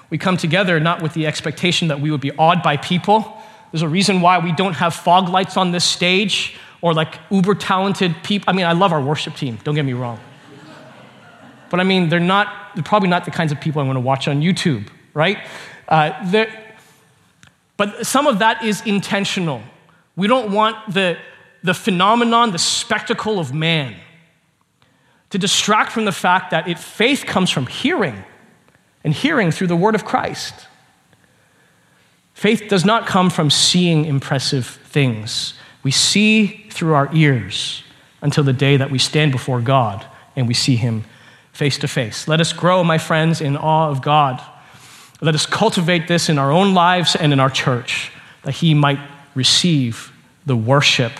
We 0.09 0.17
come 0.17 0.37
together 0.37 0.79
not 0.79 1.01
with 1.01 1.13
the 1.13 1.25
expectation 1.25 1.87
that 1.87 1.99
we 1.99 2.11
would 2.11 2.21
be 2.21 2.31
awed 2.31 2.61
by 2.61 2.77
people. 2.77 3.41
There's 3.71 3.81
a 3.81 3.89
reason 3.89 4.21
why 4.21 4.39
we 4.39 4.51
don't 4.51 4.73
have 4.73 4.93
fog 4.93 5.29
lights 5.29 5.57
on 5.57 5.71
this 5.71 5.83
stage 5.83 6.55
or 6.81 6.93
like 6.93 7.19
uber 7.31 7.55
talented 7.55 8.15
people. 8.23 8.49
I 8.49 8.53
mean, 8.53 8.65
I 8.65 8.73
love 8.73 8.91
our 8.91 9.01
worship 9.01 9.35
team, 9.35 9.57
don't 9.63 9.73
get 9.73 9.85
me 9.85 9.93
wrong. 9.93 10.19
But 11.69 11.79
I 11.79 11.83
mean, 11.83 12.09
they're 12.09 12.19
not, 12.19 12.75
they're 12.75 12.83
probably 12.83 13.09
not 13.09 13.25
the 13.25 13.31
kinds 13.31 13.51
of 13.51 13.59
people 13.59 13.81
I 13.81 13.85
want 13.85 13.95
to 13.95 14.01
watch 14.01 14.27
on 14.27 14.41
YouTube, 14.41 14.89
right? 15.15 15.39
Uh, 15.87 16.45
but 17.77 18.05
some 18.05 18.27
of 18.27 18.39
that 18.39 18.63
is 18.63 18.81
intentional. 18.85 19.63
We 20.15 20.27
don't 20.27 20.51
want 20.51 20.93
the, 20.93 21.17
the 21.63 21.73
phenomenon, 21.73 22.51
the 22.51 22.59
spectacle 22.59 23.39
of 23.39 23.53
man 23.53 23.95
to 25.33 25.39
distract 25.39 25.91
from 25.91 26.05
the 26.05 26.11
fact 26.11 26.51
that 26.51 26.67
it, 26.67 26.77
faith 26.77 27.25
comes 27.25 27.49
from 27.49 27.65
hearing, 27.65 28.23
and 29.03 29.15
hearing 29.15 29.49
through 29.49 29.65
the 29.65 29.75
word 29.75 29.95
of 29.95 30.05
Christ. 30.05 30.67
Faith 32.35 32.65
does 32.69 32.85
not 32.85 33.07
come 33.07 33.31
from 33.31 33.49
seeing 33.49 34.05
impressive 34.05 34.67
things. 34.67 35.55
We 35.81 35.89
see 35.89 36.67
through 36.69 36.93
our 36.93 37.09
ears 37.15 37.83
until 38.21 38.43
the 38.43 38.53
day 38.53 38.77
that 38.77 38.91
we 38.91 38.99
stand 38.99 39.31
before 39.31 39.59
God 39.59 40.05
and 40.35 40.47
we 40.47 40.53
see 40.53 40.75
Him 40.75 41.03
face 41.51 41.79
to 41.79 41.87
face. 41.87 42.27
Let 42.27 42.39
us 42.39 42.53
grow, 42.53 42.83
my 42.83 42.99
friends, 42.99 43.41
in 43.41 43.57
awe 43.57 43.89
of 43.89 44.03
God. 44.03 44.39
Let 45.19 45.33
us 45.33 45.47
cultivate 45.47 46.07
this 46.07 46.29
in 46.29 46.37
our 46.37 46.51
own 46.51 46.75
lives 46.75 47.15
and 47.15 47.33
in 47.33 47.39
our 47.39 47.49
church, 47.49 48.11
that 48.43 48.53
He 48.53 48.75
might 48.75 48.99
receive 49.33 50.11
the 50.45 50.55
worship 50.55 51.13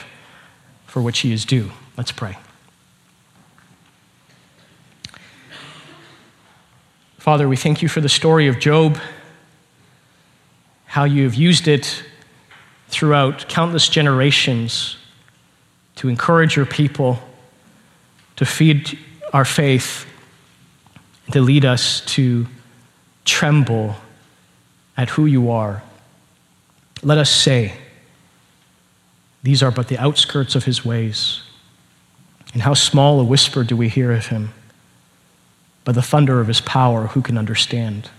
for 0.94 1.02
which 1.02 1.22
He 1.22 1.34
is 1.34 1.44
due. 1.44 1.72
Let's 1.98 2.12
pray. 2.12 2.38
Father, 7.18 7.50
we 7.50 7.56
thank 7.56 7.82
you 7.82 7.90
for 7.90 8.00
the 8.00 8.08
story 8.08 8.48
of 8.48 8.60
Job, 8.60 9.00
how 10.86 11.06
you 11.06 11.24
have 11.24 11.34
used 11.34 11.68
it 11.68 12.04
throughout 12.90 13.50
countless 13.50 13.90
generations 13.90 14.98
to 15.96 16.10
encourage 16.10 16.56
your 16.56 16.68
people, 16.68 17.18
to 18.36 18.46
feed 18.46 18.96
our 19.34 19.46
faith, 19.46 20.06
to 21.32 21.42
lead 21.42 21.66
us 21.66 22.02
to 22.02 22.46
tremble 23.26 23.96
at 24.96 25.10
who 25.10 25.26
you 25.26 25.50
are. 25.50 25.82
Let 27.02 27.18
us 27.18 27.32
say, 27.32 27.74
These 29.44 29.62
are 29.62 29.72
but 29.72 29.90
the 29.90 29.98
outskirts 29.98 30.56
of 30.56 30.64
his 30.64 30.84
ways. 30.86 31.42
And 32.54 32.62
how 32.62 32.74
small 32.74 33.20
a 33.20 33.24
whisper 33.24 33.64
do 33.64 33.76
we 33.76 33.90
hear 33.90 34.12
of 34.12 34.28
him? 34.28 34.54
By 35.84 35.92
the 35.92 36.02
thunder 36.02 36.40
of 36.40 36.48
his 36.48 36.62
power, 36.62 37.08
who 37.08 37.22
can 37.22 37.38
understand? 37.38 38.10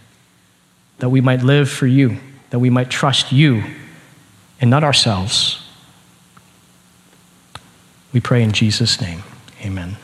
That 0.98 1.08
we 1.08 1.22
might 1.22 1.42
live 1.42 1.70
for 1.70 1.86
you, 1.86 2.18
that 2.50 2.58
we 2.58 2.68
might 2.68 2.90
trust 2.90 3.32
you 3.32 3.64
and 4.60 4.70
not 4.70 4.84
ourselves. 4.84 5.60
We 8.12 8.20
pray 8.20 8.42
in 8.42 8.52
Jesus' 8.52 9.00
name. 9.00 9.22
Amen. 9.62 9.96